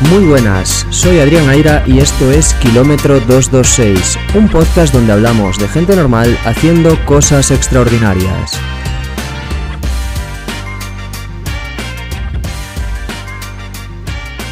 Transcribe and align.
Muy 0.00 0.24
buenas, 0.26 0.86
soy 0.90 1.18
Adrián 1.18 1.48
Aira 1.48 1.82
y 1.84 1.98
esto 1.98 2.30
es 2.30 2.54
Kilómetro 2.54 3.18
226, 3.18 4.16
un 4.36 4.48
podcast 4.48 4.94
donde 4.94 5.12
hablamos 5.12 5.58
de 5.58 5.66
gente 5.66 5.96
normal 5.96 6.38
haciendo 6.44 7.04
cosas 7.04 7.50
extraordinarias. 7.50 8.52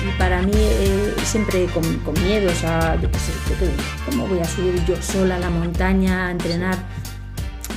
Y 0.04 0.18
para 0.18 0.42
mí 0.42 0.50
eh, 0.52 1.14
siempre 1.22 1.66
con, 1.66 1.84
con 1.98 2.14
miedo, 2.24 2.50
o 2.50 2.54
sea, 2.54 2.98
¿cómo 4.10 4.26
voy 4.26 4.40
a 4.40 4.44
subir 4.44 4.84
yo 4.84 5.00
sola 5.00 5.36
a 5.36 5.38
la 5.38 5.50
montaña 5.50 6.26
a 6.26 6.32
entrenar? 6.32 6.76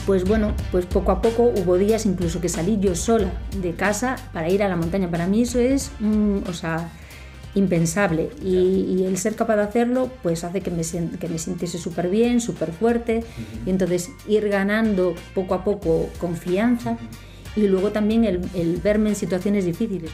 Pues 0.07 0.23
bueno, 0.23 0.55
pues 0.71 0.87
poco 0.87 1.11
a 1.11 1.21
poco 1.21 1.43
hubo 1.43 1.77
días 1.77 2.07
incluso 2.07 2.41
que 2.41 2.49
salí 2.49 2.79
yo 2.79 2.95
sola 2.95 3.31
de 3.61 3.75
casa 3.75 4.15
para 4.33 4.49
ir 4.49 4.63
a 4.63 4.67
la 4.67 4.75
montaña. 4.75 5.07
Para 5.11 5.27
mí 5.27 5.43
eso 5.43 5.59
es, 5.59 5.91
mm, 5.99 6.49
o 6.49 6.53
sea, 6.53 6.89
impensable. 7.55 8.29
Y, 8.43 8.97
y 8.97 9.05
el 9.05 9.17
ser 9.17 9.35
capaz 9.35 9.55
de 9.57 9.63
hacerlo, 9.63 10.09
pues 10.23 10.43
hace 10.43 10.61
que 10.61 10.71
me, 10.71 10.81
que 10.83 11.27
me 11.27 11.39
sintiese 11.39 11.77
súper 11.77 12.09
bien, 12.09 12.41
súper 12.41 12.71
fuerte. 12.71 13.23
Y 13.65 13.69
entonces 13.69 14.11
ir 14.27 14.49
ganando 14.49 15.15
poco 15.33 15.53
a 15.53 15.63
poco 15.63 16.09
confianza. 16.19 16.97
Y 17.55 17.67
luego 17.67 17.91
también 17.91 18.25
el, 18.25 18.41
el 18.53 18.77
verme 18.77 19.09
en 19.09 19.15
situaciones 19.15 19.65
difíciles. 19.65 20.11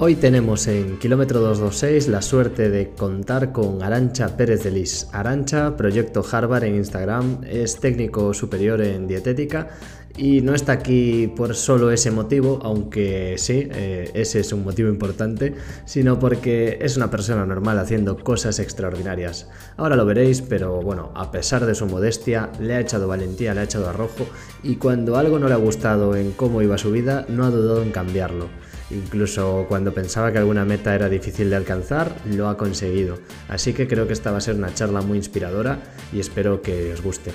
Hoy 0.00 0.14
tenemos 0.14 0.68
en 0.68 0.96
Kilómetro 1.00 1.40
226 1.40 2.06
la 2.06 2.22
suerte 2.22 2.70
de 2.70 2.90
contar 2.90 3.50
con 3.50 3.82
Arancha 3.82 4.36
Pérez 4.36 4.62
de 4.62 4.70
Lis. 4.70 5.08
Arancha, 5.12 5.76
Proyecto 5.76 6.24
Harvard 6.30 6.62
en 6.62 6.76
Instagram, 6.76 7.40
es 7.44 7.80
técnico 7.80 8.32
superior 8.32 8.80
en 8.80 9.08
dietética 9.08 9.70
y 10.18 10.40
no 10.40 10.54
está 10.54 10.72
aquí 10.72 11.28
por 11.28 11.54
solo 11.54 11.92
ese 11.92 12.10
motivo, 12.10 12.58
aunque 12.62 13.36
sí, 13.38 13.68
eh, 13.70 14.10
ese 14.14 14.40
es 14.40 14.52
un 14.52 14.64
motivo 14.64 14.88
importante, 14.88 15.54
sino 15.84 16.18
porque 16.18 16.78
es 16.82 16.96
una 16.96 17.08
persona 17.10 17.46
normal 17.46 17.78
haciendo 17.78 18.18
cosas 18.18 18.58
extraordinarias. 18.58 19.48
Ahora 19.76 19.94
lo 19.94 20.04
veréis, 20.04 20.42
pero 20.42 20.82
bueno, 20.82 21.12
a 21.14 21.30
pesar 21.30 21.64
de 21.64 21.74
su 21.76 21.86
modestia, 21.86 22.50
le 22.60 22.74
ha 22.74 22.80
echado 22.80 23.06
valentía, 23.06 23.54
le 23.54 23.60
ha 23.60 23.64
echado 23.64 23.88
arrojo 23.88 24.26
y 24.64 24.76
cuando 24.76 25.16
algo 25.16 25.38
no 25.38 25.46
le 25.46 25.54
ha 25.54 25.58
gustado 25.58 26.16
en 26.16 26.32
cómo 26.32 26.62
iba 26.62 26.76
su 26.78 26.90
vida, 26.90 27.24
no 27.28 27.44
ha 27.44 27.50
dudado 27.50 27.82
en 27.82 27.92
cambiarlo. 27.92 28.48
Incluso 28.90 29.66
cuando 29.68 29.92
pensaba 29.92 30.32
que 30.32 30.38
alguna 30.38 30.64
meta 30.64 30.94
era 30.94 31.08
difícil 31.08 31.50
de 31.50 31.56
alcanzar, 31.56 32.16
lo 32.24 32.48
ha 32.48 32.56
conseguido. 32.56 33.18
Así 33.48 33.72
que 33.72 33.86
creo 33.86 34.06
que 34.06 34.14
esta 34.14 34.32
va 34.32 34.38
a 34.38 34.40
ser 34.40 34.56
una 34.56 34.74
charla 34.74 35.02
muy 35.02 35.18
inspiradora 35.18 35.78
y 36.12 36.18
espero 36.18 36.62
que 36.62 36.92
os 36.92 37.02
guste. 37.02 37.32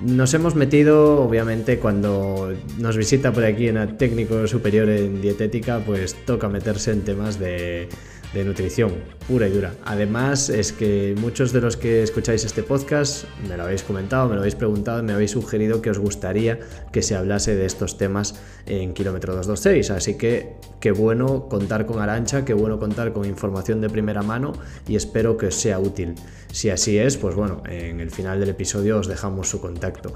Nos 0.00 0.34
hemos 0.34 0.54
metido, 0.54 1.22
obviamente, 1.22 1.78
cuando 1.78 2.52
nos 2.78 2.96
visita 2.96 3.32
por 3.32 3.44
aquí 3.44 3.68
en 3.68 3.96
técnico 3.96 4.46
superior 4.46 4.88
en 4.88 5.20
dietética, 5.20 5.80
pues 5.84 6.14
toca 6.24 6.48
meterse 6.48 6.92
en 6.92 7.02
temas 7.02 7.38
de, 7.38 7.88
de 8.32 8.44
nutrición 8.44 8.92
pura 9.28 9.48
y 9.48 9.52
dura. 9.52 9.74
Además, 9.84 10.48
es 10.48 10.72
que 10.72 11.14
muchos 11.18 11.52
de 11.52 11.60
los 11.60 11.76
que 11.76 12.02
escucháis 12.02 12.44
este 12.44 12.62
podcast 12.62 13.24
me 13.48 13.56
lo 13.56 13.64
habéis 13.64 13.82
comentado, 13.82 14.28
me 14.28 14.34
lo 14.34 14.40
habéis 14.40 14.54
preguntado, 14.54 15.02
me 15.02 15.12
habéis 15.12 15.32
sugerido 15.32 15.80
que 15.82 15.90
os 15.90 15.98
gustaría 15.98 16.58
que 16.92 17.02
se 17.02 17.14
hablase 17.14 17.54
de 17.54 17.66
estos 17.66 17.98
temas 17.98 18.34
en 18.66 18.94
Kilómetro 18.94 19.34
226. 19.34 19.90
Así 19.90 20.16
que 20.16 20.54
qué 20.80 20.92
bueno 20.92 21.48
contar 21.48 21.86
con 21.86 22.00
Arancha, 22.00 22.44
qué 22.44 22.54
bueno 22.54 22.78
contar 22.78 23.12
con 23.12 23.24
información 23.26 23.80
de 23.80 23.88
primera 23.88 24.22
mano 24.22 24.52
y 24.88 24.96
espero 24.96 25.36
que 25.36 25.46
os 25.46 25.54
sea 25.54 25.78
útil. 25.78 26.14
Si 26.50 26.68
así 26.68 26.98
es, 26.98 27.16
pues 27.16 27.34
bueno, 27.34 27.62
en 27.66 28.00
el 28.00 28.10
final 28.10 28.38
del 28.40 28.50
episodio 28.50 28.98
os 28.98 29.08
dejamos 29.08 29.48
su 29.48 29.60
contacto. 29.60 30.12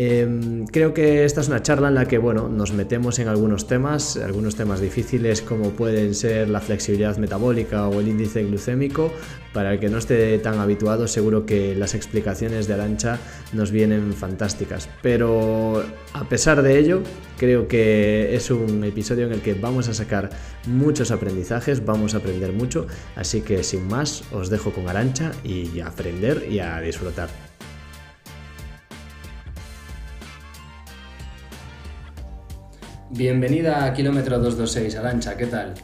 Eh, 0.00 0.64
creo 0.70 0.94
que 0.94 1.24
esta 1.24 1.40
es 1.40 1.48
una 1.48 1.60
charla 1.60 1.88
en 1.88 1.96
la 1.96 2.06
que 2.06 2.18
bueno, 2.18 2.48
nos 2.48 2.72
metemos 2.72 3.18
en 3.18 3.26
algunos 3.26 3.66
temas, 3.66 4.16
algunos 4.16 4.54
temas 4.54 4.80
difíciles 4.80 5.42
como 5.42 5.70
pueden 5.70 6.14
ser 6.14 6.48
la 6.48 6.60
flexibilidad 6.60 7.16
metabólica 7.16 7.88
o 7.88 7.98
el 7.98 8.06
índice 8.06 8.44
glucémico. 8.44 9.12
Para 9.52 9.72
el 9.72 9.80
que 9.80 9.88
no 9.88 9.98
esté 9.98 10.38
tan 10.38 10.60
habituado, 10.60 11.08
seguro 11.08 11.46
que 11.46 11.74
las 11.74 11.96
explicaciones 11.96 12.68
de 12.68 12.74
Arancha 12.74 13.18
nos 13.52 13.72
vienen 13.72 14.12
fantásticas. 14.12 14.88
Pero 15.02 15.82
a 16.12 16.28
pesar 16.28 16.62
de 16.62 16.78
ello, 16.78 17.02
creo 17.36 17.66
que 17.66 18.36
es 18.36 18.52
un 18.52 18.84
episodio 18.84 19.26
en 19.26 19.32
el 19.32 19.40
que 19.40 19.54
vamos 19.54 19.88
a 19.88 19.94
sacar 19.94 20.30
muchos 20.68 21.10
aprendizajes, 21.10 21.84
vamos 21.84 22.14
a 22.14 22.18
aprender 22.18 22.52
mucho. 22.52 22.86
Así 23.16 23.40
que 23.40 23.64
sin 23.64 23.88
más, 23.88 24.22
os 24.30 24.48
dejo 24.48 24.70
con 24.70 24.88
Arancha 24.88 25.32
y 25.42 25.80
a 25.80 25.88
aprender 25.88 26.46
y 26.48 26.60
a 26.60 26.80
disfrutar. 26.80 27.47
Bienvenida 33.10 33.86
a 33.86 33.94
Kilómetro 33.94 34.38
226, 34.38 34.96
Arancha, 34.96 35.36
¿qué 35.36 35.46
tal? 35.46 35.74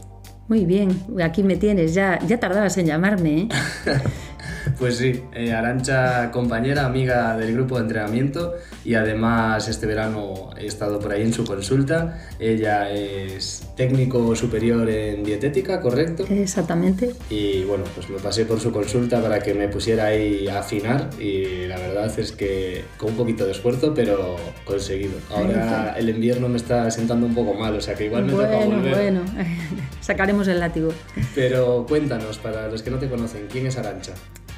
Muy 0.47 0.67
bien, 0.67 0.91
aquí 1.23 1.43
me 1.43 1.57
tienes, 1.57 1.95
ya, 1.95 2.19
ya 2.27 2.39
tardabas 2.39 2.77
en 2.77 2.87
llamarme, 2.87 3.43
¿eh? 3.43 3.49
Pues 4.79 4.97
sí, 4.99 5.23
eh, 5.33 5.53
Arancha, 5.53 6.31
compañera, 6.31 6.87
amiga 6.87 7.37
del 7.37 7.55
grupo 7.55 7.77
de 7.77 7.83
entrenamiento 7.83 8.55
y 8.85 8.95
además 8.95 9.69
este 9.69 9.87
verano 9.87 10.51
he 10.59 10.67
estado 10.67 10.99
por 10.99 11.13
ahí 11.13 11.23
en 11.23 11.33
su 11.33 11.45
consulta. 11.45 12.19
Ella 12.39 12.91
es 12.91 13.67
técnico 13.77 14.35
superior 14.37 14.89
en 14.89 15.25
dietética, 15.25 15.81
¿correcto? 15.81 16.25
Exactamente. 16.31 17.11
Y 17.31 17.65
bueno, 17.65 17.85
pues 17.95 18.09
me 18.09 18.19
pasé 18.19 18.45
por 18.45 18.61
su 18.61 18.73
consulta 18.73 19.21
para 19.21 19.41
que 19.41 19.55
me 19.55 19.69
pusiera 19.69 20.07
ahí 20.07 20.47
a 20.49 20.61
afinar 20.61 21.11
y 21.19 21.67
la 21.67 21.79
verdad 21.79 22.13
es 22.19 22.33
que 22.33 22.85
con 22.97 23.11
un 23.11 23.17
poquito 23.17 23.45
de 23.45 23.53
esfuerzo, 23.53 23.93
pero 23.95 24.37
conseguido. 24.65 25.15
Ahora 25.31 25.95
el 25.99 26.09
invierno 26.09 26.49
me 26.49 26.57
está 26.57 26.91
sentando 26.91 27.27
un 27.27 27.35
poco 27.35 27.55
mal, 27.55 27.75
o 27.77 27.81
sea 27.81 27.95
que 27.95 28.07
igual 28.07 28.25
me 28.25 28.33
toca 28.33 28.57
bueno, 28.57 28.77
volver. 28.77 28.95
bueno, 28.95 29.21
sacaremos 30.01 30.49
el 30.49 30.61
látigo. 30.61 30.93
Pero 31.35 31.85
cuéntanos, 31.89 32.39
para 32.39 32.69
los 32.69 32.83
que 32.83 32.91
no 32.91 32.99
te 32.99 33.09
conocen, 33.09 33.47
¿quién 33.51 33.67
es 33.67 33.77
Arancha? 33.77 34.13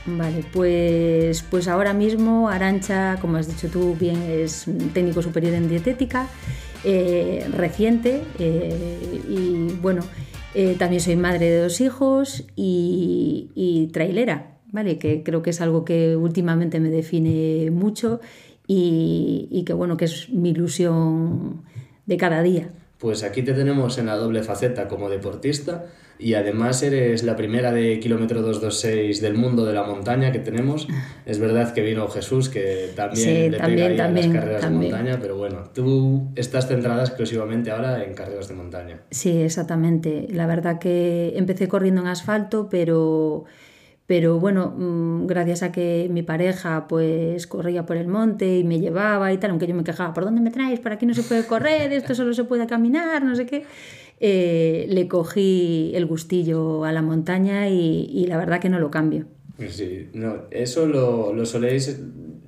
Vale, 0.07 0.45
pues, 0.53 1.43
pues 1.51 1.67
ahora 1.67 1.93
mismo 1.93 2.49
Arancha, 2.49 3.17
como 3.21 3.39
has 3.39 3.49
dicho 3.49 3.69
tú 3.69 3.97
bien, 3.99 4.23
es 4.29 4.67
técnico 4.95 5.21
superior 5.21 5.55
en 5.55 5.69
dietética, 5.69 6.29
eh, 6.85 7.47
reciente 7.53 8.23
eh, 8.39 9.23
y 9.29 9.73
bueno, 9.81 10.03
eh, 10.55 10.77
también 10.79 11.01
soy 11.01 11.17
madre 11.17 11.51
de 11.51 11.61
dos 11.63 11.81
hijos 11.81 12.45
y, 12.57 13.51
y 13.55 13.89
trailera, 13.89 14.59
¿vale? 14.73 14.99
Que 14.99 15.23
creo 15.23 15.43
que 15.43 15.51
es 15.51 15.61
algo 15.61 15.85
que 15.85 16.17
últimamente 16.17 16.81
me 16.81 16.91
define 16.91 17.71
mucho 17.71 18.21
y, 18.67 19.49
y 19.51 19.65
que 19.65 19.73
bueno, 19.73 19.97
que 19.97 20.07
es 20.07 20.31
mi 20.31 20.51
ilusión 20.51 21.63
de 22.07 22.17
cada 22.17 22.43
día. 22.43 22.71
Pues 22.99 23.23
aquí 23.23 23.43
te 23.43 23.53
tenemos 23.53 23.99
en 23.99 24.07
la 24.07 24.17
doble 24.17 24.43
faceta 24.43 24.89
como 24.89 25.11
deportista 25.11 25.87
y 26.19 26.35
además 26.35 26.83
eres 26.83 27.23
la 27.23 27.37
primera 27.37 27.73
de 27.73 28.01
kilómetro 28.01 28.43
226 28.43 29.21
del 29.21 29.35
mundo 29.35 29.65
de 29.67 29.73
la 29.75 29.83
montaña 29.83 30.33
que 30.33 30.39
tenemos. 30.39 30.89
Es 31.27 31.39
verdad 31.39 31.73
que 31.75 31.83
vino 31.83 32.09
Jesús 32.09 32.49
que 32.49 32.91
también 32.97 33.25
Sí, 33.27 33.51
le 33.51 33.59
también, 33.59 33.89
pega 33.93 34.05
también, 34.05 34.33
las 34.33 34.41
carreras 34.41 34.61
también. 34.63 34.91
de 34.93 34.97
montaña, 34.99 35.19
pero 35.21 35.37
bueno, 35.37 35.65
tú 35.75 36.29
estás 36.37 36.69
centrada 36.69 37.03
exclusivamente 37.05 37.71
ahora 37.71 38.03
en 38.05 38.15
carreras 38.15 38.49
de 38.49 38.55
montaña. 38.55 39.01
Sí, 39.11 39.43
exactamente. 39.43 40.27
La 40.31 40.47
verdad 40.47 40.79
que 40.79 41.35
empecé 41.37 41.69
corriendo 41.69 42.01
en 42.01 42.07
asfalto, 42.07 42.69
pero, 42.71 43.45
pero 44.07 44.39
bueno, 44.39 44.75
mm, 44.77 45.27
gracias 45.27 45.63
a 45.65 45.73
que 45.73 46.09
mi 46.11 46.23
pareja 46.23 46.87
pues 46.89 47.47
corría 47.47 47.85
por 47.85 47.97
el 47.97 48.07
monte 48.09 48.59
y 48.59 48.65
me 48.65 48.79
llevaba 48.81 49.33
y 49.33 49.39
tal, 49.39 49.51
aunque 49.51 49.67
yo 49.67 49.75
me 49.75 49.85
quejaba, 49.85 50.15
¿por 50.15 50.25
dónde 50.25 50.41
me 50.41 50.51
traes? 50.51 50.81
Por 50.81 50.93
aquí 50.93 51.07
no 51.07 51.15
se 51.15 51.23
puede 51.25 51.45
correr, 51.45 51.93
esto 51.93 52.15
solo 52.15 52.33
se 52.33 52.45
puede 52.45 52.67
caminar, 52.67 53.23
no 53.25 53.35
sé 53.37 53.47
qué. 53.47 53.65
Eh, 54.19 54.87
le 54.89 55.09
cogí 55.09 55.93
el 55.95 56.07
gustillo 56.07 56.85
a 56.85 56.93
la 56.93 57.03
montaña 57.03 57.69
y, 57.69 58.09
y 58.11 58.27
la 58.27 58.39
verdad 58.39 58.61
que 58.61 58.69
no 58.69 58.79
lo 58.79 58.91
cambio. 58.91 59.27
Sí, 59.69 60.09
no, 60.15 60.43
eso 60.51 60.87
lo, 60.87 61.33
lo 61.33 61.47
soléis 61.47 62.01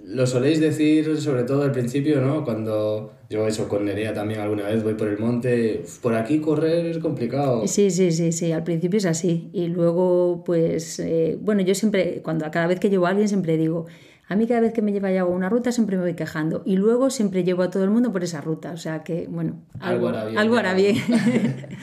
lo 0.08 0.26
soléis 0.26 0.58
decir 0.58 1.18
sobre 1.18 1.44
todo 1.44 1.62
al 1.62 1.72
principio, 1.72 2.20
¿no? 2.22 2.42
Cuando 2.42 3.12
yo 3.28 3.46
eso 3.46 3.68
con 3.68 3.84
Nerea 3.84 4.14
también 4.14 4.40
alguna 4.40 4.64
vez 4.64 4.82
voy 4.82 4.94
por 4.94 5.08
el 5.08 5.18
monte, 5.18 5.82
por 6.00 6.14
aquí 6.14 6.40
correr 6.40 6.86
es 6.86 6.98
complicado. 6.98 7.66
Sí, 7.66 7.90
sí, 7.90 8.10
sí, 8.10 8.32
sí, 8.32 8.52
al 8.52 8.64
principio 8.64 8.96
es 8.96 9.04
así. 9.04 9.50
Y 9.52 9.66
luego, 9.66 10.42
pues, 10.46 10.98
eh, 10.98 11.36
bueno, 11.40 11.60
yo 11.60 11.74
siempre, 11.74 12.22
cuando 12.22 12.50
cada 12.50 12.66
vez 12.66 12.80
que 12.80 12.88
llevo 12.88 13.06
a 13.06 13.10
alguien, 13.10 13.28
siempre 13.28 13.58
digo, 13.58 13.84
a 14.28 14.36
mí 14.36 14.46
cada 14.46 14.60
vez 14.60 14.72
que 14.72 14.82
me 14.82 14.92
lleva 14.92 15.10
ya 15.10 15.22
a 15.22 15.24
una 15.24 15.48
ruta 15.48 15.72
siempre 15.72 15.96
me 15.96 16.02
voy 16.02 16.14
quejando. 16.14 16.62
Y 16.64 16.76
luego 16.76 17.10
siempre 17.10 17.44
llevo 17.44 17.62
a 17.62 17.70
todo 17.70 17.84
el 17.84 17.90
mundo 17.90 18.12
por 18.12 18.22
esa 18.22 18.40
ruta. 18.40 18.72
O 18.72 18.76
sea 18.76 19.02
que, 19.02 19.26
bueno, 19.28 19.62
Algo 19.80 20.08
algo, 20.08 20.08
hará 20.08 20.24
bien, 20.26 20.38
algo 20.38 20.54
ya. 20.54 20.60
hará 20.60 20.74
bien. 20.74 20.96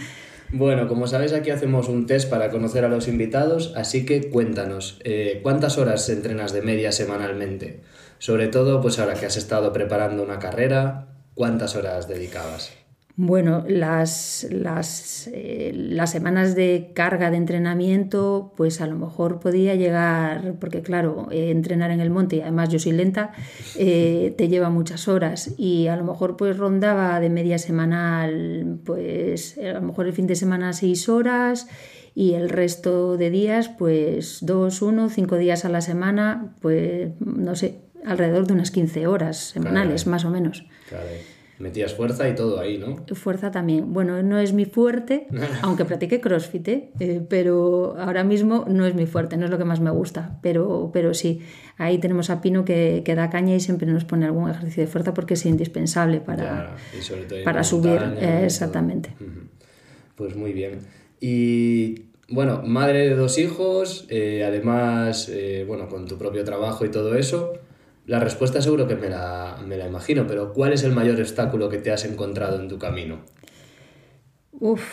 Bueno, 0.52 0.88
como 0.88 1.08
sabéis, 1.08 1.34
aquí 1.34 1.50
hacemos 1.50 1.90
un 1.90 2.06
test 2.06 2.30
para 2.30 2.52
conocer 2.52 2.86
a 2.86 2.88
los 2.88 3.08
invitados, 3.08 3.74
así 3.76 4.06
que 4.06 4.30
cuéntanos, 4.30 5.02
eh, 5.04 5.40
¿cuántas 5.42 5.78
horas 5.80 6.08
entrenas 6.08 6.54
de 6.54 6.62
media 6.62 6.92
semanalmente? 6.92 7.82
Sobre 8.20 8.48
todo, 8.48 8.80
pues 8.80 9.00
ahora 9.00 9.16
que 9.16 9.26
has 9.26 9.38
estado 9.38 9.74
preparando 9.74 10.22
una 10.24 10.38
carrera, 10.40 11.08
¿cuántas 11.34 11.76
horas 11.76 12.08
dedicabas? 12.08 12.72
Bueno, 13.18 13.64
las, 13.66 14.46
las, 14.52 15.30
eh, 15.32 15.72
las, 15.74 16.12
semanas 16.12 16.54
de 16.54 16.92
carga 16.94 17.32
de 17.32 17.38
entrenamiento, 17.38 18.52
pues 18.58 18.82
a 18.82 18.88
lo 18.88 18.98
mejor 18.98 19.40
podía 19.40 19.74
llegar, 19.76 20.56
porque 20.60 20.82
claro, 20.82 21.30
eh, 21.32 21.50
entrenar 21.50 21.92
en 21.92 22.02
el 22.02 22.10
monte, 22.10 22.36
y 22.36 22.42
además 22.42 22.68
yo 22.68 22.78
soy 22.78 22.92
lenta, 22.92 23.32
eh, 23.78 24.36
te 24.38 24.50
lleva 24.50 24.70
muchas 24.70 25.08
horas 25.08 25.54
y 25.58 25.88
a 25.88 25.96
lo 25.96 26.04
mejor 26.04 26.36
pues 26.36 26.58
rondaba 26.58 27.18
de 27.22 27.30
media 27.30 27.58
semanal, 27.58 28.80
pues 28.84 29.58
a 29.60 29.80
lo 29.80 29.82
mejor 29.82 30.08
el 30.08 30.14
fin 30.14 30.28
de 30.28 30.36
semana 30.36 30.74
seis 30.74 31.08
horas 31.08 31.70
y 32.16 32.34
el 32.34 32.50
resto 32.50 33.16
de 33.16 33.30
días, 33.30 33.70
pues 33.70 34.40
dos, 34.42 34.82
uno, 34.82 35.08
cinco 35.08 35.38
días 35.38 35.64
a 35.64 35.70
la 35.70 35.80
semana, 35.80 36.54
pues 36.60 37.12
no 37.20 37.56
sé, 37.56 37.80
alrededor 38.06 38.46
de 38.46 38.54
unas 38.54 38.72
15 38.72 39.08
horas 39.08 39.38
semanales, 39.38 40.06
más 40.06 40.26
o 40.26 40.30
menos. 40.30 40.66
Metías 41.58 41.94
fuerza 41.94 42.28
y 42.28 42.36
todo 42.36 42.60
ahí, 42.60 42.78
¿no? 42.78 43.06
Fuerza 43.16 43.50
también. 43.50 43.94
Bueno, 43.94 44.22
no 44.22 44.40
es 44.40 44.52
mi 44.54 44.66
fuerte, 44.66 45.28
aunque 45.62 45.86
practique 45.86 46.20
CrossFit, 46.20 46.68
¿eh? 46.68 46.92
¿eh? 47.00 47.22
pero 47.30 47.96
ahora 47.98 48.24
mismo 48.24 48.66
no 48.68 48.86
es 48.86 48.94
mi 48.94 49.06
fuerte, 49.06 49.38
no 49.38 49.46
es 49.46 49.52
lo 49.52 49.58
que 49.58 49.66
más 49.66 49.80
me 49.80 49.92
gusta. 49.92 50.38
Pero, 50.42 50.90
pero 50.94 51.14
sí, 51.14 51.42
ahí 51.78 51.98
tenemos 51.98 52.30
a 52.30 52.42
Pino 52.42 52.66
que, 52.66 53.04
que 53.06 53.16
da 53.16 53.30
caña 53.30 53.56
y 53.56 53.60
siempre 53.60 53.88
nos 53.88 54.04
pone 54.04 54.26
algún 54.26 54.50
ejercicio 54.50 54.84
de 54.84 54.88
fuerza 54.88 55.14
porque 55.14 55.36
es 55.36 55.46
indispensable 55.46 56.20
para, 56.20 56.76
para 57.44 57.64
subir. 57.64 58.02
exactamente. 58.22 59.16
Pues 60.16 60.36
muy 60.36 60.52
bien. 60.52 60.80
Y 61.22 62.06
bueno, 62.28 62.64
madre 62.64 63.10
de 63.10 63.16
dos 63.16 63.38
hijos, 63.38 64.08
eh, 64.10 64.44
además, 64.46 65.30
eh, 65.30 65.64
bueno, 65.68 65.88
con 65.88 66.08
tu 66.08 66.18
propio 66.18 66.44
trabajo 66.44 66.86
y 66.86 66.90
todo 66.90 67.16
eso. 67.16 67.54
La 68.08 68.20
respuesta 68.20 68.62
seguro 68.62 68.88
que 68.88 68.96
me 68.96 69.10
la, 69.10 69.58
me 69.66 69.78
la 69.78 69.88
imagino, 69.88 70.28
pero 70.28 70.54
¿cuál 70.54 70.74
es 70.74 70.84
el 70.84 70.92
mayor 70.92 71.20
obstáculo 71.20 71.70
que 71.70 71.80
te 71.80 71.92
has 71.92 72.06
encontrado 72.06 72.60
en 72.60 72.68
tu 72.68 72.78
camino? 72.78 73.22
Uf, 74.60 74.84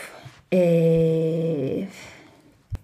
eh, 0.50 1.88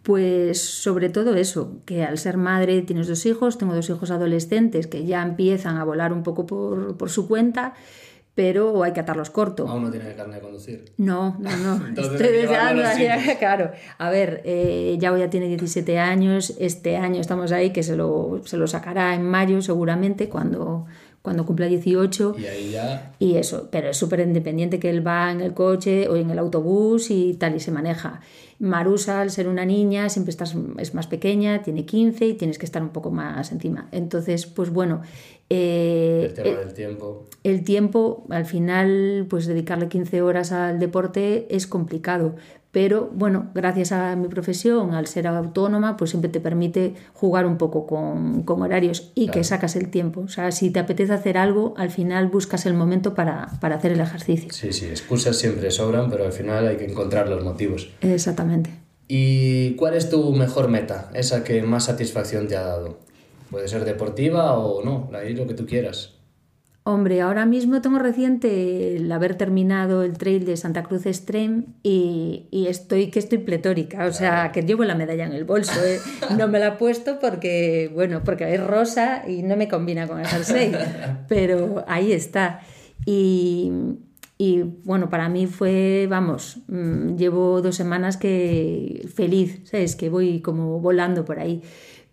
pues 0.03 0.61
sobre 0.61 1.09
todo 1.09 1.35
eso, 1.35 1.79
que 1.87 2.05
al 2.05 2.19
ser 2.19 2.37
madre 2.37 2.83
tienes 2.83 3.09
dos 3.09 3.25
hijos, 3.27 3.59
tengo 3.59 3.75
dos 3.75 3.89
hijos 3.89 4.11
adolescentes 4.11 4.87
que 4.87 5.07
ya 5.07 5.23
empiezan 5.23 5.77
a 5.79 5.85
volar 5.85 6.13
un 6.13 6.23
poco 6.23 6.47
por, 6.47 6.97
por 6.97 7.11
su 7.11 7.27
cuenta 7.27 7.75
pero 8.39 8.85
hay 8.85 8.93
que 8.93 9.01
atarlos 9.01 9.31
corto. 9.31 9.67
¿Aún 9.67 9.83
no 9.83 9.91
tiene 9.91 10.15
carne 10.15 10.37
de 10.37 10.41
conducir? 10.41 10.93
No, 10.97 11.37
no, 11.41 11.57
no. 11.57 11.89
Estoy 12.01 12.29
deseando, 12.29 12.85
claro. 13.41 13.73
A 13.99 14.11
ver, 14.11 14.43
eh, 14.45 14.97
ya 15.01 15.19
ya 15.19 15.29
tiene 15.29 15.49
17 15.49 15.99
años, 15.99 16.55
este 16.61 16.97
año 16.97 17.21
estamos 17.21 17.51
ahí, 17.51 17.71
que 17.71 17.83
se 17.83 17.97
lo, 17.97 18.41
se 18.45 18.57
lo 18.57 18.69
sacará 18.69 19.17
en 19.17 19.29
mayo 19.29 19.61
seguramente, 19.61 20.29
cuando, 20.29 20.87
cuando 21.21 21.45
cumpla 21.45 21.67
18. 21.67 22.37
Y 22.39 22.47
ahí 22.47 22.71
ya... 22.71 23.13
Y 23.19 23.35
eso, 23.39 23.71
pero 23.73 23.91
es 23.91 23.97
súper 23.97 24.21
independiente 24.21 24.79
que 24.79 24.89
él 24.89 25.05
va 25.05 25.33
en 25.33 25.41
el 25.41 25.53
coche 25.53 26.07
o 26.07 26.15
en 26.15 26.31
el 26.31 26.39
autobús 26.39 27.11
y 27.11 27.35
tal, 27.35 27.57
y 27.57 27.59
se 27.59 27.73
maneja. 27.73 28.21
Marusa, 28.61 29.21
al 29.21 29.33
ser 29.33 29.49
una 29.49 29.65
niña, 29.65 30.09
siempre 30.11 30.31
estás, 30.31 30.55
es 30.79 30.95
más 30.95 31.09
pequeña, 31.09 31.63
tiene 31.65 31.85
15 31.85 32.25
y 32.25 32.35
tienes 32.35 32.57
que 32.57 32.67
estar 32.67 32.83
un 32.83 32.91
poco 32.91 33.11
más 33.11 33.51
encima. 33.51 33.89
Entonces, 33.91 34.47
pues 34.47 34.71
bueno. 34.71 35.03
Eh, 35.51 36.27
el 36.27 36.35
tema 36.35 36.59
del 36.59 36.75
tiempo. 36.75 37.27
El 37.43 37.65
tiempo, 37.65 38.27
al 38.29 38.45
final, 38.45 39.27
pues 39.31 39.47
dedicarle 39.47 39.89
15 39.89 40.23
horas 40.23 40.53
al 40.53 40.79
deporte 40.79 41.47
es 41.51 41.67
complicado, 41.67 42.35
pero 42.71 43.11
bueno, 43.15 43.51
gracias 43.55 43.93
a 43.93 44.15
mi 44.15 44.29
profesión, 44.29 44.93
al 44.93 45.07
ser 45.07 45.27
autónoma, 45.27 45.97
pues 45.97 46.11
siempre 46.11 46.31
te 46.31 46.39
permite 46.39 46.95
jugar 47.15 47.47
un 47.47 47.57
poco 47.57 47.87
con, 47.87 48.45
horarios 48.47 49.11
y 49.15 49.29
que 49.29 49.43
sacas 49.43 49.75
el 49.77 49.91
tiempo. 49.91 50.21
O 50.21 50.29
sea, 50.29 50.53
si 50.53 50.71
te 50.71 50.79
apetece 50.79 51.15
hacer 51.15 51.39
algo, 51.39 51.73
al 51.79 51.91
final 51.91 52.29
buscas 52.29 52.67
el 52.67 52.75
momento 52.75 53.15
para, 53.15 53.49
para 53.61 53.77
hacer 53.77 53.93
el 53.93 54.01
ejercicio. 54.01 54.51
Sí, 54.53 54.73
sí, 54.73 54.87
excusas 54.87 55.39
siempre 55.39 55.71
sobran, 55.71 56.11
pero 56.11 56.27
al 56.27 56.33
final 56.33 56.67
hay 56.67 56.77
que 56.77 56.85
encontrar 56.85 57.29
los 57.29 57.43
motivos. 57.43 57.91
Exactamente. 58.03 58.71
¿Y 59.09 59.75
cuál 59.77 59.95
es 59.95 60.11
tu 60.11 60.33
mejor 60.35 60.69
meta? 60.69 61.11
Esa 61.15 61.43
que 61.43 61.63
más 61.63 61.87
satisfacción 61.87 62.47
te 62.47 62.57
ha 62.57 62.65
dado. 62.65 62.99
Puede 63.51 63.69
ser 63.69 63.85
deportiva 63.85 64.59
o 64.59 64.85
no, 64.85 65.11
ahí 65.15 65.35
lo 65.35 65.47
que 65.47 65.55
tú 65.55 65.67
quieras. 65.67 66.19
Hombre, 66.91 67.21
ahora 67.21 67.45
mismo 67.45 67.83
tengo 67.83 67.99
reciente 67.99 68.97
el 68.97 69.13
haber 69.13 69.35
terminado 69.35 70.03
el 70.03 70.17
trail 70.17 70.47
de 70.47 70.57
Santa 70.57 70.85
Cruz 70.85 71.05
Extreme 71.05 71.65
y, 71.83 72.49
estoy 72.51 73.11
que 73.11 73.19
estoy 73.19 73.37
pletórica, 73.37 74.07
o 74.07 74.13
sea, 74.13 74.53
que 74.53 74.63
llevo 74.63 74.85
la 74.85 74.95
medalla 74.95 75.27
en 75.27 75.33
el 75.33 75.45
bolso. 75.45 75.79
¿eh? 75.85 76.01
No 76.39 76.49
me 76.49 76.59
la 76.59 76.69
he 76.69 76.73
puesto 76.73 77.19
porque, 77.21 77.91
bueno, 77.93 78.23
porque 78.25 78.55
es 78.55 78.67
rosa 78.67 79.23
y 79.29 79.43
no 79.43 79.55
me 79.59 79.69
combina 79.69 80.09
con 80.09 80.19
el 80.19 80.27
jersey, 80.27 80.73
pero 81.29 81.85
ahí 81.87 82.11
está. 82.11 82.61
Y, 83.05 83.71
y 84.39 84.63
bueno, 84.85 85.11
para 85.11 85.29
mí 85.29 85.47
fue, 85.47 86.07
vamos, 86.09 86.61
mm, 86.69 87.17
llevo 87.17 87.61
dos 87.61 87.77
semanas 87.77 88.17
que 88.17 89.07
feliz, 89.15 89.61
¿sabes? 89.65 89.95
Que 89.95 90.09
voy 90.09 90.41
como 90.41 90.81
volando 90.81 91.27
por 91.27 91.39
ahí. 91.39 91.61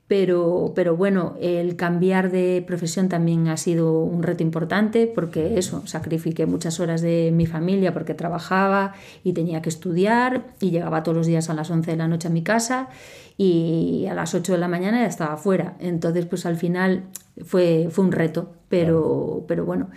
Pero, 0.07 0.73
pero 0.75 0.95
bueno, 0.95 1.35
el 1.41 1.75
cambiar 1.75 2.29
de 2.29 2.63
profesión 2.67 3.09
también 3.09 3.47
ha 3.47 3.57
sido 3.57 4.01
un 4.01 4.21
reto 4.21 4.43
importante 4.43 5.07
porque 5.07 5.57
eso, 5.57 5.81
sacrifiqué 5.87 6.45
muchas 6.45 6.79
horas 6.79 7.01
de 7.01 7.31
mi 7.33 7.47
familia 7.47 7.91
porque 7.91 8.13
trabajaba 8.13 8.93
y 9.23 9.33
tenía 9.33 9.63
que 9.63 9.69
estudiar 9.69 10.53
y 10.61 10.69
llegaba 10.69 11.01
todos 11.01 11.17
los 11.17 11.27
días 11.27 11.49
a 11.49 11.55
las 11.55 11.71
11 11.71 11.89
de 11.89 11.97
la 11.97 12.07
noche 12.07 12.27
a 12.27 12.31
mi 12.31 12.43
casa 12.43 12.89
y 13.35 14.05
a 14.07 14.13
las 14.13 14.35
8 14.35 14.51
de 14.53 14.57
la 14.59 14.67
mañana 14.67 15.01
ya 15.01 15.07
estaba 15.07 15.37
fuera. 15.37 15.75
Entonces, 15.79 16.27
pues 16.27 16.45
al 16.45 16.57
final 16.57 17.05
fue, 17.43 17.87
fue 17.89 18.05
un 18.05 18.11
reto, 18.11 18.53
pero, 18.69 19.43
pero 19.47 19.65
bueno. 19.65 19.89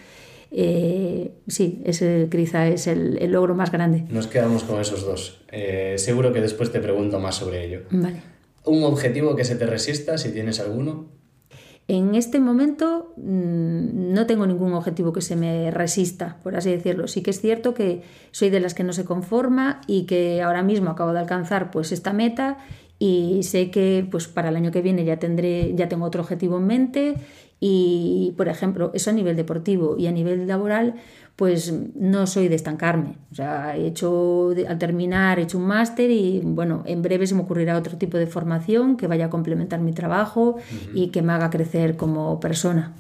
Eh, 0.51 1.33
sí, 1.47 1.83
ese 1.85 2.29
quizá 2.31 2.67
es 2.67 2.87
el, 2.87 3.19
el, 3.21 3.33
logro 3.33 3.55
más 3.55 3.71
grande. 3.71 4.07
Nos 4.09 4.27
quedamos 4.27 4.65
con 4.65 4.81
esos 4.81 5.05
dos. 5.05 5.43
Eh, 5.53 5.97
seguro 5.99 6.33
que 6.33 6.41
después 6.41 6.73
te 6.73 6.81
pregunto 6.81 7.21
más 7.21 7.35
sobre 7.35 7.67
ello. 7.67 7.83
Vale. 7.91 8.23
¿Un 8.69 8.85
objetivo 8.85 9.35
que 9.35 9.45
se 9.45 9.57
te 9.57 9.67
resista, 9.67 10.19
si 10.19 10.31
tienes 10.31 10.61
alguno? 10.61 11.07
En 11.89 12.15
este 12.15 12.39
momento 12.39 13.15
mm, 13.17 14.13
no 14.13 14.27
tengo 14.27 14.47
ningún 14.47 14.75
objetivo 14.75 15.15
que 15.15 15.23
se 15.23 15.37
me 15.37 15.71
resista, 15.71 16.37
por 16.43 16.55
así 16.55 16.71
decirlo. 16.71 17.09
Sí 17.09 17.23
que 17.23 17.31
es 17.31 17.41
cierto 17.41 17.73
que 17.73 18.03
soy 18.31 18.51
de 18.51 18.61
las 18.61 18.75
que 18.75 18.85
no 18.85 18.93
se 18.93 19.07
conforma 19.07 19.81
y 19.87 20.05
que 20.05 20.43
ahora 20.43 20.63
mismo 20.63 20.91
acabo 20.91 21.15
de 21.15 21.21
alcanzar 21.21 21.71
pues 21.71 21.93
esta 21.93 22.13
meta 22.13 22.59
y 22.99 23.43
sé 23.43 23.71
que 23.71 24.07
pues 24.11 24.29
para 24.29 24.51
el 24.51 24.57
año 24.57 24.71
que 24.71 24.83
viene 24.83 25.05
ya 25.05 25.19
tendré 25.19 25.75
ya 25.75 25.89
tengo 25.89 26.05
otro 26.05 26.21
objetivo 26.21 26.59
en 26.59 26.67
mente 26.67 27.15
y 27.61 28.35
por 28.37 28.49
ejemplo, 28.49 28.91
eso 28.95 29.11
a 29.11 29.13
nivel 29.13 29.37
deportivo 29.37 29.97
y 29.99 30.07
a 30.07 30.13
nivel 30.13 30.47
laboral 30.47 30.95
pues 31.39 31.73
no 31.95 32.27
soy 32.27 32.49
de 32.49 32.57
estancarme. 32.57 33.15
O 33.31 33.35
sea, 33.37 33.77
he 33.77 33.87
hecho, 33.87 34.53
al 34.67 34.79
terminar, 34.79 35.39
he 35.39 35.43
hecho 35.43 35.59
un 35.59 35.69
máster 35.69 36.11
y 36.11 36.41
bueno, 36.43 36.83
en 36.85 37.01
breve 37.01 37.29
se 37.29 37.37
me 37.37 37.43
ocurrirá 37.43 37.79
otro 37.79 37.97
tipo 37.97 38.19
de 38.19 38.27
formación 38.27 38.97
que 38.97 39.07
vaya 39.07 39.27
a 39.27 39.31
complementar 39.31 39.79
mi 39.79 39.93
trabajo 39.93 40.57
y 40.95 41.11
que 41.11 41.23
me 41.23 41.33
haga 41.33 41.49
crecer 41.49 41.97
como 41.97 42.41
persona. 42.41 42.93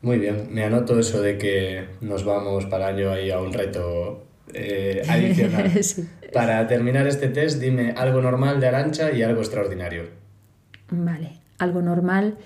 Muy 0.00 0.18
bien, 0.18 0.48
me 0.52 0.64
anoto 0.64 0.98
eso 0.98 1.20
de 1.20 1.36
que 1.36 1.84
nos 2.00 2.24
vamos 2.24 2.64
para 2.64 2.86
año 2.86 3.10
ahí 3.10 3.30
a 3.30 3.40
un 3.40 3.52
reto 3.52 4.24
eh, 4.54 5.02
adicional. 5.06 5.70
Para 6.32 6.66
terminar 6.66 7.06
este 7.06 7.28
test, 7.28 7.60
dime 7.60 7.92
algo 7.96 8.22
normal 8.22 8.58
de 8.58 8.68
Arancha 8.68 9.12
y 9.12 9.22
algo 9.22 9.40
extraordinario. 9.40 10.04
Vale, 10.90 11.32
algo 11.58 11.82
normal, 11.82 12.36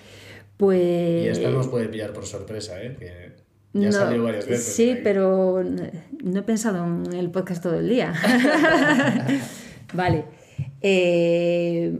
pues... 0.63 1.25
Y 1.25 1.27
esto 1.27 1.51
nos 1.51 1.67
puede 1.67 1.89
pillar 1.89 2.13
por 2.13 2.25
sorpresa, 2.25 2.81
¿eh? 2.81 2.95
Que 2.97 3.33
ya 3.73 3.89
no, 3.89 4.23
varias 4.23 4.47
veces. 4.47 4.75
Sí, 4.75 4.97
pero 5.03 5.61
no 5.61 6.39
he 6.39 6.43
pensado 6.43 6.85
en 6.85 7.11
el 7.13 7.31
podcast 7.31 7.61
todo 7.61 7.75
el 7.75 7.89
día. 7.89 8.13
vale. 9.93 10.23
Eh, 10.81 11.97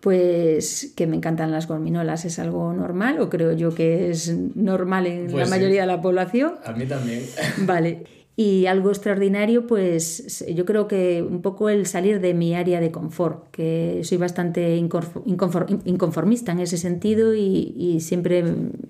pues 0.00 0.92
que 0.96 1.06
me 1.06 1.14
encantan 1.14 1.52
las 1.52 1.68
gominolas 1.68 2.24
es 2.24 2.40
algo 2.40 2.72
normal 2.72 3.20
o 3.20 3.30
creo 3.30 3.52
yo 3.52 3.72
que 3.72 4.10
es 4.10 4.36
normal 4.56 5.06
en 5.06 5.26
la 5.26 5.32
pues 5.32 5.50
mayoría 5.50 5.82
de 5.82 5.86
la 5.86 6.02
población. 6.02 6.54
A 6.64 6.72
mí 6.72 6.86
también. 6.86 7.24
Vale. 7.58 8.04
Y 8.34 8.64
algo 8.64 8.88
extraordinario, 8.88 9.66
pues 9.66 10.42
yo 10.48 10.64
creo 10.64 10.88
que 10.88 11.22
un 11.22 11.42
poco 11.42 11.68
el 11.68 11.84
salir 11.84 12.18
de 12.18 12.32
mi 12.32 12.54
área 12.54 12.80
de 12.80 12.90
confort, 12.90 13.50
que 13.50 14.00
soy 14.04 14.16
bastante 14.16 14.76
inconformista 14.76 16.52
en 16.52 16.60
ese 16.60 16.78
sentido 16.78 17.34
y, 17.34 17.98
siempre 18.00 18.42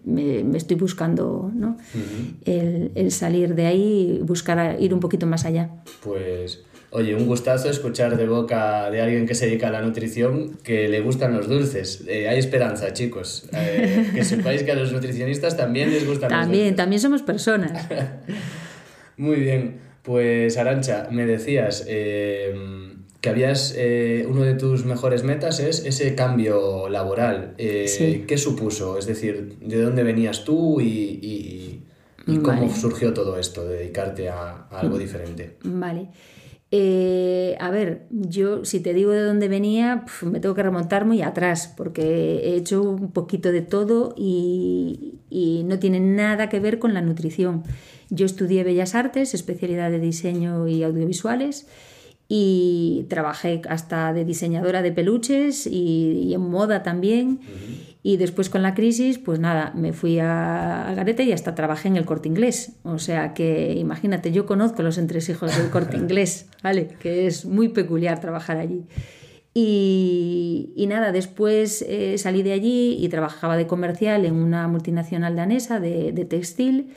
me, 0.04 0.56
estoy 0.56 0.76
buscando 0.76 1.50
¿no? 1.54 1.76
el, 2.44 3.11
salir 3.11 3.56
de 3.56 3.66
ahí 3.66 4.18
y 4.20 4.22
buscar 4.22 4.76
ir 4.80 4.94
un 4.94 5.00
poquito 5.00 5.26
más 5.26 5.44
allá. 5.44 5.70
Pues, 6.04 6.62
oye, 6.90 7.16
un 7.16 7.26
gustazo 7.26 7.68
escuchar 7.68 8.16
de 8.16 8.28
boca 8.28 8.92
de 8.92 9.00
alguien 9.00 9.26
que 9.26 9.34
se 9.34 9.46
dedica 9.46 9.68
a 9.68 9.72
la 9.72 9.82
nutrición 9.82 10.56
que 10.62 10.87
le 10.87 11.00
gustan 11.00 11.37
los 11.37 11.49
dulces. 11.49 12.04
Eh, 12.06 12.28
hay 12.28 12.38
esperanza, 12.38 12.92
chicos. 12.92 13.49
Eh, 13.52 14.08
que 14.14 14.25
sepáis 14.25 14.62
que 14.62 14.70
a 14.70 14.76
los 14.76 14.92
nutricionistas 14.92 15.56
también 15.56 15.90
les 15.90 16.06
gustan 16.06 16.30
también, 16.30 16.49
los 16.49 16.58
dulces. 16.58 16.76
También 16.76 17.00
somos 17.00 17.22
personas. 17.22 17.88
Muy 19.16 19.37
bien, 19.37 19.81
pues 20.02 20.57
Arancha, 20.57 21.09
me 21.11 21.26
decías 21.26 21.85
eh, 21.88 22.54
que 23.21 23.28
habías, 23.28 23.75
eh, 23.78 24.26
uno 24.28 24.42
de 24.42 24.54
tus 24.54 24.85
mejores 24.85 25.23
metas 25.23 25.61
es 25.61 25.85
ese 25.87 26.14
cambio 26.16 26.88
laboral. 26.88 27.54
Eh, 27.57 28.25
¿Qué 28.26 28.37
supuso? 28.37 28.99
Es 28.99 29.07
decir, 29.07 29.59
¿de 29.61 29.81
dónde 29.81 30.02
venías 30.02 30.45
tú 30.45 30.81
y, 30.81 31.85
¿Y 32.26 32.38
cómo 32.38 32.69
surgió 32.75 33.12
todo 33.14 33.38
esto, 33.38 33.66
de 33.66 33.78
dedicarte 33.78 34.28
a, 34.28 34.66
algo 34.71 34.99
diferente? 34.99 35.57
Vale. 35.62 36.09
Eh, 36.75 37.57
a 37.61 37.71
ver, 37.71 38.07
yo 38.11 38.64
si 38.64 38.81
te 38.81 38.95
digo 38.95 39.11
de 39.11 39.23
dónde 39.23 39.49
venía, 39.49 40.04
me 40.23 40.40
tengo 40.40 40.54
que 40.54 40.62
remontar 40.62 41.04
muy 41.04 41.21
atrás, 41.21 41.73
porque 41.76 42.40
he 42.45 42.57
hecho 42.57 42.83
un 42.83 43.12
poquito 43.12 43.52
de 43.52 43.61
todo 43.61 44.14
y, 44.16 45.19
y, 45.33 45.65
no 45.65 45.79
tiene 45.79 46.01
nada 46.01 46.49
que 46.49 46.61
ver 46.61 46.79
con 46.79 46.95
la 46.95 47.01
nutrición. 47.01 47.62
Yo 48.11 48.27
estudié 48.27 48.65
Bellas 48.65 48.95
Artes, 48.95 49.35
especialidad 49.35 49.91
de 49.91 49.99
diseño 49.99 50.69
y 50.69 50.83
audiovisuales, 50.83 51.67
y 52.29 53.07
trabajé 53.09 53.61
hasta 53.69 54.12
de 54.12 54.25
diseñadora 54.25 54.83
de 54.83 54.93
peluches 54.93 55.67
y, 55.67 56.33
en 56.35 56.41
moda 56.41 56.83
también. 56.83 57.41
Y 58.03 58.17
después 58.17 58.51
con 58.51 58.62
la 58.62 58.75
crisis, 58.75 59.19
pues 59.19 59.39
nada, 59.39 59.73
me 59.77 59.93
fui 59.93 60.19
a, 60.19 60.93
Garete 60.97 61.23
y 61.25 61.33
hasta 61.33 61.55
trabajé 61.55 61.89
en 61.89 61.97
el 61.97 62.05
corte 62.05 62.29
inglés. 62.29 62.73
O 62.85 62.99
sea 62.99 63.35
que 63.35 63.75
imagínate, 63.75 64.33
yo 64.33 64.47
conozco 64.47 64.83
los 64.83 64.99
entresijos 64.99 65.57
del 65.57 65.71
corte 65.71 65.97
inglés, 65.99 66.47
¿vale? 66.62 66.89
Que 67.01 67.27
es 67.27 67.45
muy 67.45 67.69
peculiar 67.69 68.21
trabajar 68.21 68.57
allí. 68.57 68.85
Y, 69.54 70.73
y 70.76 70.87
nada, 70.87 71.12
después 71.12 71.85
eh, 71.87 72.16
salí 72.16 72.42
de 72.42 72.52
allí 72.52 72.97
y 72.99 73.09
trabajaba 73.09 73.56
de 73.56 73.66
comercial 73.66 74.25
en 74.25 74.35
una 74.35 74.66
multinacional 74.66 75.37
danesa 75.37 75.78
de, 75.78 76.12
de 76.12 76.25
textil 76.25 76.94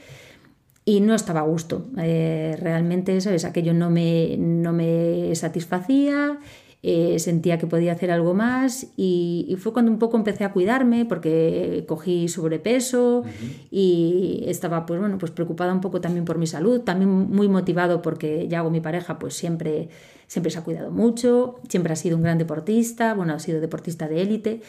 y 0.85 1.01
no 1.01 1.15
estaba 1.15 1.41
a 1.41 1.43
gusto. 1.43 1.87
Eh, 1.97 2.55
realmente, 2.61 3.19
¿sabes? 3.19 3.43
Aquello 3.43 3.73
no 3.73 3.89
me, 3.89 4.37
no 4.37 4.71
me 4.71 5.35
satisfacía, 5.35 6.39
eh, 6.83 7.17
sentía 7.17 7.57
que 7.57 7.65
podía 7.65 7.93
hacer 7.93 8.11
algo 8.11 8.35
más 8.35 8.85
y, 8.95 9.57
fue 9.59 9.73
cuando 9.73 9.91
un 9.91 9.97
poco 9.97 10.17
empecé 10.17 10.43
a 10.43 10.51
cuidarme 10.51 11.03
porque 11.05 11.83
cogí 11.87 12.27
sobrepeso 12.27 13.23
y 13.71 14.43
estaba 14.45 14.85
pues 14.85 14.99
bueno 14.99 15.17
pues 15.17 15.31
preocupada 15.31 15.73
un 15.73 15.81
poco 15.81 15.99
también 15.99 16.25
por 16.25 16.37
mi 16.37 16.45
salud 16.45 16.81
también 16.81 17.09
muy 17.09 17.47
motivado 17.47 18.03
porque 18.03 18.47
ya 18.47 18.59
hago 18.59 18.69
mi 18.69 18.81
pareja 18.81 19.17
pues 19.17 19.33
siempre 19.33 19.89
siempre 20.27 20.51
se 20.51 20.59
ha 20.59 20.63
cuidado 20.63 20.91
mucho 20.91 21.59
siempre 21.69 21.93
ha 21.93 21.95
sido 21.95 22.17
un 22.17 22.23
gran 22.23 22.37
deportista 22.37 23.13
bueno 23.13 23.33
ha 23.33 23.39
sido 23.39 23.59
deportista 23.59 24.07
de 24.07 24.21
élite 24.21 24.61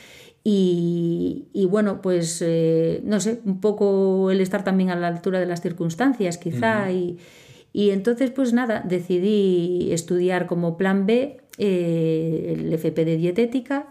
y, 0.48 1.66
bueno, 1.68 2.00
pues 2.02 2.40
eh, 2.40 3.00
no 3.02 3.18
sé, 3.18 3.40
un 3.44 3.60
poco 3.60 4.30
el 4.30 4.40
estar 4.40 4.62
también 4.62 4.90
a 4.90 4.94
la 4.94 5.08
altura 5.08 5.40
de 5.40 5.46
las 5.46 5.60
circunstancias 5.60 6.38
quizá. 6.38 6.92
y, 6.92 7.18
y, 7.72 7.90
entonces 7.90 8.30
pues 8.30 8.52
nada, 8.52 8.80
decidí 8.86 9.88
estudiar 9.90 10.46
como 10.46 10.76
plan 10.76 11.04
B 11.04 11.40
eh, 11.58 12.54
el 12.56 12.72
FP 12.72 13.04
de 13.04 13.16
dietética 13.16 13.88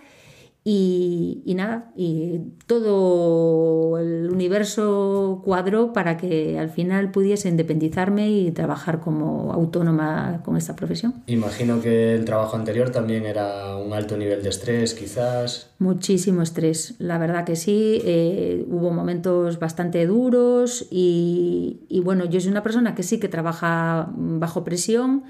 y, 0.67 1.53
nada, 1.55 1.91
y 1.95 2.39
todo 2.65 3.99
el 3.99 4.31
universo 4.31 5.43
cuadró 5.45 5.93
para 5.93 6.17
que 6.17 6.57
al 6.57 6.71
final 6.71 7.11
pudiese 7.11 7.49
independizarme 7.49 8.31
y 8.31 8.49
trabajar 8.49 8.99
como 8.99 9.53
autónoma 9.53 10.41
con 10.43 10.57
esta 10.57 10.75
profesión. 10.75 11.13
Imagino 11.27 11.81
que 11.81 12.15
el 12.15 12.25
trabajo 12.25 12.57
anterior 12.57 12.89
también 12.89 13.27
era 13.27 13.77
un 13.77 13.93
alto 13.93 14.17
nivel 14.17 14.41
de 14.41 14.49
estrés, 14.49 14.95
quizás. 14.95 15.69
Muchísimo 15.77 16.41
estrés, 16.41 16.95
la 16.97 17.19
verdad 17.19 17.45
que 17.45 17.55
sí. 17.55 18.01
Eh, 18.03 18.65
hubo 18.67 18.89
momentos 18.89 19.59
bastante 19.59 20.07
duros 20.07 20.87
y, 20.89 21.81
y 21.89 21.99
bueno, 21.99 22.25
yo 22.25 22.39
soy 22.39 22.49
una 22.49 22.63
persona 22.63 22.95
que 22.95 23.03
sí 23.03 23.19
que 23.19 23.27
trabaja 23.27 24.09
bajo 24.15 24.63
presión 24.63 25.25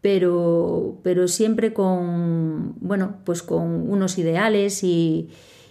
pero, 0.00 0.98
pero 1.02 1.28
siempre 1.28 1.72
con, 1.72 2.74
bueno, 2.80 3.16
pues 3.24 3.42
con 3.42 3.90
unos 3.90 4.18
ideales 4.18 4.82
y, 4.82 5.28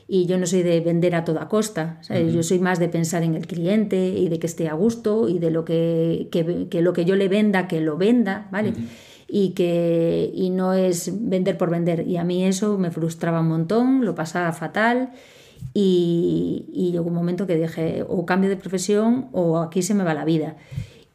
y 0.07 0.25
yo 0.27 0.37
no 0.37 0.45
soy 0.45 0.61
de 0.61 0.81
vender 0.81 1.15
a 1.15 1.23
toda 1.23 1.47
costa, 1.47 1.99
yo 2.09 2.43
soy 2.43 2.59
más 2.59 2.79
de 2.79 2.89
pensar 2.89 3.23
en 3.23 3.35
el 3.35 3.47
cliente 3.47 4.09
y 4.09 4.29
de 4.29 4.39
que 4.39 4.47
esté 4.47 4.67
a 4.67 4.73
gusto 4.73 5.29
y 5.29 5.39
de 5.39 5.51
lo 5.51 5.65
que, 5.65 6.29
que, 6.31 6.67
que 6.69 6.81
lo 6.81 6.93
que 6.93 7.05
yo 7.05 7.15
le 7.15 7.27
venda, 7.27 7.67
que 7.67 7.81
lo 7.81 7.97
venda, 7.97 8.47
¿vale? 8.51 8.73
Y 9.27 9.51
que 9.51 10.31
y 10.33 10.49
no 10.49 10.73
es 10.73 11.11
vender 11.29 11.57
por 11.57 11.69
vender. 11.69 12.07
Y 12.07 12.17
a 12.17 12.23
mí 12.23 12.43
eso 12.43 12.77
me 12.77 12.89
frustraba 12.89 13.41
un 13.41 13.49
montón, 13.49 14.03
lo 14.03 14.15
pasaba 14.15 14.51
fatal. 14.51 15.11
Y, 15.73 16.65
y 16.73 16.91
llegó 16.91 17.05
un 17.05 17.13
momento 17.13 17.45
que 17.45 17.55
dije, 17.55 18.03
o 18.07 18.25
cambio 18.25 18.49
de 18.49 18.55
profesión 18.55 19.27
o 19.31 19.59
aquí 19.59 19.83
se 19.83 19.93
me 19.93 20.03
va 20.03 20.13
la 20.15 20.25
vida. 20.25 20.55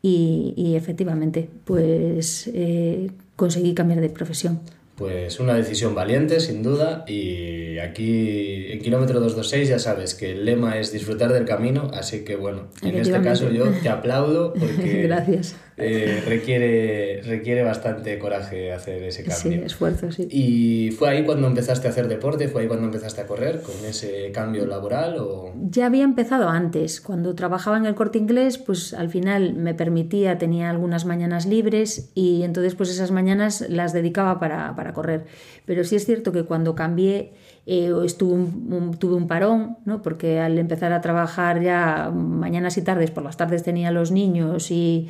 Y, 0.06 0.74
efectivamente, 0.76 1.48
pues 1.64 2.50
eh, 2.52 3.10
conseguí 3.36 3.72
cambiar 3.72 4.02
de 4.02 4.10
profesión. 4.10 4.60
Pues 4.96 5.40
una 5.40 5.54
decisión 5.54 5.94
valiente, 5.94 6.40
sin 6.40 6.62
duda, 6.62 7.06
y 7.08 7.78
aquí 7.78 8.66
en 8.70 8.80
kilómetro 8.80 9.18
226 9.18 9.68
ya 9.70 9.78
sabes 9.78 10.14
que 10.14 10.32
el 10.32 10.44
lema 10.44 10.78
es 10.78 10.92
disfrutar 10.92 11.32
del 11.32 11.46
camino, 11.46 11.90
así 11.94 12.22
que 12.22 12.36
bueno, 12.36 12.68
en 12.82 12.96
este 12.96 13.18
caso 13.22 13.50
yo 13.50 13.64
te 13.82 13.88
aplaudo 13.88 14.52
porque 14.52 15.04
Gracias. 15.04 15.56
Eh, 15.76 16.22
requiere, 16.26 17.20
requiere 17.22 17.64
bastante 17.64 18.16
coraje 18.18 18.72
hacer 18.72 19.02
ese 19.02 19.24
cambio. 19.24 19.58
Sí, 19.58 19.64
esfuerzo, 19.64 20.12
sí. 20.12 20.28
¿Y 20.30 20.92
fue 20.92 21.10
ahí 21.10 21.24
cuando 21.24 21.48
empezaste 21.48 21.88
a 21.88 21.90
hacer 21.90 22.06
deporte? 22.06 22.46
¿Fue 22.48 22.62
ahí 22.62 22.68
cuando 22.68 22.86
empezaste 22.86 23.22
a 23.22 23.26
correr 23.26 23.60
con 23.60 23.74
ese 23.84 24.30
cambio 24.32 24.66
laboral? 24.66 25.16
O... 25.18 25.52
Ya 25.70 25.86
había 25.86 26.04
empezado 26.04 26.48
antes. 26.48 27.00
Cuando 27.00 27.34
trabajaba 27.34 27.76
en 27.76 27.86
el 27.86 27.96
corte 27.96 28.18
inglés, 28.18 28.58
pues 28.58 28.94
al 28.94 29.08
final 29.08 29.54
me 29.54 29.74
permitía, 29.74 30.38
tenía 30.38 30.70
algunas 30.70 31.06
mañanas 31.06 31.46
libres 31.46 32.10
y 32.14 32.42
entonces 32.44 32.76
pues 32.76 32.90
esas 32.90 33.10
mañanas 33.10 33.64
las 33.68 33.92
dedicaba 33.92 34.38
para, 34.38 34.76
para 34.76 34.92
correr. 34.92 35.24
Pero 35.64 35.82
sí 35.82 35.96
es 35.96 36.04
cierto 36.06 36.30
que 36.30 36.44
cuando 36.44 36.76
cambié 36.76 37.32
eh, 37.66 37.90
estuve 38.04 38.34
un, 38.34 38.96
tuve 38.98 39.14
un 39.14 39.26
parón, 39.26 39.78
¿no? 39.86 40.02
porque 40.02 40.38
al 40.38 40.58
empezar 40.58 40.92
a 40.92 41.00
trabajar 41.00 41.62
ya 41.62 42.10
mañanas 42.14 42.76
y 42.76 42.82
tardes, 42.82 43.10
por 43.10 43.22
las 43.22 43.36
tardes 43.36 43.62
tenía 43.62 43.90
los 43.90 44.12
niños 44.12 44.70
y 44.70 45.08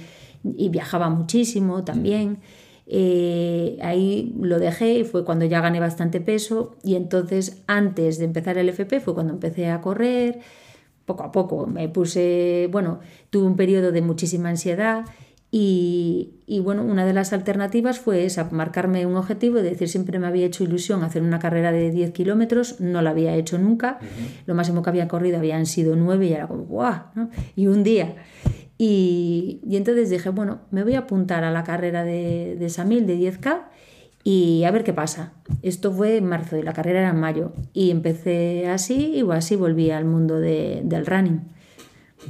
y 0.57 0.69
viajaba 0.69 1.09
muchísimo 1.11 1.85
también. 1.85 2.39
Eh, 2.87 3.79
ahí 3.83 4.35
lo 4.39 4.59
dejé 4.59 4.99
y 4.99 5.05
fue 5.05 5.25
cuando 5.25 5.47
ya 5.47 5.61
gané 5.61 5.81
bastante 5.81 6.21
peso 6.21 6.77
y 6.83 6.97
entonces 6.97 7.63
antes 7.67 8.19
de 8.19 8.27
empezar 8.27 8.59
el 8.59 8.69
FP 8.69 9.01
fue 9.01 9.15
cuando 9.15 9.33
empecé 9.33 9.71
a 9.71 9.81
correr, 9.81 10.41
poco 11.07 11.23
a 11.25 11.33
poco 11.33 11.67
me 11.67 11.89
puse, 11.89 12.69
bueno, 12.71 13.01
tuve 13.31 13.47
un 13.47 13.57
periodo 13.57 13.91
de 13.91 14.03
muchísima 14.03 14.51
ansiedad 14.51 15.07
y, 15.57 16.41
y, 16.47 16.59
bueno, 16.59 16.83
una 16.83 17.07
de 17.07 17.13
las 17.13 17.33
alternativas 17.33 18.01
fue 18.01 18.25
esa, 18.25 18.49
marcarme 18.51 19.07
un 19.07 19.15
objetivo, 19.15 19.59
de 19.59 19.71
decir, 19.71 19.89
siempre 19.89 20.19
me 20.19 20.27
había 20.27 20.47
hecho 20.47 20.65
ilusión 20.65 21.05
hacer 21.05 21.23
una 21.23 21.39
carrera 21.39 21.71
de 21.71 21.93
10 21.93 22.11
kilómetros, 22.11 22.81
no 22.81 23.03
la 23.03 23.11
había 23.11 23.37
hecho 23.37 23.57
nunca, 23.57 24.01
lo 24.47 24.57
máximo 24.57 24.83
que 24.83 24.91
había 24.91 25.07
corrido 25.07 25.39
habían 25.39 25.67
sido 25.67 25.95
9 25.95 26.27
y 26.27 26.33
era 26.33 26.49
como, 26.49 26.65
¡guau! 26.65 27.03
¿no? 27.15 27.31
Y 27.55 27.69
un 27.69 27.85
día. 27.85 28.17
Y, 28.77 29.61
entonces 29.71 30.11
dije, 30.11 30.31
bueno, 30.31 30.61
me 30.71 30.83
voy 30.83 30.95
a 30.95 31.01
apuntar 31.01 31.45
a 31.45 31.51
la 31.53 31.65
carrera 31.65 32.05
de, 32.05 32.57
de 32.59 32.69
Samil 32.69 33.07
de 33.07 33.17
10K 33.17 33.63
y 34.25 34.65
a 34.65 34.71
ver 34.71 34.85
qué 34.85 34.95
pasa. 34.95 35.35
Esto 35.63 35.93
fue 35.93 36.17
en 36.17 36.25
marzo 36.25 36.57
y 36.57 36.63
la 36.63 36.73
carrera 36.73 37.01
era 37.01 37.11
en 37.11 37.21
mayo. 37.21 37.53
Y 37.75 37.91
empecé 37.91 38.69
así 38.69 39.13
y 39.15 39.31
así 39.31 39.55
volví 39.55 39.91
al 39.91 40.07
mundo 40.07 40.41
de, 40.41 40.81
del 40.83 41.05
running. 41.05 41.43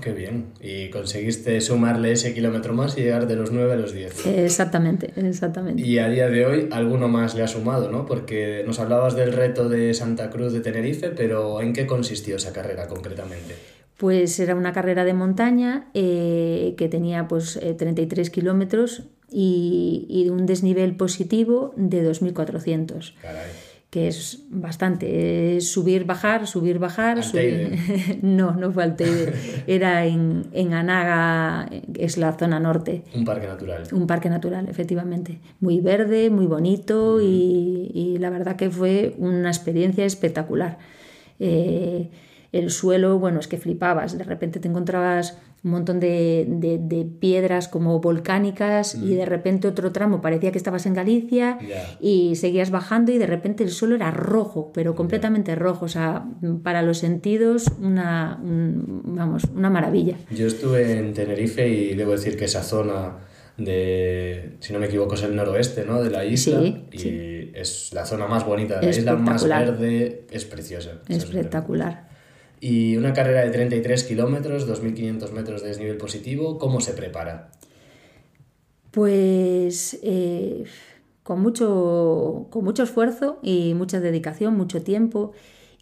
Qué 0.01 0.13
bien. 0.13 0.47
Y 0.61 0.91
conseguiste 0.91 1.61
sumarle 1.61 2.11
ese 2.11 2.35
kilómetro 2.35 2.75
más 2.75 2.99
y 2.99 3.03
llegar 3.03 3.29
de 3.29 3.37
los 3.37 3.53
9 3.53 3.73
a 3.73 3.77
los 3.77 3.93
10. 3.93 4.27
Exactamente, 4.27 5.13
exactamente. 5.17 5.83
Y 5.83 5.99
a 5.99 6.09
día 6.09 6.29
de 6.29 6.45
hoy 6.47 6.69
alguno 6.73 7.07
más 7.07 7.37
le 7.37 7.45
ha 7.45 7.49
sumado, 7.49 7.93
¿no? 7.93 8.05
Porque 8.05 8.65
nos 8.67 8.81
hablabas 8.81 9.15
del 9.15 9.33
reto 9.33 9.69
de 9.69 9.95
Santa 9.95 10.31
Cruz 10.31 10.53
de 10.53 10.61
Tenerife, 10.61 11.11
pero 11.11 11.61
¿en 11.61 11.73
qué 11.73 11.87
consistió 11.87 12.37
esa 12.37 12.53
carrera 12.53 12.89
concretamente? 12.89 13.55
Pues 13.97 14.41
era 14.41 14.55
una 14.57 14.73
carrera 14.73 15.05
de 15.05 15.15
montaña 15.15 15.89
eh, 15.95 16.75
que 16.77 16.89
tenía 16.89 17.29
pues 17.29 17.59
33 17.79 18.29
eh, 18.29 18.31
kilómetros 18.33 19.05
y, 19.31 20.29
un 20.31 20.47
desnivel 20.47 20.97
positivo 20.97 21.75
de 21.77 22.09
2.400. 22.09 23.15
Que 23.91 24.09
es 24.09 24.43
bastante. 24.49 25.61
subir, 25.61 26.05
bajar, 26.05 26.49
subir, 26.49 26.81
bajar. 26.81 27.21
no, 28.23 28.53
no 28.57 28.73
fue. 28.73 28.95
Era 29.69 30.05
en, 30.07 30.47
en 30.53 30.75
Anaga, 30.75 31.71
es 31.97 32.17
la 32.17 32.33
zona 32.33 32.59
norte. 32.59 33.05
Un 33.15 33.25
parque 33.25 33.47
natural. 33.47 33.85
Un 33.93 34.07
parque 34.09 34.29
natural, 34.29 34.69
efectivamente. 34.69 35.39
Muy 35.61 35.81
verde, 35.81 36.31
muy 36.31 36.47
bonito 36.47 37.21
y, 37.21 37.93
y, 37.95 38.19
la 38.19 38.31
verdad 38.31 38.57
que 38.57 38.71
fue 38.71 39.15
una 39.19 39.49
experiencia 39.49 40.05
espectacular. 40.05 40.79
Eh, 41.39 42.11
el 42.55 42.71
suelo, 42.71 43.19
bueno, 43.19 43.41
es 43.41 43.49
que 43.49 43.59
flipabas, 43.59 44.17
de 44.17 44.23
repente 44.23 44.61
te 44.61 44.69
encontrabas 44.69 45.37
un 45.65 45.73
montón 45.73 45.99
de, 45.99 46.47
de, 46.47 47.05
piedras 47.05 47.69
como 47.69 47.99
volcánicas 48.01 48.95
y 48.95 49.15
de 49.15 49.25
repente 49.25 49.67
otro 49.67 49.93
tramo 49.93 50.21
parecía 50.21 50.53
que 50.53 50.59
estabas 50.59 50.87
en 50.87 50.95
Galicia 50.95 51.59
y 52.01 52.37
seguías 52.37 52.71
bajando 52.71 53.13
y 53.13 53.19
de 53.19 53.27
repente 53.27 53.65
el 53.65 53.71
suelo 53.71 53.97
era 53.97 54.11
rojo, 54.11 54.73
pero 54.73 54.95
completamente 54.95 55.55
rojo, 55.55 55.87
o 55.87 55.89
sea, 55.89 56.27
para 56.63 56.83
los 56.83 56.99
sentidos 56.99 57.67
una, 57.81 58.39
vamos, 58.41 59.45
una 59.55 59.71
maravilla. 59.71 60.17
Yo 60.31 60.47
estuve 60.47 60.99
en 60.99 61.13
Tenerife 61.13 61.67
y 61.67 61.95
debo 61.95 62.13
decir 62.13 62.37
que 62.37 62.45
esa 62.45 62.63
zona 62.63 63.17
de, 63.57 64.57
si 64.61 64.73
no 64.73 64.79
me 64.79 64.87
equivoco, 64.87 65.15
es 65.15 65.23
el 65.23 65.35
noroeste 65.35 65.85
¿no? 65.85 66.03
de 66.03 66.11
la 66.11 66.25
isla 66.25 66.61
y 66.93 67.51
es 67.55 67.93
la 67.93 68.05
zona 68.05 68.29
más 68.29 68.45
bonita 68.45 68.79
de 68.79 68.87
la 68.87 68.91
isla, 68.91 69.17
más 69.17 69.49
verde, 69.49 70.27
es 70.31 70.45
preciosa. 70.45 71.01
Espectacular. 71.09 72.14
Y 72.67 72.97
una 72.97 73.13
carrera 73.13 73.43
de 73.43 73.51
33 73.51 74.05
kilómetros, 74.05 74.67
2.500 74.67 75.33
metros 75.33 75.61
de 75.61 75.69
desnivel 75.69 75.99
positivo, 75.99 76.59
¿cómo 76.59 76.81
se 76.81 76.95
prepara? 76.95 77.51
Pues 78.91 79.99
eh, 80.03 80.65
con, 81.23 81.43
mucho, 81.43 82.47
con 82.49 82.65
mucho 82.65 82.85
esfuerzo 82.85 83.39
y 83.43 83.75
mucha 83.75 84.01
dedicación, 84.01 84.57
mucho 84.57 84.81
tiempo 84.83 85.33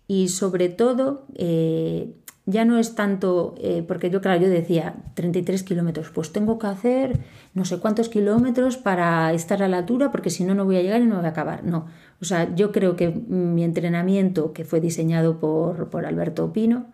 y 0.09 0.27
sobre 0.27 0.71
todo 0.71 1.25
eh, 1.37 2.17
ya 2.45 2.65
no 2.65 2.79
es 2.79 2.95
tanto, 2.97 3.55
eh, 3.59 3.85
porque 3.87 4.11
yo 4.11 4.21
claro, 4.21 4.41
yo 4.41 4.49
decía 4.49 4.97
33 5.15 5.63
kilómetros, 5.63 6.11
pues 6.11 6.33
tengo 6.33 6.59
que 6.59 6.67
hacer 6.67 7.21
no 7.55 7.65
sé 7.65 7.79
cuántos 7.79 8.09
kilómetros 8.09 8.77
para 8.77 9.33
estar 9.33 9.63
a 9.63 9.69
la 9.69 9.79
altura 9.79 10.11
porque 10.11 10.31
si 10.31 10.45
no 10.45 10.55
no 10.55 10.65
voy 10.65 10.77
a 10.77 10.83
llegar 10.83 11.03
y 11.03 11.07
no 11.07 11.17
voy 11.17 11.27
a 11.27 11.29
acabar. 11.29 11.63
No, 11.65 11.87
o 12.21 12.25
sea, 12.25 12.55
yo 12.55 12.73
creo 12.73 12.97
que 12.97 13.11
mi 13.11 13.63
entrenamiento 13.63 14.53
que 14.53 14.65
fue 14.65 14.81
diseñado 14.81 15.39
por, 15.39 15.89
por 15.91 16.05
Alberto 16.05 16.53
Pino, 16.53 16.87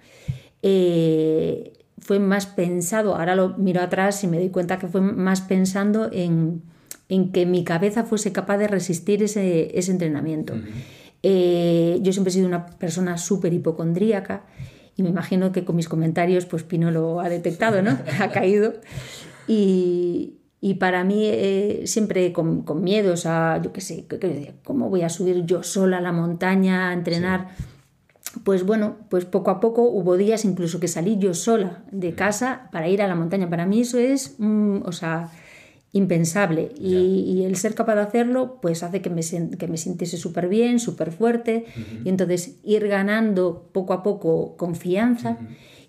eh, 0.62 1.72
fue 1.98 2.18
más 2.18 2.46
pensado, 2.46 3.16
ahora 3.16 3.34
lo 3.34 3.56
miro 3.56 3.80
atrás 3.80 4.22
y 4.24 4.28
me 4.28 4.38
doy 4.38 4.50
cuenta 4.50 4.78
que 4.78 4.86
fue 4.86 5.00
más 5.00 5.40
pensando 5.40 6.10
en, 6.12 6.62
en 7.08 7.32
que 7.32 7.46
mi 7.46 7.64
cabeza 7.64 8.04
fuese 8.04 8.32
capaz 8.32 8.58
de 8.58 8.68
resistir 8.68 9.22
ese, 9.22 9.76
ese 9.78 9.92
entrenamiento. 9.92 10.54
Eh, 11.22 11.98
yo 12.02 12.12
siempre 12.12 12.30
he 12.30 12.34
sido 12.34 12.46
una 12.46 12.66
persona 12.66 13.18
súper 13.18 13.52
hipocondríaca 13.52 14.44
y 14.98 15.04
me 15.04 15.10
imagino 15.10 15.52
que 15.52 15.64
con 15.64 15.76
mis 15.76 15.88
comentarios 15.88 16.44
pues 16.44 16.64
Pino 16.64 16.90
lo 16.90 17.20
ha 17.20 17.28
detectado, 17.28 17.82
¿no? 17.82 17.96
ha 18.20 18.30
caído. 18.30 18.74
Y, 19.46 20.38
y 20.60 20.74
para 20.74 21.04
mí 21.04 21.24
eh, 21.26 21.82
siempre 21.86 22.32
con, 22.32 22.62
con, 22.62 22.82
miedos 22.82 23.24
a, 23.24 23.62
yo 23.62 23.72
qué 23.72 23.80
sé, 23.80 24.06
¿cómo 24.64 24.90
voy 24.90 25.02
a 25.02 25.08
subir 25.08 25.46
yo 25.46 25.62
sola 25.62 25.98
a 25.98 26.00
la 26.00 26.10
montaña 26.10 26.90
a 26.90 26.92
entrenar? 26.92 27.50
Pues 28.42 28.66
bueno, 28.66 28.96
pues 29.08 29.24
poco 29.24 29.52
a 29.52 29.60
poco 29.60 29.82
hubo 29.82 30.16
días 30.16 30.44
incluso 30.44 30.80
que 30.80 30.88
salí 30.88 31.16
yo 31.16 31.32
sola 31.32 31.84
de 31.92 32.14
casa 32.14 32.68
para 32.72 32.88
ir 32.88 33.00
a 33.00 33.06
la 33.06 33.14
montaña. 33.14 33.48
Para 33.48 33.66
mí 33.66 33.82
eso 33.82 33.98
es, 33.98 34.36
o 34.40 34.90
sea, 34.90 35.30
impensable. 35.92 36.71
Y, 36.78 37.42
el 37.45 37.57
ser 37.57 37.75
capaz 37.75 37.95
de 37.95 38.02
hacerlo, 38.02 38.59
pues 38.61 38.83
hace 38.83 39.00
que 39.00 39.11
me, 39.11 39.23
que 39.23 39.68
me 39.68 39.76
sintiese 39.76 40.16
súper 40.16 40.49
bien, 40.49 40.78
súper 40.78 41.12
fuerte. 41.12 41.64
Y 42.04 42.09
entonces 42.09 42.57
ir 42.64 42.88
ganando 42.88 43.71
poco 43.73 43.92
a 43.92 44.02
poco 44.02 44.57
confianza. 44.57 45.38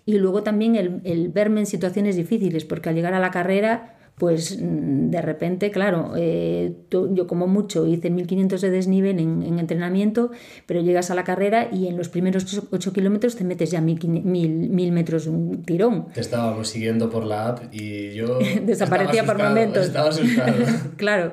Y 0.06 0.18
luego 0.18 0.42
también 0.42 0.76
el, 0.76 1.00
el 1.04 1.28
verme 1.28 1.60
en 1.60 1.66
situaciones 1.66 2.16
difíciles, 2.16 2.64
porque 2.64 2.88
al 2.88 2.94
llegar 2.94 3.14
a 3.14 3.20
la 3.20 3.30
carrera 3.30 3.99
pues 4.20 4.58
mm, 4.60 5.08
de 5.08 5.22
repente, 5.22 5.70
claro, 5.70 6.12
eh, 6.14 6.74
yo 6.90 7.26
como 7.26 7.46
mucho 7.46 7.86
hice 7.86 8.10
1500 8.10 8.60
de 8.60 8.70
desnivel 8.70 9.18
en, 9.18 9.58
entrenamiento, 9.58 10.30
pero 10.66 10.82
llegas 10.82 11.10
a 11.10 11.14
la 11.14 11.24
carrera 11.24 11.70
y 11.72 11.86
en 11.86 11.96
los 11.96 12.10
primeros 12.10 12.62
8 12.70 12.92
kilómetros 12.92 13.34
te 13.34 13.44
metes 13.44 13.70
ya 13.70 13.80
1000, 13.80 14.06
mil, 14.22 14.92
metros 14.92 15.26
un 15.26 15.62
tirón. 15.62 16.08
Te 16.12 16.20
estábamos 16.20 16.68
siguiendo 16.68 17.08
por 17.08 17.24
la 17.24 17.48
app 17.48 17.72
y 17.72 18.12
yo... 18.12 18.38
Desaparecía 18.62 19.24
por 19.24 19.38
momentos. 19.42 19.86
Estaba 19.86 20.10
asustado. 20.10 20.52
claro, 20.96 21.32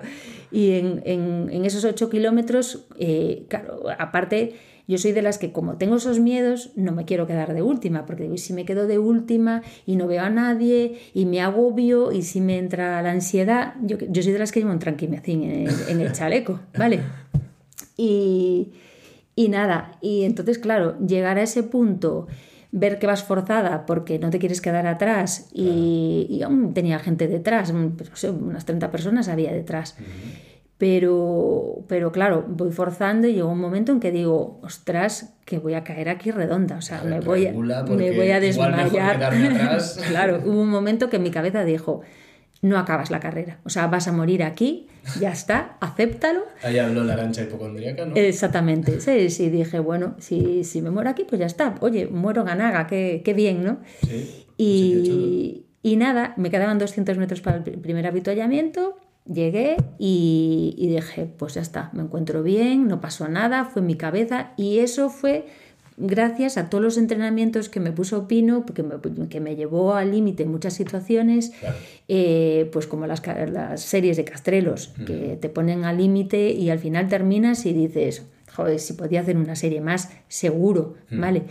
y 0.50 0.72
en, 0.72 1.02
en, 1.06 1.50
en 1.52 1.66
esos 1.66 1.84
8 1.84 2.10
kilómetros, 2.10 2.86
eh, 2.98 3.44
claro, 3.50 3.84
aparte 4.00 4.56
yo 4.88 4.98
soy 4.98 5.12
de 5.12 5.22
las 5.22 5.38
que 5.38 5.52
como 5.52 5.78
tengo 5.78 5.98
esos 5.98 6.20
miedos, 6.20 6.72
no 6.76 6.94
me 6.94 7.06
quiero 7.06 7.28
quedar 7.28 7.54
de 7.54 7.62
última, 7.62 8.06
porque 8.06 8.38
si 8.38 8.54
me 8.54 8.66
quedo 8.66 8.88
de 8.88 9.00
última 9.00 9.62
y 9.86 9.98
no 9.98 10.08
veo 10.08 10.24
a 10.24 10.30
nadie 10.30 11.00
y 11.14 11.26
me 11.26 11.42
agobio 11.42 12.12
y 12.12 12.22
si 12.22 12.40
me 12.40 12.58
entra 12.58 13.02
la 13.02 13.12
ansiedad, 13.12 13.76
yo, 13.84 13.98
yo 13.98 14.24
soy 14.24 14.32
de 14.32 14.40
las 14.40 14.52
que 14.52 14.62
llevo 14.62 14.72
un 14.72 14.80
tranquimacín 14.80 15.44
en, 15.44 15.68
en 15.90 16.02
el 16.02 16.12
chaleco, 16.14 16.62
¿vale? 16.78 17.02
Y, 17.98 18.72
y 19.36 19.50
nada, 19.50 19.98
y 20.02 20.24
entonces 20.24 20.58
claro, 20.58 20.98
llegar 21.00 21.38
a 21.38 21.44
ese 21.44 21.64
punto 21.64 22.28
ver 22.72 23.00
que 23.00 23.08
vas 23.08 23.24
forzada 23.24 23.86
porque 23.86 24.20
no 24.20 24.30
te 24.30 24.40
quieres 24.40 24.62
quedar 24.62 24.88
atrás 24.88 25.50
y, 25.54 26.28
y 26.30 26.44
aún 26.44 26.74
tenía 26.74 27.00
gente 27.00 27.28
detrás, 27.28 27.72
unas 27.72 28.66
30 28.66 28.92
personas 28.92 29.28
había 29.28 29.52
detrás. 29.52 29.96
Pero, 30.78 31.84
pero 31.88 32.12
claro, 32.12 32.46
voy 32.48 32.72
forzando 32.72 33.28
y 33.28 33.34
llegó 33.34 33.50
un 33.50 33.60
momento 33.60 33.92
en 33.92 34.00
que 34.00 34.12
digo, 34.12 34.60
ostras, 34.62 35.34
que 35.44 35.58
voy 35.58 35.74
a 35.74 35.84
caer 35.84 36.08
aquí 36.08 36.30
redonda, 36.30 36.78
o 36.78 36.82
sea, 36.82 37.02
me 37.02 37.20
voy, 37.20 37.48
a, 37.48 37.52
me 37.52 38.12
voy 38.12 38.30
a 38.30 38.40
desmayar. 38.40 39.18
claro, 40.10 40.44
hubo 40.46 40.62
un 40.62 40.70
momento 40.70 41.10
que 41.10 41.18
mi 41.18 41.32
cabeza 41.32 41.64
dijo, 41.64 42.02
no 42.62 42.78
acabas 42.78 43.10
la 43.10 43.20
carrera, 43.20 43.60
o 43.64 43.70
sea, 43.70 43.88
vas 43.88 44.08
a 44.08 44.12
morir 44.12 44.44
aquí, 44.44 44.88
ya 45.20 45.32
está, 45.32 45.78
acéptalo. 45.80 46.42
Ahí 46.62 46.78
habló 46.78 47.04
la 47.04 47.14
arancha 47.14 47.42
hipocondríaca, 47.42 48.06
¿no? 48.06 48.16
Exactamente, 48.16 49.02
sí, 49.02 49.32
sí, 49.32 49.50
dije, 49.50 49.80
bueno, 49.80 50.16
si, 50.20 50.64
si 50.64 50.84
me 50.84 50.92
muero 50.92 51.10
aquí, 51.10 51.24
pues 51.28 51.40
ya 51.40 51.48
está, 51.48 51.74
oye, 51.80 52.06
muero 52.06 52.44
ganaga, 52.44 52.86
qué, 52.86 53.24
qué 53.26 53.34
bien, 53.34 53.64
¿no? 53.64 53.80
Sí, 54.08 54.46
y, 54.58 55.66
y 55.82 55.96
nada, 55.96 56.36
me 56.38 56.52
quedaban 56.52 56.78
200 56.78 57.18
metros 57.18 57.42
para 57.42 57.58
el 57.58 57.64
primer 57.64 58.06
avituallamiento 58.06 59.00
Llegué 59.32 59.78
y, 60.00 60.76
dije, 60.78 61.30
pues 61.38 61.56
ya 61.56 61.62
está, 61.62 61.90
me 61.94 62.04
encuentro 62.04 62.44
bien, 62.44 62.88
no 62.88 63.02
pasó 63.02 63.28
nada, 63.28 63.66
fue 63.66 63.82
mi 63.82 63.96
cabeza 63.96 64.54
y 64.58 64.80
eso 64.80 65.10
fue 65.10 65.46
gracias 65.98 66.58
a 66.58 66.70
todos 66.70 66.84
los 66.84 66.98
entrenamientos 66.98 67.70
que 67.70 67.80
me 67.80 67.92
puso 67.92 68.28
Pino, 68.28 68.66
que 68.66 68.84
me, 68.84 68.96
que 69.30 69.40
me 69.40 69.56
llevó 69.56 69.96
al 69.96 70.12
límite 70.12 70.44
en 70.44 70.52
muchas 70.52 70.76
situaciones, 70.76 71.52
eh, 72.08 72.70
pues 72.72 72.88
como 72.88 73.08
las, 73.08 73.26
las, 73.26 73.82
series 73.82 74.16
de 74.16 74.24
Castrelos, 74.24 74.94
que 75.06 75.38
te 75.42 75.50
ponen 75.50 75.84
al 75.84 75.98
límite 75.98 76.52
y 76.52 76.70
al 76.70 76.80
final 76.80 77.08
terminas 77.08 77.66
y 77.66 77.74
dices, 77.74 78.28
joder, 78.54 78.80
si 78.80 78.94
podía 78.94 79.22
hacer 79.22 79.38
una 79.38 79.56
serie 79.56 79.82
más, 79.82 80.12
seguro, 80.28 80.96
¿vale? 81.12 81.44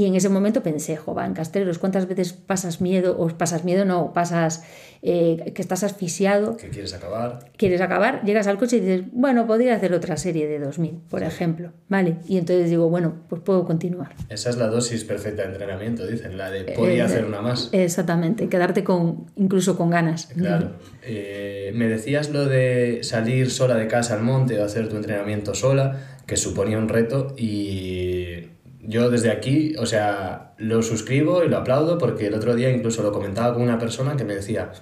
Y 0.00 0.06
en 0.06 0.14
ese 0.14 0.30
momento 0.30 0.62
pensé, 0.62 0.96
jova, 0.96 1.26
en 1.26 1.34
Castreros, 1.34 1.78
¿cuántas 1.78 2.08
veces 2.08 2.32
pasas 2.32 2.80
miedo? 2.80 3.18
O 3.18 3.28
pasas 3.28 3.64
miedo, 3.64 3.84
no, 3.84 4.14
pasas 4.14 4.64
eh, 5.02 5.52
que 5.54 5.60
estás 5.60 5.84
asfixiado. 5.84 6.56
Que 6.56 6.70
quieres 6.70 6.94
acabar. 6.94 7.50
Quieres 7.58 7.82
acabar, 7.82 8.24
llegas 8.24 8.46
al 8.46 8.56
coche 8.56 8.78
y 8.78 8.80
dices, 8.80 9.02
bueno, 9.12 9.46
podría 9.46 9.74
hacer 9.74 9.92
otra 9.92 10.16
serie 10.16 10.48
de 10.48 10.58
2000, 10.58 11.02
por 11.10 11.22
ejemplo. 11.22 11.72
Vale, 11.90 12.16
y 12.26 12.38
entonces 12.38 12.70
digo, 12.70 12.88
bueno, 12.88 13.14
pues 13.28 13.42
puedo 13.42 13.66
continuar. 13.66 14.14
Esa 14.30 14.48
es 14.48 14.56
la 14.56 14.68
dosis 14.68 15.04
perfecta 15.04 15.42
de 15.42 15.48
entrenamiento, 15.48 16.06
dicen, 16.06 16.38
la 16.38 16.50
de 16.50 16.64
podría 16.72 17.04
hacer 17.04 17.26
una 17.26 17.42
más. 17.42 17.68
Exactamente, 17.72 18.48
quedarte 18.48 18.82
con 18.82 19.26
incluso 19.36 19.76
con 19.76 19.90
ganas. 19.90 20.28
Claro. 20.28 20.76
Eh, 21.02 21.72
me 21.74 21.88
decías 21.88 22.30
lo 22.30 22.46
de 22.46 23.00
salir 23.02 23.50
sola 23.50 23.74
de 23.74 23.86
casa 23.86 24.14
al 24.14 24.22
monte 24.22 24.58
o 24.58 24.64
hacer 24.64 24.88
tu 24.88 24.96
entrenamiento 24.96 25.52
sola, 25.54 26.00
que 26.26 26.38
suponía 26.38 26.78
un 26.78 26.88
reto 26.88 27.34
y 27.36 28.48
yo 28.82 29.10
desde 29.10 29.30
aquí, 29.30 29.74
o 29.78 29.86
sea, 29.86 30.52
lo 30.58 30.82
suscribo 30.82 31.44
y 31.44 31.48
lo 31.48 31.58
aplaudo 31.58 31.98
porque 31.98 32.26
el 32.26 32.34
otro 32.34 32.54
día 32.54 32.70
incluso 32.70 33.02
lo 33.02 33.12
comentaba 33.12 33.52
con 33.52 33.62
una 33.62 33.78
persona 33.78 34.16
que 34.16 34.24
me 34.24 34.34
decía 34.34 34.72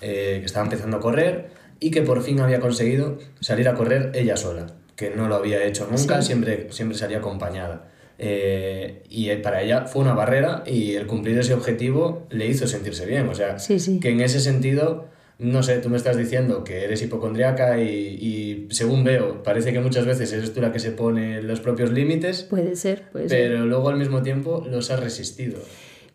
eh, 0.00 0.36
que 0.40 0.46
estaba 0.46 0.64
empezando 0.64 0.98
a 0.98 1.00
correr 1.00 1.50
y 1.80 1.90
que 1.90 2.02
por 2.02 2.22
fin 2.22 2.40
había 2.40 2.60
conseguido 2.60 3.18
salir 3.40 3.68
a 3.68 3.74
correr 3.74 4.12
ella 4.14 4.36
sola, 4.36 4.66
que 4.96 5.10
no 5.10 5.28
lo 5.28 5.36
había 5.36 5.64
hecho 5.64 5.88
nunca, 5.90 6.22
siempre, 6.22 6.68
siempre 6.70 6.96
salía 6.96 7.18
acompañada. 7.18 7.88
Eh, 8.20 9.04
y 9.08 9.32
para 9.36 9.62
ella 9.62 9.86
fue 9.86 10.02
una 10.02 10.12
barrera 10.12 10.64
y 10.66 10.94
el 10.94 11.06
cumplir 11.06 11.38
ese 11.38 11.54
objetivo 11.54 12.26
le 12.30 12.48
hizo 12.48 12.66
sentirse 12.66 13.06
bien, 13.06 13.28
o 13.28 13.34
sea, 13.34 13.56
que 14.00 14.10
en 14.10 14.20
ese 14.20 14.40
sentido 14.40 15.06
no 15.38 15.62
sé, 15.62 15.78
tú 15.78 15.88
me 15.88 15.96
estás 15.96 16.16
diciendo 16.16 16.64
que 16.64 16.84
eres 16.84 17.00
hipocondriaca 17.00 17.80
y, 17.80 18.66
según 18.70 19.04
veo, 19.04 19.42
parece 19.44 19.72
que 19.72 19.80
muchas 19.80 20.04
veces 20.04 20.32
eres 20.32 20.52
tú 20.52 20.60
la 20.60 20.72
que 20.72 20.80
se 20.80 20.90
pone 20.90 21.42
los 21.42 21.60
propios 21.60 21.92
límites. 21.92 22.42
Puede 22.42 22.74
ser, 22.74 23.08
puede 23.12 23.28
ser. 23.28 23.38
Pero 23.38 23.64
luego 23.64 23.88
al 23.88 23.98
mismo 23.98 24.22
tiempo 24.22 24.66
los 24.68 24.90
has 24.90 24.98
resistido. 24.98 25.60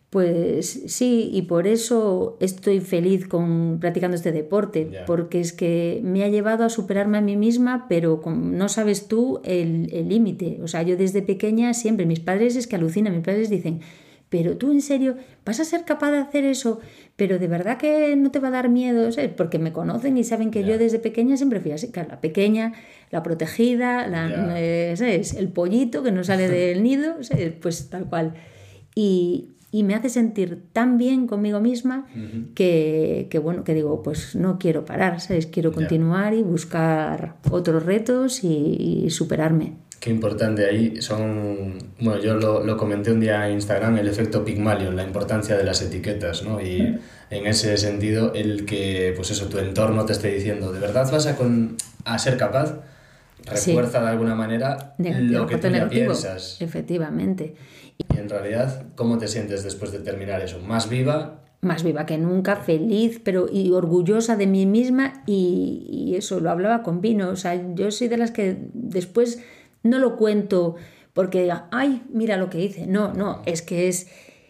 Pues 0.09 0.83
sí, 0.87 1.31
y 1.33 1.43
por 1.43 1.65
eso 1.65 2.37
estoy 2.39 2.81
feliz 2.81 3.27
con 3.27 3.79
practicando 3.79 4.15
este 4.15 4.31
deporte, 4.31 4.91
porque 5.07 5.39
es 5.39 5.53
que 5.53 6.01
me 6.03 6.23
ha 6.23 6.27
llevado 6.27 6.65
a 6.65 6.69
superarme 6.69 7.17
a 7.17 7.21
mí 7.21 7.35
misma, 7.35 7.87
pero 7.89 8.21
no 8.27 8.69
sabes 8.69 9.07
tú 9.07 9.41
el 9.43 9.87
límite. 10.09 10.59
O 10.61 10.67
sea, 10.67 10.83
yo 10.83 10.97
desde 10.97 11.23
pequeña 11.23 11.73
siempre, 11.73 12.05
mis 12.05 12.19
padres 12.19 12.55
es 12.57 12.67
que 12.67 12.75
alucinan, 12.75 13.15
mis 13.15 13.25
padres 13.25 13.49
dicen, 13.49 13.79
pero 14.33 14.57
tú 14.57 14.71
en 14.71 14.81
serio 14.81 15.15
vas 15.45 15.59
a 15.59 15.63
ser 15.63 15.85
capaz 15.85 16.09
de 16.09 16.17
hacer 16.17 16.43
eso, 16.43 16.79
pero 17.15 17.37
de 17.37 17.47
verdad 17.47 17.77
que 17.77 18.15
no 18.15 18.31
te 18.31 18.39
va 18.39 18.47
a 18.47 18.51
dar 18.51 18.67
miedo, 18.67 19.07
porque 19.37 19.59
me 19.59 19.71
conocen 19.71 20.17
y 20.17 20.23
saben 20.23 20.49
que 20.49 20.63
yo 20.63 20.79
desde 20.79 20.97
pequeña 20.97 21.37
siempre 21.37 21.59
fui 21.59 21.71
así, 21.71 21.91
la 21.95 22.19
pequeña, 22.19 22.73
la 23.11 23.21
protegida, 23.21 24.07
la, 24.07 24.59
eh, 24.59 24.95
el 25.37 25.49
pollito 25.49 26.01
que 26.01 26.11
no 26.11 26.23
sale 26.23 26.49
del 26.49 26.81
nido, 26.81 27.17
pues 27.61 27.91
tal 27.91 28.09
cual. 28.09 28.33
Y, 28.95 29.49
me 29.71 29.93
hace 29.95 30.09
sentir 30.09 30.63
tan 30.71 30.97
bien 30.97 31.27
conmigo 31.27 31.59
misma 31.59 32.07
que, 32.55 33.39
bueno, 33.43 33.63
que 33.63 33.75
digo, 33.75 34.01
pues 34.01 34.35
no 34.35 34.57
quiero 34.57 34.83
parar, 34.83 35.19
¿sabes? 35.21 35.45
Quiero 35.45 35.71
continuar 35.71 36.33
y 36.33 36.41
buscar 36.41 37.37
otros 37.51 37.83
retos 37.83 38.43
y 38.43 39.07
superarme. 39.11 39.77
Qué 40.03 40.09
importante 40.09 40.65
ahí 40.65 41.01
son, 41.01 41.77
bueno, 42.01 42.21
yo 42.21 42.33
lo, 42.33 42.61
lo, 42.61 42.75
comenté 42.75 43.09
un 43.09 43.21
día 43.21 43.47
en 43.47 43.53
Instagram, 43.53 43.99
el 43.99 44.09
efecto 44.09 44.43
Pygmalion, 44.43 44.97
la 44.97 45.03
importancia 45.03 45.55
de 45.55 45.63
las 45.63 45.81
etiquetas, 45.81 46.43
¿no? 46.43 46.59
Y 46.59 46.99
en 47.29 47.47
ese 47.47 47.77
sentido, 47.77 48.33
el 48.33 48.65
que, 48.65 49.13
pues 49.15 49.31
eso, 49.31 49.47
tu 49.47 49.59
entorno 49.59 50.05
te 50.05 50.11
esté 50.11 50.27
diciendo, 50.33 50.73
¿de 50.73 50.81
verdad 50.81 51.09
vas 51.09 51.25
a, 51.25 51.37
con, 51.37 51.77
a 52.03 52.19
ser 52.19 52.35
capaz? 52.35 52.81
refuerza 53.45 54.01
de 54.01 54.09
alguna 54.09 54.35
manera 54.35 54.93
lo 54.97 55.47
que 55.47 55.57
tú 55.57 55.69
ya 55.69 55.87
piensas. 55.87 56.61
Efectivamente. 56.61 57.55
Y 57.97 58.17
en 58.17 58.27
realidad, 58.27 58.87
¿cómo 58.95 59.17
te 59.17 59.29
sientes 59.29 59.63
después 59.63 59.93
de 59.93 59.99
terminar 59.99 60.41
eso? 60.41 60.59
¿Más 60.59 60.89
viva? 60.89 61.39
Más 61.61 61.81
viva 61.83 62.05
que 62.05 62.17
nunca, 62.17 62.57
feliz, 62.57 63.21
pero 63.23 63.47
y 63.49 63.71
orgullosa 63.71 64.35
de 64.35 64.47
mí 64.47 64.65
misma 64.65 65.23
y, 65.25 65.87
y 65.89 66.15
eso, 66.17 66.41
lo 66.41 66.49
hablaba 66.49 66.83
con 66.83 66.99
Vino. 66.99 67.29
O 67.29 67.37
sea, 67.37 67.73
yo 67.73 67.89
soy 67.89 68.09
de 68.09 68.17
las 68.17 68.31
que 68.31 68.57
después 68.73 69.41
no 69.83 69.99
lo 69.99 70.15
cuento 70.15 70.75
porque 71.13 71.43
diga, 71.43 71.67
ay, 71.71 72.03
mira 72.11 72.37
lo 72.37 72.49
que 72.49 72.61
hice. 72.61 72.87
No, 72.87 73.13
no, 73.13 73.41
es 73.45 73.61
que 73.61 73.87
es 73.87 74.07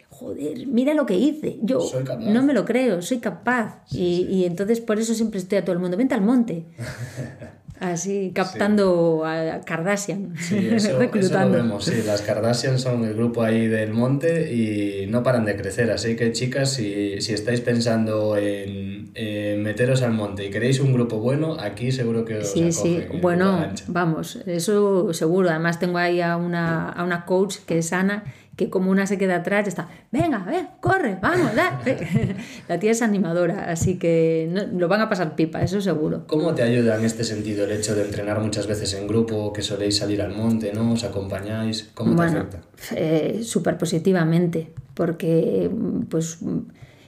joder, 0.10 0.68
mira 0.68 0.94
lo 0.94 1.06
que 1.06 1.16
hice. 1.16 1.58
Yo 1.62 1.80
no 2.20 2.44
me 2.44 2.54
lo 2.54 2.66
creo, 2.66 3.02
soy 3.02 3.18
capaz. 3.20 3.82
y, 3.92 4.28
y, 4.30 4.46
entonces 4.46 4.80
por 4.80 5.00
eso 5.00 5.14
siempre 5.14 5.40
estoy 5.40 5.58
a 5.58 5.66
todo 5.66 5.74
el 5.74 5.80
mundo, 5.80 5.98
vente 5.98 6.16
al 6.16 6.22
monte. 6.22 6.64
Así, 7.80 8.32
captando 8.34 9.26
a 9.26 9.60
Kardashian, 9.62 10.36
sí, 10.38 10.70
eso, 10.72 10.98
reclutando. 10.98 11.58
Eso 11.58 11.64
lo 11.64 11.64
vemos, 11.64 11.86
sí, 11.86 12.02
las 12.06 12.22
Kardashian 12.22 12.80
son 12.80 13.04
el 13.04 13.14
grupo 13.14 13.42
ahí 13.42 13.68
del 13.68 13.92
monte 13.92 14.54
y 14.54 15.06
no 15.08 15.22
paran 15.22 15.44
de 15.44 15.58
crecer. 15.58 15.92
Así 15.92 16.16
que, 16.16 16.32
chicas, 16.32 16.72
si, 16.72 17.20
si 17.20 17.34
estáis 17.34 17.60
pensando 17.60 18.38
en, 18.38 18.93
meteros 19.16 20.02
al 20.02 20.14
monte 20.14 20.46
y 20.46 20.50
queréis 20.50 20.80
un 20.80 20.94
grupo 20.94 21.18
bueno, 21.18 21.58
aquí 21.60 21.92
seguro 21.92 22.26
que 22.26 22.40
os 22.40 22.52
Sí, 22.52 22.72
sí, 22.72 23.04
bueno, 23.22 23.68
vamos, 23.88 24.38
eso 24.46 25.14
seguro. 25.14 25.50
Además, 25.50 25.80
tengo 25.80 25.98
ahí 25.98 26.22
a 26.22 26.38
una, 26.38 26.90
a 26.90 27.04
una 27.04 27.26
coach 27.26 27.58
que 27.66 27.78
es 27.78 27.94
Ana 27.94 28.24
que 28.56 28.70
como 28.70 28.92
una 28.92 29.08
se 29.08 29.18
queda 29.18 29.38
atrás, 29.38 29.68
está, 29.68 29.90
venga, 30.12 30.44
ver, 30.44 30.68
corre, 30.80 31.18
vamos, 31.20 31.56
da. 31.56 31.82
la 32.68 32.80
tía 32.80 32.92
es 32.92 33.02
animadora, 33.02 33.72
así 33.72 33.98
que 33.98 34.68
lo 34.74 34.88
van 34.88 35.02
a 35.02 35.10
pasar 35.10 35.36
pipa, 35.36 35.64
eso 35.64 35.82
seguro. 35.82 36.26
¿Cómo 36.28 36.54
te 36.54 36.62
ayuda 36.62 36.98
en 36.98 37.06
este 37.06 37.24
sentido 37.24 37.66
el 37.66 37.72
hecho 37.72 37.96
de 37.96 38.04
entrenar 38.04 38.40
muchas 38.42 38.68
veces 38.68 38.94
en 38.94 39.08
grupo, 39.08 39.52
que 39.54 39.64
soléis 39.64 39.98
salir 39.98 40.22
al 40.22 40.36
monte, 40.36 40.72
¿no? 40.72 40.94
¿Os 40.94 41.04
acompañáis? 41.04 41.90
¿Cómo 41.96 42.16
te 42.16 42.24
afecta? 42.24 42.62
Eh, 42.96 43.42
Súper 43.44 43.78
positivamente, 43.78 44.72
porque 44.94 45.72
pues 46.10 46.38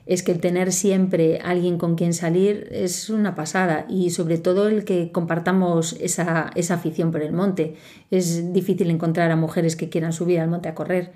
es 0.06 0.24
que 0.24 0.32
el 0.32 0.40
tener 0.40 0.72
siempre 0.72 1.40
alguien 1.44 1.78
con 1.78 1.96
quien 1.96 2.14
salir 2.14 2.68
es 2.72 3.10
una 3.10 3.36
pasada 3.36 3.86
y 3.90 4.12
sobre 4.12 4.38
todo 4.38 4.68
el 4.68 4.86
que 4.86 5.12
compartamos 5.12 5.94
esa, 6.00 6.52
esa 6.56 6.76
afición 6.76 7.12
por 7.12 7.22
el 7.22 7.34
monte. 7.34 7.76
Es 8.12 8.54
difícil 8.54 8.90
encontrar 8.92 9.32
a 9.32 9.36
mujeres 9.36 9.76
que 9.76 9.90
quieran 9.90 10.14
subir 10.14 10.40
al 10.40 10.50
monte 10.50 10.70
a 10.70 10.76
correr. 10.76 11.14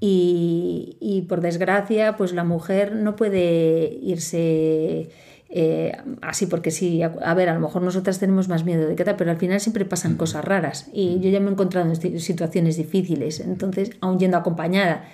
Y, 0.00 0.98
y, 1.00 1.22
por 1.22 1.40
desgracia, 1.40 2.16
pues 2.18 2.32
la 2.34 2.44
mujer 2.44 2.94
no 2.94 3.16
puede 3.16 3.98
irse 4.02 5.08
eh, 5.48 5.96
así 6.22 6.46
porque 6.46 6.70
sí. 6.70 7.02
A, 7.02 7.34
ver, 7.34 7.48
a 7.48 7.54
lo 7.54 7.60
mejor 7.60 7.82
nosotras 7.82 8.18
tenemos 8.18 8.48
más 8.48 8.64
miedo 8.64 8.86
de 8.86 8.96
que 8.96 9.04
tal, 9.04 9.16
pero 9.16 9.30
al 9.30 9.36
final 9.36 9.60
siempre 9.60 9.84
pasan 9.84 10.16
cosas 10.16 10.44
raras 10.44 10.90
y 10.92 11.20
yo 11.20 11.30
ya 11.30 11.40
me 11.40 11.48
he 11.48 11.52
encontrado 11.52 11.88
en 11.88 12.20
situaciones 12.20 12.76
difíciles. 12.76 13.40
Entonces, 13.40 13.90
aún 14.00 14.18
yendo 14.18 14.36
acompañada 14.36 15.04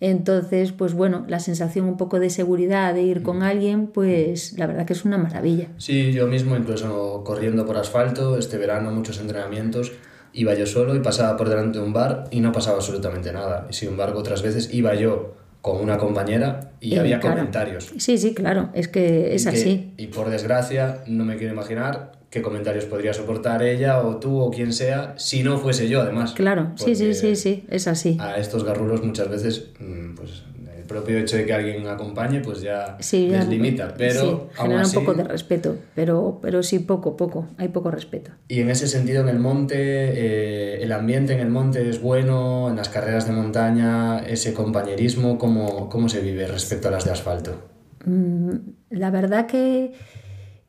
entonces, 0.00 0.72
pues 0.72 0.94
bueno, 0.94 1.24
la 1.28 1.40
sensación 1.40 1.84
un 1.84 1.98
poco 1.98 2.18
de 2.18 2.30
seguridad 2.30 2.94
de 2.94 3.02
ir 3.02 3.22
con 3.22 3.40
mm. 3.40 3.42
alguien, 3.42 3.86
pues 3.86 4.58
la 4.58 4.66
verdad 4.66 4.86
que 4.86 4.94
es 4.94 5.04
una 5.04 5.18
maravilla. 5.18 5.68
Sí, 5.76 6.12
yo 6.12 6.26
mismo 6.26 6.56
incluso 6.56 7.22
corriendo 7.22 7.66
por 7.66 7.76
asfalto, 7.76 8.38
este 8.38 8.56
verano 8.56 8.90
muchos 8.90 9.20
entrenamientos, 9.20 9.92
iba 10.32 10.54
yo 10.54 10.66
solo 10.66 10.94
y 10.94 11.00
pasaba 11.00 11.36
por 11.36 11.50
delante 11.50 11.78
de 11.78 11.84
un 11.84 11.92
bar 11.92 12.24
y 12.30 12.40
no 12.40 12.50
pasaba 12.50 12.76
absolutamente 12.76 13.30
nada. 13.32 13.66
Y 13.68 13.74
sin 13.74 13.90
embargo, 13.90 14.18
otras 14.18 14.42
veces 14.42 14.72
iba 14.72 14.94
yo 14.94 15.34
con 15.60 15.82
una 15.82 15.98
compañera 15.98 16.72
y, 16.80 16.96
había 16.96 17.20
comentarios. 17.20 17.92
Sí, 17.98 18.16
sí, 18.16 18.32
claro, 18.32 18.70
es 18.72 18.88
que 18.88 19.34
es 19.34 19.46
así. 19.46 19.92
Y 19.98 20.06
por 20.06 20.30
desgracia, 20.30 21.04
no 21.06 21.26
me 21.26 21.36
quiero 21.36 21.52
imaginar 21.52 22.12
qué 22.30 22.42
comentarios 22.42 22.84
podría 22.84 23.12
soportar 23.12 23.62
ella 23.62 24.00
o 24.00 24.16
tú 24.16 24.38
o 24.38 24.50
quien 24.50 24.72
sea 24.72 25.14
si 25.18 25.42
no 25.42 25.58
fuese 25.58 25.88
yo 25.88 26.00
además. 26.00 26.32
Claro, 26.32 26.72
sí, 26.76 26.94
sí, 26.94 27.12
sí, 27.12 27.34
sí, 27.34 27.64
es 27.68 27.88
así. 27.88 28.16
A 28.20 28.36
estos 28.36 28.64
garrulos 28.64 29.04
muchas 29.04 29.28
veces, 29.28 29.70
mm, 29.80 30.14
pues 30.14 30.44
el 30.76 30.84
propio 30.84 31.18
hecho 31.18 31.36
de 31.36 31.44
que 31.44 31.52
alguien 31.52 31.86
acompañe 31.88 32.40
pues 32.40 32.60
ya 32.62 32.96
les 32.98 33.48
limita, 33.48 33.94
pero 33.98 34.20
sí, 34.20 34.62
genera 34.62 34.86
un 34.86 34.92
poco 34.92 35.14
de 35.14 35.24
respeto, 35.24 35.76
pero, 35.94 36.38
pero 36.40 36.62
sí 36.62 36.78
poco, 36.78 37.16
poco, 37.16 37.48
hay 37.58 37.68
poco 37.68 37.90
respeto. 37.90 38.30
Y 38.46 38.60
en 38.60 38.70
ese 38.70 38.86
sentido 38.86 39.22
en 39.22 39.28
el 39.28 39.40
monte, 39.40 39.76
eh, 39.76 40.82
el 40.82 40.92
ambiente 40.92 41.32
en 41.32 41.40
el 41.40 41.50
monte 41.50 41.88
es 41.88 42.00
bueno, 42.00 42.70
en 42.70 42.76
las 42.76 42.88
carreras 42.88 43.26
de 43.26 43.32
montaña, 43.32 44.20
ese 44.20 44.54
compañerismo, 44.54 45.36
¿cómo, 45.36 45.88
cómo 45.88 46.08
se 46.08 46.20
vive 46.20 46.46
respecto 46.46 46.88
a 46.88 46.90
las 46.92 47.04
de 47.04 47.10
asfalto? 47.10 47.60
Mm, 48.04 48.50
la 48.90 49.10
verdad 49.10 49.46
que 49.46 49.92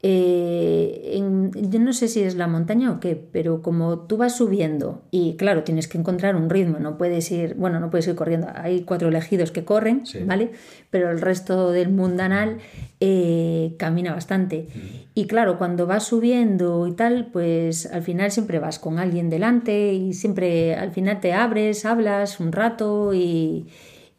eh, 0.03 1.21
yo 1.53 1.79
no 1.79 1.93
sé 1.93 2.07
si 2.07 2.21
es 2.21 2.35
la 2.35 2.47
montaña 2.47 2.91
o 2.91 2.99
qué, 2.99 3.15
pero 3.15 3.61
como 3.61 3.99
tú 3.99 4.17
vas 4.17 4.35
subiendo 4.35 5.03
y 5.11 5.35
claro, 5.35 5.63
tienes 5.63 5.87
que 5.87 5.99
encontrar 5.99 6.35
un 6.35 6.49
ritmo, 6.49 6.79
no 6.79 6.97
puedes 6.97 7.29
ir, 7.31 7.53
bueno, 7.53 7.79
no 7.79 7.91
puedes 7.91 8.07
ir 8.07 8.15
corriendo, 8.15 8.47
hay 8.55 8.81
cuatro 8.81 9.09
elegidos 9.09 9.51
que 9.51 9.63
corren, 9.63 10.03
¿vale? 10.25 10.51
Pero 10.89 11.11
el 11.11 11.21
resto 11.21 11.71
del 11.71 11.89
mundanal 11.89 12.57
eh, 12.99 13.75
camina 13.77 14.13
bastante. 14.13 14.67
Mm. 14.73 14.79
Y 15.13 15.27
claro, 15.27 15.57
cuando 15.59 15.85
vas 15.85 16.07
subiendo 16.07 16.87
y 16.87 16.93
tal, 16.93 17.27
pues 17.31 17.85
al 17.85 18.01
final 18.01 18.31
siempre 18.31 18.57
vas 18.57 18.79
con 18.79 18.97
alguien 18.97 19.29
delante 19.29 19.93
y 19.93 20.13
siempre 20.13 20.75
al 20.75 20.91
final 20.91 21.19
te 21.19 21.33
abres, 21.33 21.85
hablas 21.85 22.39
un 22.39 22.51
rato 22.51 23.13
y 23.13 23.67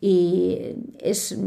y 0.04 0.58
es 0.98 1.38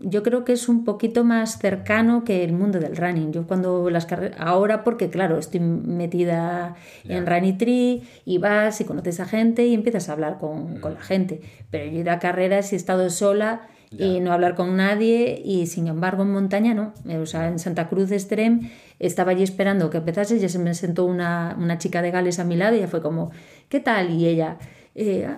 yo 0.00 0.22
creo 0.22 0.44
que 0.44 0.52
es 0.52 0.68
un 0.68 0.84
poquito 0.84 1.24
más 1.24 1.58
cercano 1.58 2.22
que 2.22 2.44
el 2.44 2.52
mundo 2.52 2.78
del 2.78 2.96
running. 2.96 3.32
Yo 3.32 3.48
cuando 3.48 3.90
las 3.90 4.06
carreras 4.06 4.38
ahora 4.40 4.84
porque 4.84 5.10
claro, 5.10 5.36
estoy 5.36 5.58
metida 5.58 6.76
en 7.08 7.26
Running 7.26 7.58
Tree 7.58 8.04
y 8.24 8.38
vas 8.38 8.80
y 8.80 8.84
conoces 8.84 9.18
a 9.18 9.24
gente 9.24 9.66
y 9.66 9.74
empiezas 9.74 10.08
a 10.08 10.12
hablar 10.12 10.38
con, 10.38 10.76
con 10.78 10.94
la 10.94 11.00
gente, 11.00 11.40
pero 11.72 11.86
yo 11.86 11.90
he 11.90 12.00
ido 12.02 12.12
a 12.12 12.20
carreras 12.20 12.72
y 12.72 12.76
he 12.76 12.78
estado 12.78 13.10
sola 13.10 13.62
y 13.90 14.20
no 14.20 14.32
hablar 14.32 14.54
con 14.54 14.76
nadie 14.76 15.42
y 15.44 15.66
sin 15.66 15.88
embargo 15.88 16.22
en 16.22 16.32
montaña 16.32 16.72
no, 16.72 16.94
o 17.20 17.26
sea, 17.26 17.48
en 17.48 17.58
Santa 17.58 17.88
Cruz 17.88 18.12
Extreme 18.12 18.70
estaba 19.00 19.32
allí 19.32 19.42
esperando 19.42 19.90
que 19.90 19.98
empezase, 19.98 20.38
ya 20.38 20.48
se 20.48 20.60
me 20.60 20.74
sentó 20.74 21.04
una, 21.04 21.56
una 21.58 21.78
chica 21.78 22.00
de 22.00 22.12
Gales 22.12 22.38
a 22.38 22.44
mi 22.44 22.54
lado 22.54 22.76
y 22.76 22.80
ya 22.80 22.86
fue 22.86 23.02
como, 23.02 23.32
¿qué 23.68 23.80
tal? 23.80 24.10
Y 24.12 24.28
ella, 24.28 24.58
eh, 24.94 25.28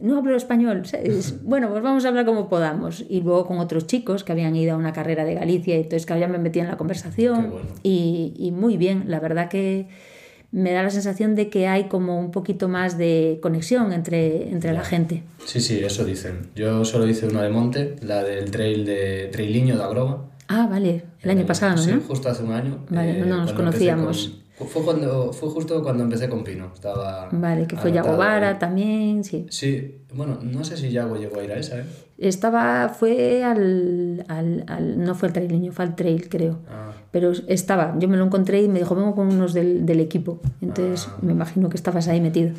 no 0.00 0.18
hablo 0.18 0.36
español. 0.36 0.82
Bueno, 1.42 1.70
pues 1.70 1.82
vamos 1.82 2.04
a 2.04 2.08
hablar 2.08 2.24
como 2.24 2.48
podamos. 2.48 3.04
Y 3.08 3.20
luego 3.20 3.46
con 3.46 3.58
otros 3.58 3.86
chicos 3.86 4.24
que 4.24 4.32
habían 4.32 4.56
ido 4.56 4.74
a 4.74 4.76
una 4.76 4.92
carrera 4.92 5.24
de 5.24 5.34
Galicia 5.34 5.76
y 5.76 5.82
entonces 5.82 6.06
que 6.06 6.18
ya 6.18 6.28
me 6.28 6.38
metí 6.38 6.60
en 6.60 6.68
la 6.68 6.76
conversación. 6.76 7.52
y, 7.82 8.34
y, 8.36 8.52
muy 8.52 8.76
bien, 8.76 9.04
la 9.06 9.20
verdad 9.20 9.48
que 9.48 9.88
me 10.52 10.72
da 10.72 10.82
la 10.82 10.90
sensación 10.90 11.34
de 11.34 11.48
que 11.48 11.68
hay 11.68 11.84
como 11.84 12.18
un 12.18 12.30
poquito 12.30 12.68
más 12.68 12.98
de 12.98 13.38
conexión 13.42 13.92
entre, 13.92 14.50
entre 14.50 14.72
la 14.72 14.84
gente. 14.84 15.22
Sí, 15.44 15.60
sí, 15.60 15.78
eso 15.82 16.04
dicen. 16.04 16.48
Yo 16.56 16.84
solo 16.84 17.06
hice 17.06 17.26
una 17.26 17.42
de 17.42 17.50
monte, 17.50 17.96
la 18.02 18.22
del 18.22 18.50
trail 18.50 18.84
de 18.84 19.28
Trailiño 19.32 19.76
de 19.76 19.84
Agroba. 19.84 20.24
Ah, 20.48 20.66
vale, 20.68 21.04
el 21.22 21.30
año 21.30 21.46
pasado, 21.46 21.76
¿no? 21.76 21.82
Sí, 21.82 21.92
justo 22.06 22.28
hace 22.28 22.42
un 22.42 22.52
año. 22.52 22.84
Vale, 22.90 23.20
no 23.20 23.36
nos 23.36 23.52
conocíamos. 23.52 24.40
Fue, 24.66 24.82
cuando, 24.82 25.32
fue 25.32 25.48
justo 25.48 25.82
cuando 25.82 26.04
empecé 26.04 26.28
con 26.28 26.44
Pino. 26.44 26.70
Estaba 26.74 27.28
vale, 27.32 27.66
que 27.66 27.76
fue 27.76 27.92
Yago 27.92 28.16
Vara 28.16 28.58
también, 28.58 29.24
sí. 29.24 29.46
Sí, 29.48 30.02
bueno, 30.14 30.38
no 30.42 30.64
sé 30.64 30.76
si 30.76 30.90
Yago 30.90 31.16
llegó 31.16 31.40
a 31.40 31.44
ir 31.44 31.52
a 31.52 31.58
esa, 31.58 31.78
¿eh? 31.78 31.84
Estaba, 32.18 32.90
fue 32.90 33.42
al, 33.42 34.24
al, 34.28 34.64
al 34.68 35.02
no 35.02 35.14
fue 35.14 35.28
al 35.28 35.32
trail 35.32 35.72
fue 35.72 35.84
al 35.86 35.96
trail, 35.96 36.28
creo. 36.28 36.58
Ah. 36.68 36.92
Pero 37.10 37.32
estaba, 37.48 37.96
yo 37.98 38.08
me 38.08 38.18
lo 38.18 38.24
encontré 38.26 38.62
y 38.62 38.68
me 38.68 38.78
dijo, 38.78 38.94
vengo 38.94 39.14
con 39.14 39.28
unos 39.28 39.54
del, 39.54 39.86
del 39.86 40.00
equipo. 40.00 40.40
Entonces 40.60 41.08
ah. 41.10 41.18
me 41.22 41.32
imagino 41.32 41.70
que 41.70 41.78
estabas 41.78 42.08
ahí 42.08 42.20
metido. 42.20 42.50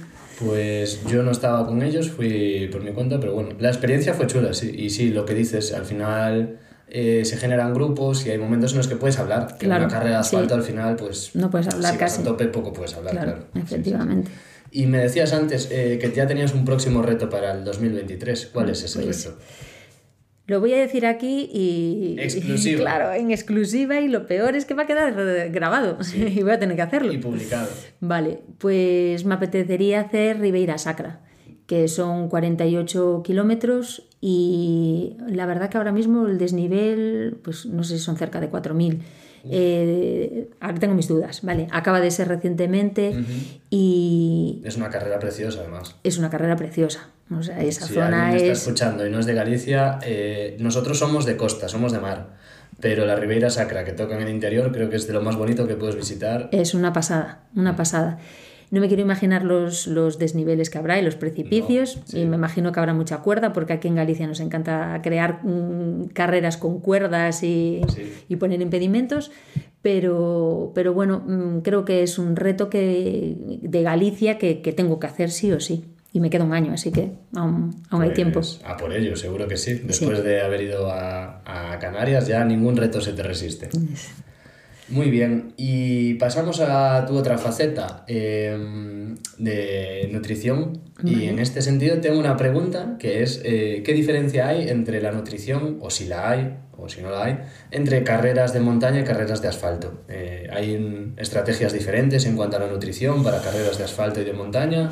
Pues 0.43 1.05
yo 1.05 1.21
no 1.21 1.29
estaba 1.29 1.67
con 1.67 1.83
ellos, 1.83 2.09
fui 2.09 2.67
por 2.71 2.83
mi 2.83 2.91
cuenta, 2.91 3.19
pero 3.19 3.35
bueno, 3.35 3.51
la 3.59 3.69
experiencia 3.69 4.15
fue 4.15 4.25
chula, 4.25 4.53
sí. 4.53 4.71
Y 4.75 4.89
sí, 4.89 5.11
lo 5.11 5.25
que 5.25 5.35
dices, 5.35 5.73
al 5.73 5.85
final 5.85 6.57
eh, 6.93 7.23
se 7.23 7.37
generan 7.37 7.73
grupos 7.73 8.25
y 8.25 8.31
hay 8.31 8.37
momentos 8.37 8.71
en 8.71 8.77
los 8.77 8.87
que 8.87 8.97
puedes 8.97 9.17
hablar. 9.17 9.57
Que 9.57 9.65
en 9.65 9.71
una 9.71 9.87
carrera 9.87 10.11
de 10.11 10.15
asfalto 10.17 10.55
al 10.55 10.63
final, 10.63 10.97
pues. 10.97 11.33
No 11.35 11.49
puedes 11.49 11.67
hablar 11.69 11.93
si 11.93 11.97
casi. 11.97 12.21
a 12.21 12.25
tope, 12.25 12.45
poco 12.45 12.73
puedes 12.73 12.93
hablar, 12.95 13.13
claro. 13.13 13.45
efectivamente. 13.55 14.29
Y 14.71 14.87
me 14.87 14.99
decías 14.99 15.31
antes 15.33 15.69
eh, 15.71 15.97
que 16.01 16.11
ya 16.11 16.27
tenías 16.27 16.53
un 16.53 16.65
próximo 16.65 17.01
reto 17.01 17.29
para 17.29 17.53
el 17.53 17.63
2023. 17.63 18.47
¿Cuál 18.53 18.69
es 18.69 18.83
ese 18.83 19.01
pues, 19.01 19.25
reto? 19.25 19.37
Lo 20.47 20.59
voy 20.59 20.73
a 20.73 20.77
decir 20.77 21.05
aquí 21.05 21.49
y. 21.53 22.17
Exclusiva. 22.19 22.81
claro, 22.81 23.13
en 23.13 23.31
exclusiva 23.31 23.99
y 24.01 24.09
lo 24.09 24.27
peor 24.27 24.55
es 24.57 24.65
que 24.65 24.73
va 24.73 24.83
a 24.83 24.87
quedar 24.87 25.49
grabado 25.49 25.97
y 26.15 26.41
voy 26.41 26.51
a 26.51 26.59
tener 26.59 26.75
que 26.75 26.81
hacerlo. 26.81 27.13
Y 27.13 27.19
publicado. 27.19 27.69
Vale, 28.01 28.39
pues 28.57 29.23
me 29.23 29.35
apetecería 29.35 30.01
hacer 30.01 30.39
Ribeira 30.39 30.77
Sacra 30.77 31.21
que 31.71 31.87
son 31.87 32.27
48 32.27 33.21
kilómetros 33.23 34.03
y 34.19 35.15
la 35.25 35.45
verdad 35.45 35.69
que 35.69 35.77
ahora 35.77 35.93
mismo 35.93 36.27
el 36.27 36.37
desnivel, 36.37 37.39
pues 37.41 37.65
no 37.65 37.85
sé 37.85 37.97
si 37.97 38.03
son 38.03 38.17
cerca 38.17 38.41
de 38.41 38.51
4.000. 38.51 38.99
Eh, 39.45 40.49
ahora 40.59 40.79
tengo 40.79 40.95
mis 40.95 41.07
dudas, 41.07 41.43
¿vale? 41.43 41.69
Acaba 41.71 42.01
de 42.01 42.11
ser 42.11 42.27
recientemente 42.27 43.15
y... 43.69 44.61
Es 44.65 44.75
una 44.75 44.89
carrera 44.89 45.17
preciosa 45.19 45.61
además. 45.61 45.95
Es 46.03 46.17
una 46.17 46.29
carrera 46.29 46.57
preciosa. 46.57 47.07
O 47.33 47.41
sea, 47.41 47.63
esa 47.63 47.87
si 47.87 47.93
zona 47.93 48.35
es... 48.35 48.41
está 48.41 48.51
escuchando 48.51 49.07
y 49.07 49.09
no 49.09 49.19
es 49.19 49.25
de 49.25 49.33
Galicia, 49.33 49.97
eh, 50.03 50.57
nosotros 50.59 50.99
somos 50.99 51.25
de 51.25 51.37
costa, 51.37 51.69
somos 51.69 51.93
de 51.93 51.99
mar. 51.99 52.35
Pero 52.81 53.05
la 53.05 53.15
Ribeira 53.15 53.49
Sacra 53.49 53.85
que 53.85 53.93
toca 53.93 54.17
en 54.17 54.23
el 54.23 54.29
interior 54.29 54.73
creo 54.73 54.89
que 54.89 54.97
es 54.97 55.07
de 55.07 55.13
lo 55.13 55.21
más 55.21 55.37
bonito 55.37 55.65
que 55.69 55.75
puedes 55.75 55.95
visitar. 55.95 56.49
Es 56.51 56.73
una 56.73 56.91
pasada, 56.91 57.43
una 57.55 57.77
pasada. 57.77 58.19
No 58.71 58.79
me 58.79 58.87
quiero 58.87 59.03
imaginar 59.03 59.43
los, 59.43 59.85
los 59.85 60.17
desniveles 60.17 60.69
que 60.69 60.77
habrá 60.77 60.97
y 60.97 61.03
los 61.03 61.15
precipicios, 61.15 61.99
y 62.13 62.25
me 62.25 62.37
imagino 62.37 62.71
que 62.71 62.79
habrá 62.79 62.93
mucha 62.93 63.17
cuerda, 63.17 63.51
porque 63.51 63.73
aquí 63.73 63.89
en 63.89 63.95
Galicia 63.95 64.25
nos 64.27 64.39
encanta 64.39 65.01
crear 65.03 65.45
mm, 65.45 66.07
carreras 66.13 66.55
con 66.55 66.79
cuerdas 66.79 67.43
y, 67.43 67.81
y, 68.29 68.35
poner 68.37 68.61
impedimentos, 68.61 69.29
pero, 69.81 70.71
pero 70.73 70.93
bueno, 70.93 71.19
mm, 71.19 71.59
creo 71.59 71.83
que 71.83 72.01
es 72.01 72.17
un 72.17 72.37
reto 72.37 72.69
que, 72.69 73.35
de 73.61 73.83
Galicia 73.83 74.37
que, 74.37 74.61
que 74.61 74.71
tengo 74.71 74.99
que 75.01 75.07
hacer 75.07 75.31
sí 75.31 75.51
o 75.51 75.59
sí 75.59 75.83
y 76.13 76.19
me 76.19 76.29
queda 76.29 76.43
un 76.43 76.53
año, 76.53 76.73
así 76.73 76.91
que 76.91 77.11
aún, 77.35 77.75
aún 77.89 78.01
hay 78.01 78.09
pues, 78.09 78.15
tiempo. 78.15 78.41
A 78.65 78.75
por 78.75 78.93
ello, 78.93 79.15
seguro 79.15 79.47
que 79.47 79.57
sí. 79.57 79.75
Después 79.75 80.23
de 80.23 80.41
haber 80.41 80.61
ido 80.61 80.91
a, 80.91 81.41
a, 81.45 81.79
Canarias, 81.79 82.27
ya 82.27 82.43
ningún 82.43 82.75
reto 82.75 82.99
se 82.99 83.13
te 83.13 83.23
resiste. 83.23 83.69
Muy 84.91 85.09
bien, 85.09 85.53
y 85.55 86.15
pasamos 86.15 86.59
a 86.59 87.05
tu 87.05 87.15
otra 87.15 87.37
faceta 87.37 88.03
em, 88.07 89.15
de 89.37 90.09
nutrición. 90.11 90.81
Y 91.03 91.25
en 91.25 91.39
este 91.39 91.61
sentido 91.61 91.99
tengo 91.99 92.19
una 92.19 92.37
pregunta 92.37 92.97
que 92.99 93.23
es, 93.23 93.41
eh, 93.43 93.81
¿qué 93.83 93.93
diferencia 93.93 94.49
hay 94.49 94.69
entre 94.69 95.01
la 95.01 95.11
nutrición, 95.11 95.77
o 95.81 95.89
si 95.89 96.05
la 96.05 96.29
hay, 96.29 96.57
o 96.77 96.89
si 96.89 97.01
no 97.01 97.09
la 97.09 97.23
hay, 97.23 97.39
entre 97.71 98.03
carreras 98.03 98.53
de 98.53 98.59
montaña 98.59 98.99
y 98.99 99.03
carreras 99.03 99.41
de 99.41 99.47
asfalto? 99.47 100.03
Eh, 100.09 100.47
¿Hay 100.51 101.13
estrategias 101.17 101.73
diferentes 101.73 102.25
en 102.25 102.35
cuanto 102.35 102.57
a 102.57 102.59
la 102.59 102.67
nutrición 102.67 103.23
para 103.23 103.41
carreras 103.41 103.77
de 103.77 103.85
asfalto 103.85 104.21
y 104.21 104.25
de 104.25 104.33
montaña? 104.33 104.91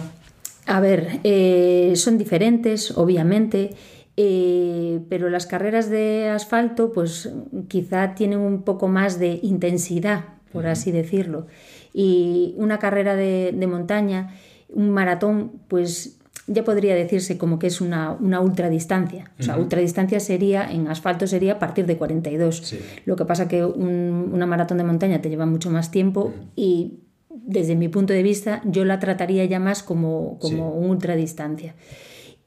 A 0.66 0.80
ver, 0.80 1.20
eh, 1.24 1.94
son 1.96 2.18
diferentes, 2.18 2.92
obviamente. 2.98 3.72
Eh, 4.21 4.99
pero 5.08 5.29
las 5.29 5.45
carreras 5.45 5.89
de 5.89 6.27
asfalto 6.27 6.91
pues 6.91 7.32
quizá 7.69 8.15
tienen 8.15 8.39
un 8.39 8.63
poco 8.63 8.89
más 8.89 9.17
de 9.17 9.39
intensidad, 9.43 10.25
por 10.51 10.67
así 10.67 10.91
decirlo. 10.91 11.47
Y 11.93 12.53
una 12.58 12.79
carrera 12.79 13.15
de, 13.15 13.53
montaña, 13.65 14.36
un 14.67 14.89
maratón, 14.89 15.53
pues 15.69 16.17
ya 16.47 16.65
podría 16.65 16.95
decirse 16.95 17.38
como 17.38 17.60
que 17.60 17.67
es 17.67 17.79
una, 17.79 18.12
una 18.12 18.41
ultradistancia. 18.41 19.32
O 19.39 19.43
sea, 19.43 19.58
ultradistancia 19.58 20.19
sería, 20.19 20.69
en 20.69 20.89
asfalto 20.89 21.25
sería 21.25 21.53
a 21.53 21.60
partir 21.60 21.86
de 21.86 21.95
42. 21.95 22.75
Lo 23.05 23.15
que 23.15 23.23
pasa 23.23 23.47
que 23.47 23.63
una 23.63 24.45
maratón 24.45 24.79
de 24.79 24.84
montaña 24.84 25.21
te 25.21 25.29
lleva 25.29 25.45
mucho 25.45 25.69
más 25.69 25.91
tiempo 25.91 26.34
y 26.58 26.99
desde 27.29 27.77
mi 27.77 27.88
punto 27.88 28.12
de 28.12 28.23
vista 28.23 28.62
yo 28.65 28.84
la 28.84 28.99
trataría 28.99 29.45
ya 29.45 29.62
más 29.62 29.82
como, 29.82 30.38
como 30.39 30.73
un 30.73 30.89
ultradistancia. 30.89 31.73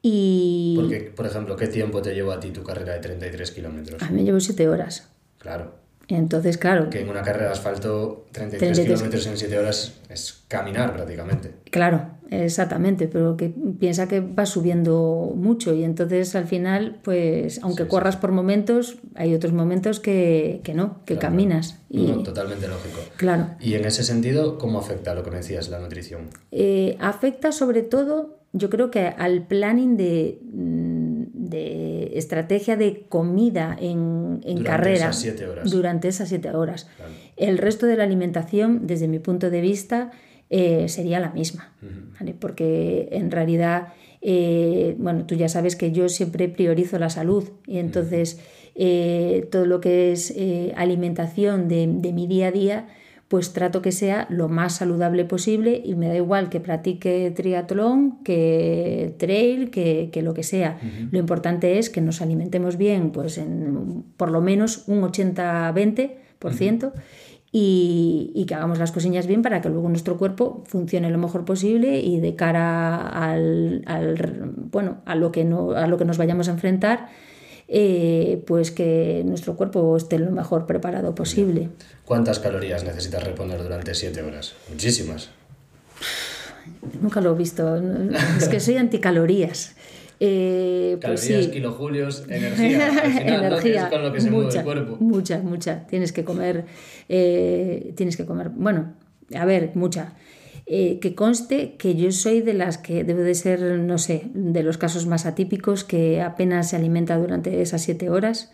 Y... 0.05 0.75
Porque, 0.75 0.99
por 1.15 1.25
ejemplo, 1.25 1.55
¿qué 1.55 1.67
tiempo 1.67 2.01
te 2.01 2.13
llevó 2.13 2.33
a 2.33 2.39
ti 2.39 2.51
tu 2.51 2.61
carrera 2.61 2.93
de 2.93 2.99
33 2.99 3.51
kilómetros? 3.51 4.03
A 4.03 4.09
mí 4.09 4.17
me 4.17 4.23
llevó 4.25 4.39
7 4.39 4.67
horas. 4.67 5.09
Claro. 5.39 5.75
Entonces, 6.09 6.57
claro. 6.57 6.89
Que 6.89 6.99
en 6.99 7.09
una 7.09 7.21
carrera 7.21 7.45
de 7.45 7.51
asfalto, 7.53 8.25
33, 8.33 8.79
kilómetros 8.81 9.25
en 9.27 9.37
7 9.37 9.57
horas 9.57 9.93
es 10.09 10.43
caminar 10.49 10.93
prácticamente. 10.93 11.51
Claro, 11.71 12.09
exactamente, 12.29 13.07
pero 13.07 13.37
que 13.37 13.53
piensa 13.79 14.09
que 14.09 14.19
va 14.19 14.45
subiendo 14.45 15.31
mucho 15.35 15.73
y 15.73 15.85
entonces 15.85 16.35
al 16.35 16.47
final, 16.47 16.99
pues, 17.01 17.63
aunque 17.63 17.87
corras 17.87 18.17
por 18.17 18.33
momentos, 18.33 18.97
hay 19.15 19.33
otros 19.33 19.53
momentos 19.53 20.01
que, 20.01 20.59
que 20.65 20.73
no, 20.73 21.01
que 21.05 21.17
caminas. 21.17 21.79
Y... 21.89 22.07
totalmente 22.23 22.67
lógico. 22.67 22.99
Claro. 23.15 23.51
Y 23.61 23.75
en 23.75 23.85
ese 23.85 24.03
sentido, 24.03 24.57
¿cómo 24.57 24.79
afecta 24.79 25.15
lo 25.15 25.23
que 25.23 25.31
me 25.31 25.37
decías, 25.37 25.69
la 25.69 25.79
nutrición? 25.79 26.29
Eh, 26.51 26.97
afecta 26.99 27.53
sobre 27.53 27.83
todo 27.83 28.42
yo 28.53 28.69
creo 28.69 28.91
que 28.91 29.07
al 29.07 29.47
planning 29.47 29.97
de, 29.97 30.39
mm, 30.53 31.23
de 31.33 32.11
estrategia 32.17 32.77
de 32.77 33.05
comida 33.09 33.75
en, 33.79 34.41
en 34.43 34.57
durante 34.57 34.63
carrera 34.63 34.95
esas 34.95 35.19
siete 35.19 35.47
horas. 35.47 35.71
durante 35.71 36.07
esas 36.07 36.29
siete 36.29 36.51
horas. 36.51 36.87
El 37.35 37.57
resto 37.57 37.87
de 37.87 37.97
la 37.97 38.03
alimentación, 38.03 38.85
desde 38.85 39.07
mi 39.07 39.17
punto 39.17 39.49
de 39.49 39.61
vista, 39.61 40.11
eh, 40.51 40.87
sería 40.87 41.19
la 41.19 41.31
misma, 41.31 41.73
porque 42.39 43.09
en 43.11 43.31
realidad, 43.31 43.93
eh, 44.21 44.95
bueno, 44.99 45.25
tú 45.25 45.33
ya 45.33 45.49
sabes 45.49 45.75
que 45.75 45.91
yo 45.91 46.07
siempre 46.09 46.47
priorizo 46.47 46.99
la 46.99 47.09
salud 47.09 47.49
y 47.65 47.79
entonces 47.79 48.39
eh, 48.75 49.47
todo 49.51 49.65
lo 49.65 49.81
que 49.81 50.11
es 50.11 50.31
alimentación 50.75 51.67
de, 51.67 51.87
de 51.87 52.13
mi 52.13 52.27
día 52.27 52.47
a 52.49 52.51
día, 52.51 52.87
pues 53.33 53.51
trato 53.51 53.81
que 53.81 53.91
sea 53.91 54.27
lo 54.29 54.47
más 54.47 54.75
saludable 54.75 55.25
posible 55.25 55.81
y 55.83 55.95
me 55.95 56.07
da 56.07 56.15
igual 56.15 56.49
que 56.49 56.59
practique 56.59 57.33
triatlón, 57.35 58.23
que 58.23 59.15
trail, 59.17 59.71
que, 59.71 60.11
lo 60.21 60.35
que 60.35 60.43
sea. 60.43 60.77
Lo 61.09 61.17
importante 61.17 61.79
es 61.79 61.89
que 61.89 61.99
nos 61.99 62.21
alimentemos 62.21 62.77
bien, 62.77 63.09
pues 63.09 63.39
en 63.39 64.03
por 64.17 64.29
lo 64.29 64.39
menos 64.39 64.83
un 64.85 65.01
80-20%. 65.01 66.91
Y, 67.51 68.31
y, 68.35 68.45
que 68.45 68.53
hagamos 68.53 68.77
las 68.77 68.91
cosillas 68.91 69.25
bien 69.25 69.41
para 69.41 69.61
que 69.61 69.69
luego 69.69 69.89
nuestro 69.89 70.19
cuerpo 70.19 70.63
funcione 70.67 71.09
lo 71.09 71.17
mejor 71.17 71.43
posible 71.43 72.01
y 72.01 72.19
de 72.19 72.35
cara 72.35 72.97
al, 72.97 73.83
bueno, 74.71 74.97
a, 75.05 75.15
lo 75.15 75.31
que 75.31 75.43
no, 75.43 75.71
a 75.71 75.87
lo 75.87 75.97
que 75.97 76.05
nos 76.05 76.19
vayamos 76.19 76.49
a 76.49 76.51
enfrentar, 76.51 77.07
eh, 77.67 78.43
pues 78.45 78.71
que 78.71 79.23
nuestro 79.25 79.55
cuerpo 79.55 79.95
esté 79.97 80.19
lo 80.19 80.31
mejor 80.31 80.65
preparado 80.65 81.15
posible. 81.15 81.69
¿Cuántas 82.05 82.39
calorías 82.39 82.83
necesitas 82.83 83.23
reponer 83.23 83.61
durante 83.63 83.93
7 83.93 84.21
horas? 84.21 84.53
Muchísimas. 84.69 85.29
Nunca 87.01 87.21
lo 87.21 87.33
he 87.33 87.37
visto. 87.37 87.81
Es 88.37 88.47
que 88.47 88.59
soy 88.59 88.77
anticalorías. 88.77 89.75
Eh, 90.19 90.97
pues 91.01 91.21
Calorías, 91.27 91.51
kilojulios, 91.51 92.23
energía. 92.29 92.87
Al 93.03 93.11
final, 93.11 93.43
energía, 93.45 93.89
con 93.89 94.03
lo 94.03 94.13
que 94.13 94.21
se 94.21 94.31
mucha, 94.31 94.63
mueve 94.63 94.79
el 94.81 94.85
cuerpo. 94.85 95.03
Mucha, 95.03 95.39
mucha. 95.39 95.87
Tienes 95.87 96.13
que 96.13 96.23
comer, 96.23 96.65
eh, 97.09 97.93
tienes 97.97 98.15
que 98.15 98.25
comer, 98.25 98.49
bueno, 98.49 98.93
a 99.35 99.45
ver, 99.45 99.71
mucha. 99.75 100.13
Eh, 100.65 100.99
que 101.01 101.13
conste 101.13 101.75
que 101.75 101.95
yo 101.95 102.11
soy 102.13 102.39
de 102.41 102.53
las 102.53 102.77
que 102.77 103.03
debe 103.03 103.23
de 103.23 103.35
ser, 103.35 103.61
no 103.79 103.97
sé, 103.97 104.29
de 104.33 104.63
los 104.63 104.77
casos 104.77 105.05
más 105.07 105.25
atípicos 105.25 105.83
que 105.83 106.21
apenas 106.21 106.69
se 106.69 106.77
alimenta 106.77 107.17
durante 107.17 107.61
esas 107.61 107.81
siete 107.81 108.09
horas. 108.09 108.53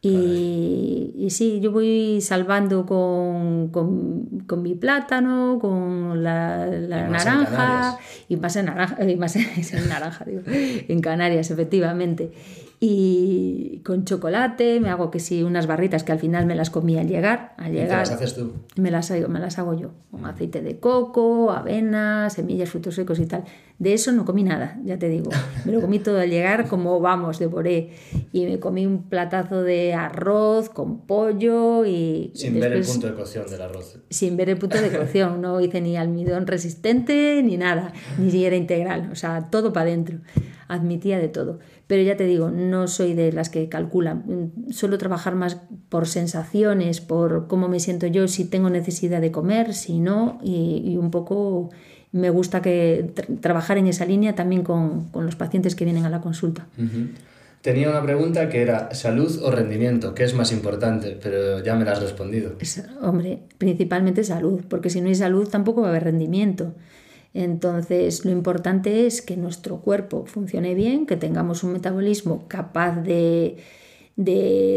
y, 0.00 1.12
y, 1.16 1.30
sí, 1.30 1.58
yo 1.60 1.72
voy 1.72 2.20
salvando 2.20 2.86
con, 2.86 3.70
con, 3.70 4.62
mi 4.62 4.74
plátano, 4.76 5.58
con 5.60 6.22
la, 6.22 6.66
la 6.66 7.08
naranja, 7.08 7.98
y 8.28 8.36
más 8.36 8.54
en 8.54 8.66
naranja, 8.66 9.04
y 9.04 9.16
más 9.16 9.34
en, 9.34 9.48
naranja, 9.88 10.24
digo, 10.24 10.42
en 10.46 11.00
Canarias, 11.00 11.50
efectivamente 11.50 12.30
y 12.82 13.82
con 13.84 14.06
chocolate, 14.06 14.80
me 14.80 14.88
hago 14.88 15.10
que 15.10 15.20
sí 15.20 15.42
unas 15.42 15.66
barritas 15.66 16.02
que 16.02 16.12
al 16.12 16.18
final 16.18 16.46
me 16.46 16.54
las 16.54 16.70
comí 16.70 16.96
al 16.96 17.08
llegar. 17.08 17.54
Al 17.58 17.72
llegar 17.72 17.98
las 17.98 18.10
haces 18.10 18.34
tú? 18.34 18.54
Me 18.76 18.90
las, 18.90 19.10
me 19.10 19.38
las 19.38 19.58
hago 19.58 19.74
yo, 19.74 19.90
con 20.10 20.24
aceite 20.24 20.62
de 20.62 20.80
coco, 20.80 21.50
avena, 21.50 22.30
semillas, 22.30 22.70
frutos 22.70 22.94
secos 22.94 23.18
y 23.18 23.26
tal. 23.26 23.44
De 23.78 23.92
eso 23.92 24.12
no 24.12 24.24
comí 24.24 24.44
nada, 24.44 24.78
ya 24.82 24.98
te 24.98 25.10
digo. 25.10 25.30
Me 25.66 25.72
lo 25.72 25.82
comí 25.82 25.98
todo 25.98 26.20
al 26.20 26.30
llegar 26.30 26.68
como 26.68 27.00
vamos, 27.00 27.38
devoré. 27.38 27.90
Y 28.32 28.46
me 28.46 28.58
comí 28.58 28.86
un 28.86 29.10
platazo 29.10 29.62
de 29.62 29.92
arroz 29.92 30.70
con 30.70 31.06
pollo 31.06 31.84
y... 31.84 32.32
Sin 32.34 32.58
ver 32.58 32.72
el 32.72 32.84
punto 32.84 33.08
de 33.08 33.14
cocción 33.14 33.46
del 33.50 33.60
arroz. 33.60 33.98
Sin 34.08 34.38
ver 34.38 34.48
el 34.48 34.56
punto 34.56 34.80
de 34.80 34.90
cocción, 34.90 35.42
no 35.42 35.60
hice 35.60 35.82
ni 35.82 35.98
almidón 35.98 36.46
resistente 36.46 37.42
ni 37.44 37.58
nada, 37.58 37.92
ni 38.18 38.30
siquiera 38.30 38.56
integral, 38.56 39.10
o 39.12 39.16
sea, 39.16 39.50
todo 39.50 39.70
para 39.70 39.90
adentro. 39.90 40.20
Admitía 40.70 41.18
de 41.18 41.26
todo. 41.26 41.58
Pero 41.88 42.02
ya 42.02 42.16
te 42.16 42.24
digo, 42.24 42.50
no 42.50 42.86
soy 42.86 43.14
de 43.14 43.32
las 43.32 43.50
que 43.50 43.68
calculan. 43.68 44.52
Suelo 44.70 44.98
trabajar 44.98 45.34
más 45.34 45.58
por 45.88 46.06
sensaciones, 46.06 47.00
por 47.00 47.48
cómo 47.48 47.66
me 47.66 47.80
siento 47.80 48.06
yo, 48.06 48.28
si 48.28 48.44
tengo 48.44 48.70
necesidad 48.70 49.20
de 49.20 49.32
comer, 49.32 49.74
si 49.74 49.98
no, 49.98 50.38
y, 50.44 50.96
un 50.96 51.10
poco 51.10 51.70
me 52.12 52.30
gusta 52.30 52.62
que 52.62 53.10
trabajar 53.40 53.78
en 53.78 53.88
esa 53.88 54.04
línea 54.04 54.36
también 54.36 54.62
con, 54.62 55.10
los 55.12 55.34
pacientes 55.34 55.74
que 55.74 55.84
vienen 55.84 56.04
a 56.04 56.10
la 56.10 56.20
consulta. 56.20 56.68
Tenía 57.60 57.90
una 57.90 58.02
pregunta 58.02 58.48
que 58.48 58.62
era 58.62 58.94
salud 58.94 59.40
o 59.42 59.50
rendimiento, 59.50 60.14
¿qué 60.14 60.22
es 60.22 60.32
más 60.32 60.52
importante? 60.52 61.18
Pero 61.20 61.62
ya 61.62 61.74
me 61.74 61.84
la 61.84 61.92
has 61.92 62.00
respondido. 62.00 62.52
hombre, 63.02 63.40
principalmente 63.58 64.22
salud, 64.22 64.62
porque 64.68 64.88
si 64.88 65.00
no 65.00 65.08
hay 65.08 65.16
salud 65.16 65.48
tampoco 65.48 65.80
va 65.80 65.88
a 65.88 65.90
haber 65.90 66.04
rendimiento. 66.04 66.72
Entonces, 67.32 68.24
lo 68.24 68.32
importante 68.32 69.06
es 69.06 69.22
que 69.22 69.36
nuestro 69.36 69.80
cuerpo 69.80 70.26
funcione 70.26 70.74
bien, 70.74 71.06
que 71.06 71.16
tengamos 71.16 71.62
un 71.62 71.72
metabolismo 71.72 72.46
capaz 72.48 73.00
de, 73.02 73.56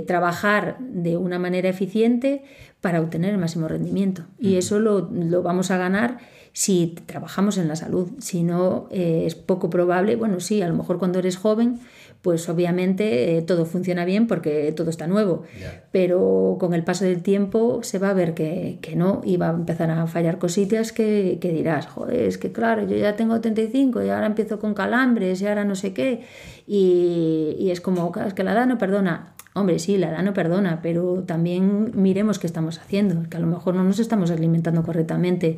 trabajar 0.08 0.78
de 0.80 1.18
una 1.18 1.40
manera 1.40 1.70
eficiente 1.70 2.44
para 2.80 3.02
obtener 3.02 3.32
el 3.32 3.40
máximo 3.40 3.68
rendimiento. 3.68 4.24
Y 4.40 4.56
eso 4.56 4.80
lo, 4.80 5.10
vamos 5.42 5.72
a 5.72 5.78
ganar 5.78 6.20
si 6.54 6.96
trabajamos 7.08 7.58
en 7.58 7.68
la 7.68 7.76
salud. 7.76 8.12
Si 8.20 8.44
no, 8.44 8.88
eh, 8.92 9.24
es 9.26 9.34
poco 9.36 9.70
probable, 9.70 10.16
bueno, 10.16 10.40
sí, 10.40 10.62
a 10.62 10.68
lo 10.68 10.76
mejor 10.76 11.00
cuando 11.00 11.20
eres 11.20 11.38
joven 11.38 11.80
pues 12.24 12.48
obviamente 12.48 13.38
eh, 13.38 13.42
todo 13.42 13.66
funciona 13.66 14.06
bien 14.06 14.28
porque 14.28 14.72
todo 14.72 14.90
está 14.90 15.08
nuevo. 15.08 15.44
Pero 15.92 16.56
con 16.58 16.74
el 16.74 16.86
paso 16.86 17.04
del 17.04 17.22
tiempo 17.22 17.84
se 17.84 18.00
va 18.00 18.12
a 18.12 18.14
ver 18.14 18.34
que, 18.34 18.80
no 18.96 19.22
y 19.26 19.36
va 19.36 19.50
a 19.50 19.54
empezar 19.54 19.92
a 19.92 20.08
fallar 20.08 20.40
cositas 20.40 20.94
que, 20.94 21.38
dirás, 21.42 21.86
joder, 21.86 22.22
es 22.22 22.38
que 22.38 22.54
claro, 22.54 22.88
yo 22.88 22.96
ya 22.96 23.18
tengo 23.18 23.42
35 23.42 24.04
y 24.04 24.10
ahora 24.10 24.26
empiezo 24.26 24.58
con 24.58 24.74
calambres 24.74 25.42
y 25.42 25.48
ahora 25.48 25.66
no 25.66 25.76
sé 25.76 25.92
qué. 25.94 26.22
Y, 26.66 27.70
es 27.70 27.82
como, 27.82 28.14
es 28.26 28.34
que 28.34 28.46
la 28.46 28.54
edad 28.54 28.68
no 28.68 28.78
perdona. 28.78 29.34
Hombre, 29.54 29.78
sí, 29.78 29.98
la 29.98 30.10
edad 30.10 30.24
no 30.24 30.34
perdona, 30.34 30.80
pero 30.82 31.24
también 31.28 31.92
miremos 31.94 32.40
qué 32.40 32.48
estamos 32.48 32.80
haciendo, 32.80 33.30
que 33.30 33.36
a 33.36 33.42
lo 33.42 33.48
mejor 33.48 33.76
no 33.76 33.84
nos 33.84 34.00
estamos 34.00 34.32
alimentando 34.32 34.82
correctamente 34.84 35.58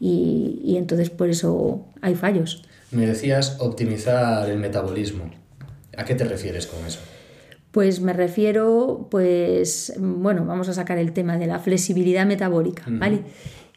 y, 0.00 0.62
y 0.64 0.78
entonces 0.78 1.10
por 1.10 1.28
eso 1.28 1.84
hay 2.00 2.14
fallos. 2.14 2.64
Me 2.90 3.06
decías 3.06 3.58
optimizar 3.60 4.48
el 4.48 4.58
metabolismo. 4.58 5.45
¿A 5.96 6.04
qué 6.04 6.14
te 6.14 6.24
refieres 6.24 6.66
con 6.66 6.84
eso? 6.86 7.00
Pues 7.70 8.00
me 8.00 8.12
refiero, 8.12 9.08
pues, 9.10 9.92
bueno, 9.98 10.44
vamos 10.46 10.68
a 10.68 10.72
sacar 10.72 10.98
el 10.98 11.12
tema 11.12 11.36
de 11.36 11.46
la 11.46 11.58
flexibilidad 11.58 12.24
metabólica, 12.26 12.84
¿vale? 12.88 13.20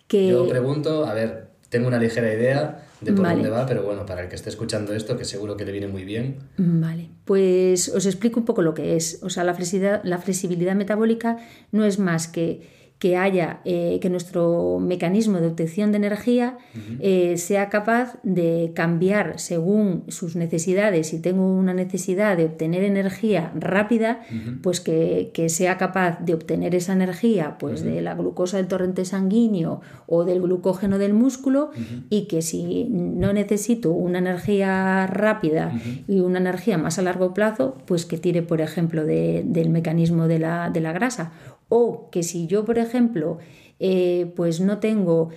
Que... 0.08 0.29
Yo 0.29 0.47
pregunto, 0.47 1.05
a 1.05 1.13
ver, 1.13 1.49
tengo 1.69 1.88
una 1.88 1.99
ligera 1.99 2.34
idea 2.34 2.86
de 3.01 3.13
por 3.13 3.25
dónde 3.25 3.49
va, 3.49 3.65
pero 3.65 3.84
bueno, 3.84 4.05
para 4.05 4.23
el 4.23 4.29
que 4.29 4.36
esté 4.36 4.49
escuchando 4.49 4.93
esto, 4.93 5.17
que 5.17 5.25
seguro 5.25 5.58
que 5.58 5.65
le 5.65 5.71
viene 5.71 5.88
muy 5.88 6.03
bien. 6.03 6.38
Vale, 6.58 7.10
pues 7.25 7.89
os 7.89 8.05
explico 8.05 8.39
un 8.39 8.45
poco 8.45 8.62
lo 8.62 8.73
que 8.73 8.95
es. 8.95 9.19
O 9.21 9.29
sea, 9.29 9.43
la 9.43 9.53
flexibilidad, 9.53 10.01
la 10.03 10.17
flexibilidad 10.17 10.75
metabólica 10.75 11.38
no 11.71 11.86
es 11.86 11.99
más 11.99 12.27
que 12.27 12.78
que 12.99 13.15
haya 13.15 13.62
eh, 13.63 13.97
que 14.01 14.09
nuestro 14.09 14.79
mecanismo 14.79 15.39
de 15.39 15.47
obtención 15.47 15.91
de 15.91 15.97
energía 15.97 16.57
eh, 16.99 17.38
sea 17.38 17.69
capaz 17.69 18.19
de 18.23 18.73
cambiar 18.75 19.39
según 19.39 20.03
sus 20.09 20.35
necesidades. 20.35 21.07
Si 21.07 21.21
tengo 21.21 21.47
una 21.47 21.73
necesidad 21.73 22.35
de 22.35 22.45
obtener 22.45 22.83
energía 22.83 23.53
rápida, 23.55 24.19
pues 24.62 24.81
que, 24.81 25.31
sea 25.47 25.77
capaz 25.77 26.19
de 26.19 26.33
obtener 26.33 26.75
esa 26.75 26.91
energía 26.91 27.57
pues 27.57 27.81
de 27.81 28.01
la 28.01 28.13
glucosa 28.13 28.57
del 28.57 28.67
torrente 28.67 29.05
sanguíneo 29.05 29.79
o 30.05 30.25
del 30.25 30.41
glucógeno 30.41 30.97
del 30.97 31.13
músculo 31.13 31.71
y 32.09 32.27
que 32.27 32.41
si 32.41 32.85
no 32.89 33.31
necesito 33.31 33.91
una 33.91 34.19
energía 34.19 35.07
rápida 35.07 35.71
y 36.07 36.19
una 36.19 36.39
energía 36.39 36.77
más 36.77 36.99
a 36.99 37.01
largo 37.01 37.33
plazo, 37.33 37.77
pues 37.85 38.05
que 38.05 38.17
tire, 38.17 38.41
por 38.43 38.59
ejemplo, 38.59 39.05
del 39.05 39.69
mecanismo 39.69 40.27
de 40.27 40.39
la, 40.39 40.69
de 40.69 40.81
la 40.81 40.91
grasa 40.91 41.31
o 41.69 42.10
que 42.12 42.23
si 42.23 42.47
yo, 42.47 42.65
por 42.65 42.77
ejemplo, 42.77 43.38
eh, 43.79 44.32
pues 44.36 44.60
no 44.60 44.79
tengo 44.79 45.29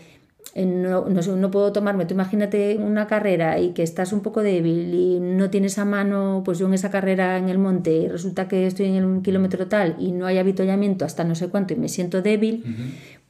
eh, 0.54 0.66
no, 0.66 1.08
no, 1.08 1.50
puedo 1.50 1.72
tomarme, 1.72 2.04
tú 2.04 2.12
imagínate 2.12 2.76
una 2.76 3.06
carrera 3.06 3.58
y 3.58 3.70
que 3.70 3.82
estás 3.82 4.12
un 4.12 4.20
poco 4.20 4.42
débil 4.42 4.92
y 4.92 5.18
no 5.18 5.48
tienes 5.48 5.78
a 5.78 5.86
mano, 5.86 6.42
pues 6.44 6.58
yo 6.58 6.66
en 6.66 6.74
esa 6.74 6.90
carrera 6.90 7.38
en 7.38 7.48
el 7.48 7.56
monte 7.56 7.90
y 7.92 8.08
resulta 8.08 8.48
que 8.48 8.66
estoy 8.66 8.86
en 8.86 8.96
el 8.96 9.22
kilómetro 9.22 9.68
tal 9.68 9.96
y 9.98 10.12
no 10.12 10.26
hay 10.26 10.36
avituallamiento 10.36 11.06
hasta 11.06 11.24
no 11.24 11.34
sé 11.36 11.48
cuánto 11.48 11.72
y 11.72 11.76
me 11.76 11.88
siento 11.88 12.20
débil, 12.20 12.64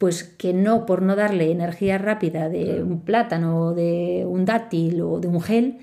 pues 0.03 0.25
que 0.25 0.53
no, 0.53 0.85
por 0.85 1.01
no 1.01 1.15
darle 1.15 1.53
energía 1.53 1.97
rápida 1.97 2.49
de 2.49 2.83
un 2.83 3.03
plátano 3.03 3.67
o 3.67 3.73
de 3.73 4.25
un 4.27 4.45
dátil 4.45 5.01
o 5.01 5.21
de 5.21 5.29
un 5.29 5.41
gel, 5.41 5.79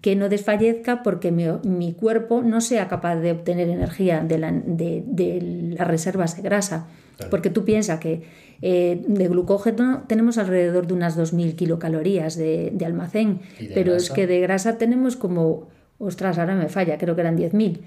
que 0.00 0.14
no 0.14 0.28
desfallezca 0.28 1.02
porque 1.02 1.32
mi, 1.32 1.92
cuerpo 1.94 2.42
no 2.42 2.60
sea 2.60 2.86
capaz 2.86 3.16
de 3.16 3.32
obtener 3.32 3.68
energía 3.68 4.20
de, 4.20 5.02
de 5.04 5.74
las 5.76 5.88
reservas 5.88 6.36
de 6.36 6.42
grasa. 6.42 6.86
Porque 7.28 7.50
tú 7.50 7.64
piensas 7.64 7.98
que 7.98 8.22
eh, 8.62 9.02
de 9.04 9.26
glucógeno 9.26 10.04
tenemos 10.06 10.38
alrededor 10.38 10.86
de 10.86 10.94
unas 10.94 11.18
2.000 11.18 11.56
kilocalorías 11.56 12.36
de, 12.36 12.72
almacén, 12.86 13.40
pero 13.74 13.96
es 13.96 14.10
que 14.10 14.28
de 14.28 14.38
grasa 14.38 14.78
tenemos 14.78 15.16
como, 15.16 15.66
ostras, 15.98 16.38
ahora 16.38 16.54
me 16.54 16.68
falla, 16.68 16.98
creo 16.98 17.16
que 17.16 17.22
eran 17.22 17.36
10.000. 17.36 17.80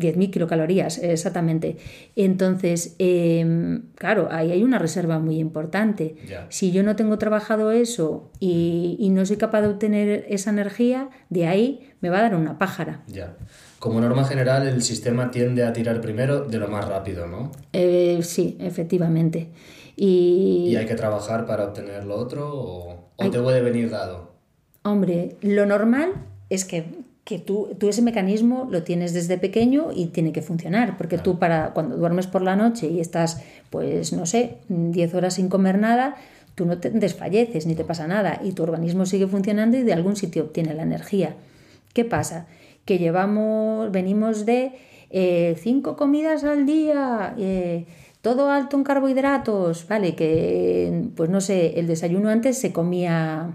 10.000 0.00 0.30
kilocalorías, 0.30 0.98
exactamente. 0.98 1.76
Entonces, 2.16 2.96
em, 2.98 3.82
claro, 3.94 4.28
ahí 4.30 4.50
hay 4.50 4.62
una 4.62 4.78
reserva 4.78 5.18
muy 5.18 5.38
importante. 5.38 6.16
Si 6.48 6.72
yo 6.72 6.82
no 6.82 6.96
tengo 6.96 7.18
trabajado 7.18 7.70
eso 7.70 8.30
y, 8.40 8.96
y, 8.98 9.10
no 9.10 9.24
soy 9.26 9.36
capaz 9.36 9.60
de 9.60 9.68
obtener 9.68 10.26
esa 10.28 10.50
energía, 10.50 11.10
de 11.28 11.46
ahí 11.46 11.90
me 12.00 12.10
va 12.10 12.18
a 12.18 12.22
dar 12.22 12.34
una 12.34 12.58
pájara. 12.58 13.02
Ya. 13.06 13.36
Como 13.78 13.98
norma 14.00 14.24
general, 14.24 14.66
el 14.66 14.82
sistema 14.82 15.30
tiende 15.30 15.64
a 15.64 15.72
tirar 15.72 16.00
primero 16.00 16.44
de 16.44 16.58
lo 16.58 16.68
más 16.68 16.86
rápido, 16.86 17.26
¿no? 17.26 17.50
Eh, 17.72 18.20
sí, 18.22 18.58
efectivamente. 18.60 19.48
Y... 19.96 20.66
¿Y 20.68 20.76
hay 20.76 20.86
que 20.86 20.94
trabajar 20.94 21.46
para 21.46 21.64
obtener 21.64 22.04
lo 22.04 22.16
otro 22.16 22.50
o, 22.52 23.30
te 23.30 23.40
puede 23.40 23.62
venir 23.62 23.90
dado? 23.90 24.34
Hombre, 24.82 25.36
lo 25.40 25.66
normal 25.66 26.12
es 26.50 26.64
que, 26.64 26.99
que 27.24 27.38
tú, 27.38 27.76
tú, 27.78 27.88
ese 27.88 28.02
mecanismo 28.02 28.66
lo 28.70 28.82
tienes 28.82 29.12
desde 29.12 29.38
pequeño 29.38 29.90
y 29.94 30.06
tiene 30.06 30.32
que 30.32 30.42
funcionar, 30.42 30.96
porque 30.96 31.18
tú 31.18 31.38
para 31.38 31.72
cuando 31.72 31.96
duermes 31.96 32.26
por 32.26 32.42
la 32.42 32.56
noche 32.56 32.88
y 32.88 33.00
estás, 33.00 33.42
pues 33.68 34.12
no 34.12 34.26
sé, 34.26 34.58
10 34.68 35.14
horas 35.14 35.34
sin 35.34 35.48
comer 35.48 35.78
nada, 35.78 36.16
tú 36.54 36.64
no 36.64 36.78
te 36.78 36.90
desfalleces 36.90 37.66
ni 37.66 37.74
te 37.74 37.84
pasa 37.84 38.06
nada 38.06 38.40
y 38.42 38.52
tu 38.52 38.62
organismo 38.62 39.06
sigue 39.06 39.26
funcionando 39.26 39.76
y 39.76 39.82
de 39.82 39.92
algún 39.92 40.16
sitio 40.16 40.44
obtiene 40.44 40.74
la 40.74 40.82
energía. 40.82 41.36
¿Qué 41.92 42.04
pasa? 42.04 42.46
que 42.84 42.98
llevamos, 42.98 43.92
venimos 43.92 44.46
de 44.46 44.72
eh, 45.10 45.56
cinco 45.60 45.96
comidas 45.96 46.44
al 46.44 46.66
día, 46.66 47.34
eh, 47.38 47.86
todo 48.20 48.50
alto 48.50 48.76
en 48.76 48.84
carbohidratos, 48.84 49.86
¿vale? 49.88 50.14
Que, 50.14 51.08
pues 51.14 51.30
no 51.30 51.40
sé, 51.40 51.78
el 51.78 51.86
desayuno 51.86 52.30
antes 52.30 52.58
se 52.58 52.72
comía 52.72 53.54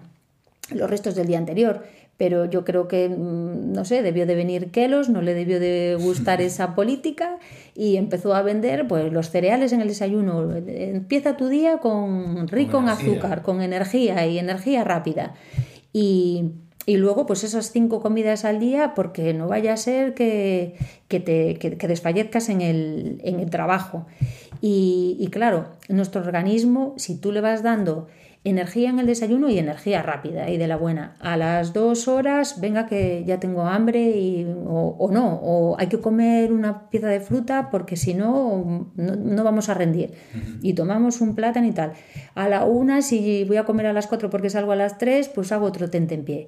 los 0.74 0.90
restos 0.90 1.16
del 1.16 1.28
día 1.28 1.38
anterior, 1.38 1.84
pero 2.18 2.46
yo 2.46 2.64
creo 2.64 2.88
que, 2.88 3.10
mm, 3.10 3.74
no 3.74 3.86
sé, 3.86 4.02
debió 4.02 4.26
de 4.26 4.36
venir 4.36 4.72
Kelos, 4.72 5.10
no 5.10 5.22
le 5.22 5.34
debió 5.34 5.60
de 5.60 5.98
gustar 6.00 6.42
esa 6.42 6.76
política 6.76 7.38
y 7.76 7.98
empezó 7.98 8.34
a 8.34 8.42
vender 8.42 8.88
pues 8.88 9.12
los 9.12 9.30
cereales 9.30 9.74
en 9.74 9.82
el 9.82 9.88
desayuno. 9.88 10.56
Empieza 10.56 11.38
tu 11.38 11.48
día 11.48 11.80
con 11.80 12.48
rico 12.48 12.80
en 12.80 12.90
azúcar, 12.90 13.42
con 13.42 13.62
energía 13.62 14.26
y 14.28 14.40
energía 14.40 14.84
rápida. 14.84 15.36
Y, 15.92 16.52
y 16.86 16.98
luego, 16.98 17.26
pues 17.26 17.44
esas 17.44 17.72
cinco 17.72 18.02
comidas 18.02 18.46
al 18.46 18.60
día, 18.60 18.94
porque 18.96 19.34
no 19.34 19.48
vaya 19.48 19.74
a 19.74 19.78
ser 19.78 20.14
que, 20.14 20.76
te, 21.08 21.58
que, 21.58 21.88
desfallezcas 21.88 22.50
en 22.50 22.62
el, 22.62 23.22
en 23.24 23.40
el 23.40 23.50
trabajo. 23.50 24.06
Y, 24.62 25.18
y, 25.20 25.28
claro, 25.28 25.68
nuestro 25.90 26.22
organismo, 26.22 26.94
si 26.98 27.18
tú 27.18 27.32
le 27.32 27.42
vas 27.42 27.64
dando 27.64 28.08
energía 28.46 28.92
en 28.92 29.00
el 29.00 29.08
desayuno 29.08 29.50
y 29.50 29.58
energía 29.58 30.04
rápida 30.04 30.50
y 30.50 30.58
de 30.58 30.68
la 30.68 30.78
buena. 30.78 31.16
A 31.20 31.36
las 31.36 31.74
dos 31.74 32.08
horas, 32.08 32.62
venga 32.62 32.86
que 32.86 33.24
ya 33.26 33.40
tengo 33.40 33.64
hambre 33.64 34.12
y, 34.12 34.46
o, 34.68 35.10
no, 35.12 35.40
o 35.42 35.76
hay 35.80 35.88
que 35.88 36.00
comer 36.00 36.54
una 36.54 36.88
pieza 36.90 37.08
de 37.08 37.20
fruta 37.20 37.70
porque 37.72 37.96
si 37.98 38.14
no, 38.14 38.92
no, 38.96 39.44
vamos 39.44 39.68
a 39.70 39.74
rendir. 39.74 40.14
Y 40.62 40.74
tomamos 40.74 41.22
un 41.22 41.34
plátano 41.34 41.66
y 41.66 41.72
tal. 41.72 41.94
A 42.36 42.48
la 42.48 42.66
una, 42.66 43.02
si 43.02 43.44
voy 43.46 43.58
a 43.58 43.66
comer 43.66 43.88
a 43.88 43.94
las 43.94 44.06
cuatro 44.06 44.30
porque 44.30 44.52
salgo 44.52 44.72
a 44.72 44.76
las 44.76 45.00
tres, 45.00 45.28
pues 45.28 45.52
hago 45.52 45.66
otro 45.66 45.90
tente 45.90 46.14
en 46.14 46.24
pie. 46.24 46.48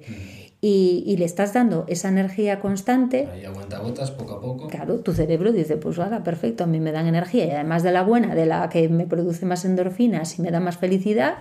Y, 0.59 1.03
y, 1.05 1.17
le 1.17 1.25
estás 1.25 1.53
dando 1.53 1.85
esa 1.87 2.09
energía 2.09 2.59
constante. 2.59 3.27
Ahí 3.31 3.45
aguanta 3.45 3.77
gotas 3.77 4.09
poco 4.09 4.33
a 4.33 4.41
poco. 4.41 4.67
Claro, 4.67 5.01
tu 5.01 5.13
cerebro 5.13 5.51
dice, 5.51 5.77
pues 5.77 5.99
ahora, 5.99 6.23
perfecto, 6.23 6.63
a 6.63 6.67
mí 6.67 6.79
me 6.79 6.91
dan 6.91 7.05
energía 7.05 7.45
y 7.45 7.51
además 7.51 7.83
de 7.83 7.91
la 7.91 8.01
buena, 8.01 8.33
de 8.33 8.47
la 8.47 8.67
que 8.69 8.89
me 8.89 9.05
produce 9.05 9.45
más 9.45 9.65
endorfinas 9.65 10.39
y 10.39 10.41
me 10.41 10.49
da 10.49 10.59
más 10.59 10.77
felicidad, 10.77 11.35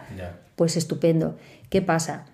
pues 0.55 0.77
estupendo. 0.77 1.37
¿Qué 1.71 1.81
pasa? 1.81 2.27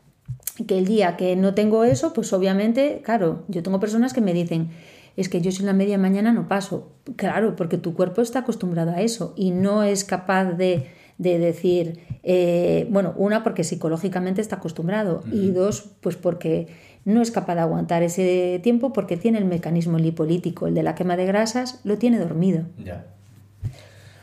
Que 0.67 0.77
el 0.77 0.87
día 0.87 1.17
que 1.17 1.37
no 1.37 1.55
tengo 1.55 1.85
eso, 1.85 2.13
pues 2.13 2.33
obviamente, 2.33 3.01
claro, 3.05 3.45
yo 3.47 3.63
tengo 3.63 3.79
personas 3.79 4.13
que 4.13 4.21
me 4.21 4.35
dicen, 4.35 4.71
es 5.17 5.29
que 5.29 5.41
yo 5.41 5.53
sin 5.53 5.67
la 5.67 5.73
media 5.73 5.99
mañana 5.99 6.33
no 6.33 6.49
paso. 6.49 6.93
Claro, 7.17 7.55
porque 7.57 7.79
tu 7.79 7.95
cuerpo 7.95 8.23
está 8.23 8.41
acostumbrado 8.41 8.93
a 8.93 9.01
eso 9.01 9.35
y 9.37 9.51
no 9.51 9.83
es 9.83 10.05
capaz 10.05 10.53
de 10.53 10.91
de 11.19 11.39
decir, 11.39 12.01
eh, 12.23 12.87
bueno, 12.91 13.15
una 13.17 13.43
porque 13.43 13.65
psicológicamente 13.65 14.41
está 14.41 14.57
acostumbrado 14.57 15.23
y 15.31 15.51
dos, 15.51 15.91
pues 16.01 16.17
porque 16.17 16.69
no 17.05 17.23
es 17.23 17.31
capaz 17.31 17.55
de 17.57 17.61
aguantar 17.63 18.03
ese 18.03 18.61
tiempo 18.63 18.93
porque 18.93 19.17
tiene 19.17 19.39
el 19.39 19.45
mecanismo 19.45 19.99
lipolítico, 19.99 20.67
el 20.67 20.75
de 20.75 20.83
la 20.83 20.95
quema 20.95 21.17
de 21.17 21.27
grasas, 21.27 21.81
lo 21.85 21.99
tiene 21.99 22.19
dormido. 22.19 22.63
Ya. 22.83 23.07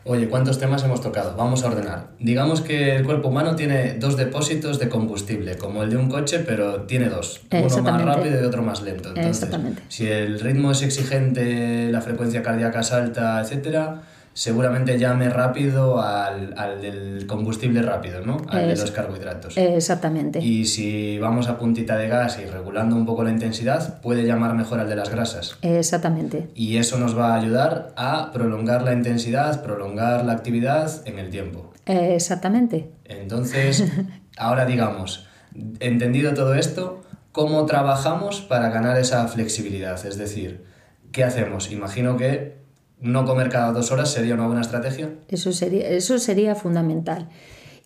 Oye, 0.06 0.28
¿cuántos 0.28 0.58
temas 0.58 0.84
hemos 0.84 1.02
tocado? 1.02 1.36
Vamos 1.36 1.64
a 1.64 1.68
ordenar. 1.68 2.08
Digamos 2.20 2.62
que 2.62 2.96
el 2.96 3.06
cuerpo 3.06 3.28
humano 3.28 3.56
tiene 3.56 3.96
dos 3.96 4.18
depósitos 4.18 4.80
de 4.80 4.90
combustible, 4.90 5.58
como 5.58 5.84
el 5.84 5.90
de 5.90 5.98
un 5.98 6.10
coche, 6.10 6.40
pero 6.40 6.84
tiene 6.84 7.10
dos. 7.10 7.42
Uno 7.52 7.84
más 7.84 8.06
rápido 8.06 8.42
y 8.42 8.46
otro 8.46 8.64
más 8.64 8.82
lento. 8.82 9.14
Exactamente. 9.16 9.84
Si 9.90 10.08
el 10.08 10.40
ritmo 10.40 10.72
es 10.72 10.82
exigente, 10.82 11.92
la 11.92 12.02
frecuencia 12.02 12.42
cardíaca 12.42 12.80
es 12.80 12.92
alta, 12.92 13.42
etcétera, 13.42 14.02
seguramente 14.34 14.98
llame 14.98 15.30
rápido 15.30 16.02
al, 16.02 16.54
al 16.58 16.82
del 16.82 17.26
combustible 17.28 17.82
rápido, 17.82 18.22
¿no? 18.22 18.38
Al 18.48 18.68
de 18.68 18.76
los 18.76 18.92
carbohidratos. 18.92 19.58
Exactamente. 19.58 20.40
Y 20.40 20.66
si 20.66 21.20
vamos 21.20 21.48
a 21.48 21.58
puntita 21.58 21.98
de 21.98 22.08
gas 22.08 22.40
y 22.40 22.46
regulando 22.46 22.96
un 22.96 23.06
poco 23.06 23.24
la 23.24 23.32
intensidad, 23.32 24.02
puede 24.02 24.24
llamar 24.26 24.54
mejor 24.56 24.80
al 24.80 24.90
de 24.90 24.96
las 24.96 25.10
grasas. 25.10 25.58
Exactamente. 25.62 26.50
Y 26.56 26.78
eso 26.78 26.98
nos 26.98 27.18
va 27.18 27.34
a 27.34 27.36
ayudar 27.36 27.94
a 27.96 28.32
prolongar 28.32 28.84
la 28.84 28.94
intensidad, 28.94 29.64
prolongar 29.64 30.26
la 30.26 30.34
actividad 30.34 31.02
en 31.06 31.20
el 31.20 31.30
tiempo. 31.30 31.74
Exactamente. 31.86 32.92
Entonces, 33.06 33.84
ahora 34.38 34.66
digamos, 34.66 35.28
entendido 35.80 36.34
todo 36.34 36.54
esto, 36.56 37.02
¿cómo 37.32 37.66
trabajamos 37.66 38.42
para 38.42 38.70
ganar 38.70 38.98
esa 38.98 39.28
flexibilidad? 39.28 40.06
Es 40.06 40.18
decir, 40.18 40.66
¿qué 41.12 41.24
hacemos? 41.24 41.72
Imagino 41.72 42.18
que 42.18 42.59
no 43.02 43.26
comer 43.26 43.50
cada 43.50 43.72
dos 43.72 43.92
horas 43.92 44.12
sería 44.12 44.34
una 44.34 44.48
buena 44.48 44.62
estrategia. 44.62 45.14
Eso 45.28 45.52
sería, 45.52 45.88
eso 45.90 46.18
sería 46.20 46.56
fundamental. 46.56 47.30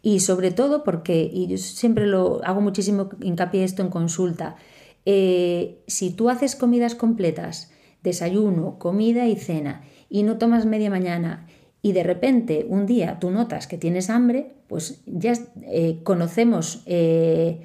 Y 0.01 0.19
sobre 0.19 0.51
todo 0.51 0.83
porque, 0.83 1.29
y 1.31 1.47
yo 1.47 1.57
siempre 1.57 2.07
lo 2.07 2.41
hago 2.43 2.61
muchísimo 2.61 3.09
hincapié 3.21 3.63
esto 3.63 3.81
en 3.81 3.89
consulta, 3.89 4.57
eh, 5.05 5.81
si 5.87 6.11
tú 6.11 6.29
haces 6.29 6.55
comidas 6.55 6.95
completas 6.95 7.71
desayuno, 8.03 8.77
comida 8.79 9.27
y 9.27 9.35
cena, 9.35 9.83
y 10.09 10.23
no 10.23 10.37
tomas 10.37 10.65
media 10.65 10.89
mañana, 10.89 11.47
y 11.81 11.93
de 11.93 12.03
repente 12.03 12.65
un 12.67 12.85
día 12.85 13.17
tú 13.19 13.29
notas 13.31 13.67
que 13.67 13.77
tienes 13.77 14.09
hambre, 14.09 14.53
pues 14.67 15.01
ya 15.05 15.33
eh, 15.63 15.99
conocemos, 16.03 16.83
eh, 16.85 17.61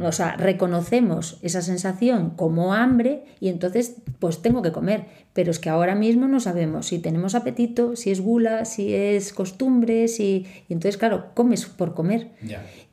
o 0.00 0.12
sea, 0.12 0.36
reconocemos 0.36 1.38
esa 1.42 1.60
sensación 1.60 2.30
como 2.30 2.72
hambre 2.72 3.24
y 3.40 3.48
entonces 3.48 3.96
pues 4.18 4.40
tengo 4.40 4.62
que 4.62 4.72
comer. 4.72 5.04
Pero 5.34 5.50
es 5.50 5.58
que 5.58 5.68
ahora 5.68 5.94
mismo 5.94 6.28
no 6.28 6.40
sabemos 6.40 6.86
si 6.86 6.98
tenemos 6.98 7.34
apetito, 7.34 7.94
si 7.94 8.10
es 8.10 8.20
gula, 8.20 8.64
si 8.64 8.94
es 8.94 9.34
costumbre, 9.34 10.08
si... 10.08 10.46
Y 10.68 10.72
entonces, 10.72 10.96
claro, 10.96 11.34
comes 11.34 11.66
por 11.66 11.94
comer. 11.94 12.30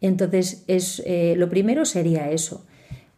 Entonces, 0.02 0.66
es, 0.68 1.02
eh, 1.06 1.36
lo 1.38 1.50
primero 1.50 1.86
sería 1.86 2.30
eso. 2.32 2.66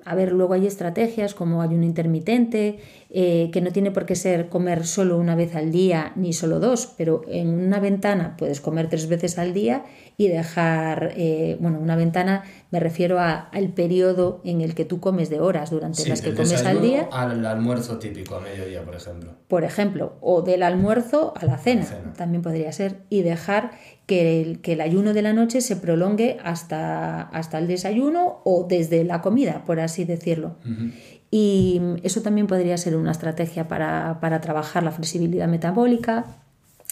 A 0.05 0.13
ver, 0.13 0.32
luego 0.32 0.53
hay 0.53 0.68
estrategias 0.68 1.34
como 1.34 1.63
hay 1.63 1.70
un 1.70 1.84
intermitente, 1.84 2.78
eh, 3.10 3.49
que 3.53 3.62
no 3.62 3.72
tiene 3.72 3.91
por 3.91 4.06
qué 4.06 4.16
ser 4.16 4.49
comer 4.49 4.86
solo 4.86 5.18
una 5.18 5.36
vez 5.36 5.56
al 5.56 5.72
día 5.72 6.12
ni 6.16 6.34
solo 6.34 6.60
dos, 6.60 6.93
pero 6.97 7.22
en 7.28 7.49
una 7.49 7.80
ventana 7.80 8.36
puedes 8.38 8.62
comer 8.62 8.89
tres 8.89 9.08
veces 9.08 9.38
al 9.38 9.53
día 9.53 9.84
y 10.18 10.28
dejar, 10.28 11.14
eh, 11.16 11.58
bueno, 11.60 11.80
una 11.80 11.95
ventana 11.95 12.43
me 12.72 12.80
refiero 12.80 13.20
al 13.20 13.70
periodo 13.74 14.41
en 14.43 14.62
el 14.62 14.76
que 14.76 14.86
tú 14.86 14.99
comes 14.99 15.30
de 15.30 15.39
horas 15.39 15.70
durante 15.70 16.08
las 16.08 16.22
que 16.22 16.34
comes 16.34 16.66
al 16.66 16.82
día. 16.82 17.08
Al 17.12 17.45
almuerzo 17.45 17.99
típico, 17.99 18.36
a 18.36 18.39
mediodía, 18.39 18.84
por 18.84 18.95
ejemplo. 18.95 19.32
Por 19.47 19.64
ejemplo, 19.64 20.18
o 20.22 20.41
del 20.41 20.64
almuerzo 20.64 21.34
a 21.36 21.45
la 21.45 21.58
cena, 21.58 21.86
también 22.18 22.41
podría 22.41 22.72
ser, 22.72 23.01
y 23.10 23.22
dejar 23.22 23.72
que 24.06 24.41
el, 24.41 24.62
que 24.62 24.74
el 24.74 24.82
ayuno 24.82 25.14
de 25.14 25.22
la 25.22 25.34
noche 25.34 25.62
se 25.62 25.76
prolongue 25.76 26.38
hasta, 26.43 27.22
hasta 27.22 27.58
el 27.58 27.68
desayuno 27.68 28.41
o 28.43 28.66
desde 28.68 29.03
la 29.03 29.22
comida, 29.22 29.64
por 29.66 29.80
así 29.80 30.06
decirlo. 30.06 30.58
Y 31.32 31.82
eso 32.03 32.21
también 32.21 32.47
podría 32.47 32.78
ser 32.78 32.95
una 32.95 33.11
estrategia 33.11 33.67
para, 33.67 34.19
para 34.21 34.41
trabajar 34.41 34.84
la 34.84 34.91
flexibilidad 34.91 35.47
metabólica, 35.47 36.26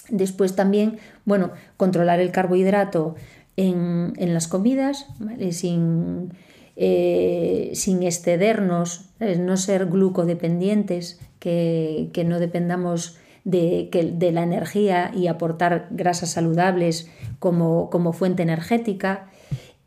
Después 0.09 0.55
también, 0.55 0.97
bueno, 1.25 1.51
controlar 1.77 2.19
el 2.19 2.31
carbohidrato 2.31 3.15
en, 3.55 4.13
las 4.17 4.47
comidas, 4.47 5.07
sin, 5.51 6.33
eh, 6.75 7.71
sin 7.73 8.03
excedernos, 8.03 9.05
no 9.39 9.57
ser 9.57 9.85
glucodependientes, 9.85 11.19
que, 11.39 12.25
no 12.25 12.39
dependamos 12.39 13.17
de, 13.45 13.89
de, 14.13 14.31
la 14.31 14.43
energía 14.43 15.11
y 15.15 15.27
aportar 15.27 15.87
grasas 15.91 16.31
saludables 16.31 17.09
como, 17.39 18.13
fuente 18.13 18.43
energética. 18.43 19.29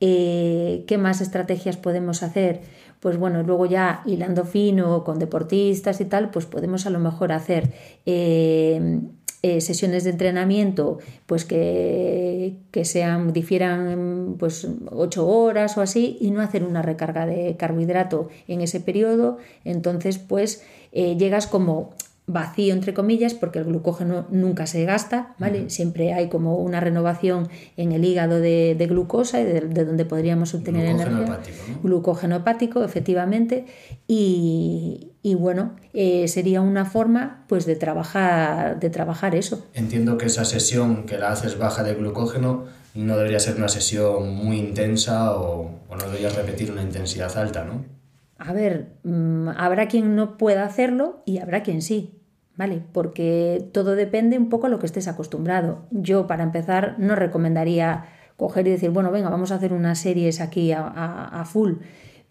Eh, 0.00 0.84
¿Qué 0.86 0.98
más 0.98 1.20
estrategias 1.20 1.76
podemos 1.76 2.22
hacer? 2.22 2.62
Pues 3.06 3.18
bueno, 3.18 3.44
luego 3.44 3.66
ya 3.66 4.02
hilando 4.04 4.44
fino 4.44 5.04
con 5.04 5.20
deportistas 5.20 6.00
y 6.00 6.06
tal, 6.06 6.30
pues 6.30 6.44
podemos 6.44 6.86
a 6.86 6.90
lo 6.90 6.98
mejor 6.98 7.30
hacer 7.30 7.72
eh, 8.04 8.98
eh, 9.42 9.60
sesiones 9.60 10.02
de 10.02 10.10
entrenamiento 10.10 10.98
pues 11.26 11.44
que, 11.44 12.56
sean, 12.82 13.32
difieran 13.32 14.34
pues 14.40 14.66
8 14.90 15.24
horas 15.24 15.78
o 15.78 15.82
así 15.82 16.18
y 16.20 16.32
no 16.32 16.40
hacer 16.40 16.64
una 16.64 16.82
recarga 16.82 17.26
de 17.26 17.56
carbohidrato 17.56 18.28
en 18.48 18.60
ese 18.60 18.80
periodo, 18.80 19.38
entonces 19.64 20.18
pues 20.18 20.64
eh, 20.90 21.16
llegas 21.16 21.46
como 21.46 21.94
vacío 22.26 22.74
entre 22.74 22.92
comillas 22.92 23.34
porque 23.34 23.60
el 23.60 23.66
glucógeno 23.66 24.26
nunca 24.30 24.66
se 24.66 24.84
gasta, 24.84 25.34
¿vale? 25.38 25.70
Siempre 25.70 26.12
hay 26.12 26.28
como 26.28 26.56
una 26.56 26.80
renovación 26.80 27.48
en 27.76 27.92
el 27.92 28.04
hígado 28.04 28.40
de, 28.40 28.86
glucosa 28.88 29.40
y 29.40 29.44
de, 29.44 29.60
donde 29.60 30.04
podríamos 30.04 30.52
obtener 30.52 30.86
glucógeno 30.86 31.18
energía. 31.18 31.34
Hepático, 31.34 31.80
Glucógeno 31.82 32.36
hepático, 32.36 32.84
efectivamente. 32.84 33.66
Y, 34.08 35.12
bueno, 35.38 35.76
eh, 35.92 36.26
sería 36.28 36.60
una 36.60 36.84
forma 36.84 37.44
pues 37.48 37.66
de 37.66 37.76
trabajar, 37.76 38.80
de 38.80 38.90
trabajar 38.90 39.34
eso. 39.34 39.66
Entiendo 39.74 40.18
que 40.18 40.26
esa 40.26 40.44
sesión 40.44 41.04
que 41.06 41.18
la 41.18 41.30
haces 41.30 41.58
baja 41.58 41.84
de 41.84 41.94
glucógeno 41.94 42.64
no 42.94 43.16
debería 43.16 43.38
ser 43.38 43.56
una 43.56 43.68
sesión 43.68 44.34
muy 44.34 44.58
intensa 44.58 45.36
o, 45.36 45.70
o 45.88 45.96
no 45.96 46.04
deberías 46.06 46.34
repetir 46.34 46.72
una 46.72 46.82
intensidad 46.82 47.36
alta, 47.36 47.64
¿no? 47.64 47.95
A 48.38 48.52
ver, 48.52 48.88
mm, 49.02 49.48
habrá 49.56 49.88
quien 49.88 50.14
no 50.14 50.36
pueda 50.36 50.64
hacerlo 50.64 51.22
y 51.24 51.38
habrá 51.38 51.62
quien 51.62 51.80
sí, 51.80 52.20
¿vale? 52.56 52.82
Porque 52.92 53.68
todo 53.72 53.94
depende 53.94 54.38
un 54.38 54.48
poco 54.48 54.66
a 54.66 54.70
lo 54.70 54.78
que 54.78 54.86
estés 54.86 55.08
acostumbrado. 55.08 55.86
Yo, 55.90 56.26
para 56.26 56.42
empezar, 56.42 56.96
no 56.98 57.16
recomendaría 57.16 58.04
coger 58.36 58.66
y 58.68 58.70
decir, 58.70 58.90
bueno, 58.90 59.10
venga, 59.10 59.30
vamos 59.30 59.52
a 59.52 59.54
hacer 59.54 59.72
unas 59.72 59.98
series 59.98 60.42
aquí 60.42 60.72
a, 60.72 61.42
full, 61.46 61.74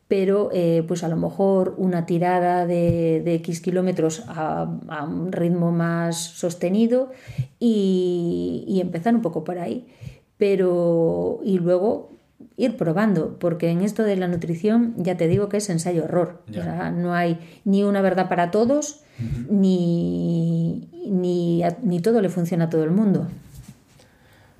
pero 0.07 0.51
eh, 0.53 0.83
pues 0.87 1.03
a 1.03 1.07
lo 1.07 1.15
mejor 1.17 1.73
una 1.77 2.05
tirada 2.05 2.67
de, 2.67 3.23
X 3.25 3.59
kilómetros 3.61 4.23
a, 4.27 4.69
un 5.09 5.31
ritmo 5.31 5.71
más 5.71 6.17
sostenido 6.17 7.11
y, 7.59 8.63
y 8.67 8.81
empezar 8.81 9.15
un 9.15 9.23
poco 9.23 9.43
por 9.43 9.57
ahí. 9.57 9.87
Pero, 10.37 11.39
y 11.43 11.57
luego 11.57 12.14
ir 12.57 12.77
probando, 12.77 13.37
porque 13.39 13.69
en 13.69 13.81
esto 13.81 14.03
de 14.03 14.15
la 14.15 14.27
nutrición 14.27 14.93
ya 14.97 15.17
te 15.17 15.27
digo 15.27 15.49
que 15.49 15.57
es 15.57 15.69
ensayo-error. 15.69 16.41
no 16.93 17.13
hay 17.13 17.39
ni 17.63 17.83
una 17.83 18.01
verdad 18.01 18.29
para 18.29 18.51
todos, 18.51 19.01
ni, 19.49 20.89
ni, 21.09 21.63
ni, 21.83 21.99
todo 21.99 22.21
le 22.21 22.29
funciona 22.29 22.65
a 22.65 22.69
todo 22.69 22.83
el 22.83 22.91
mundo. 22.91 23.27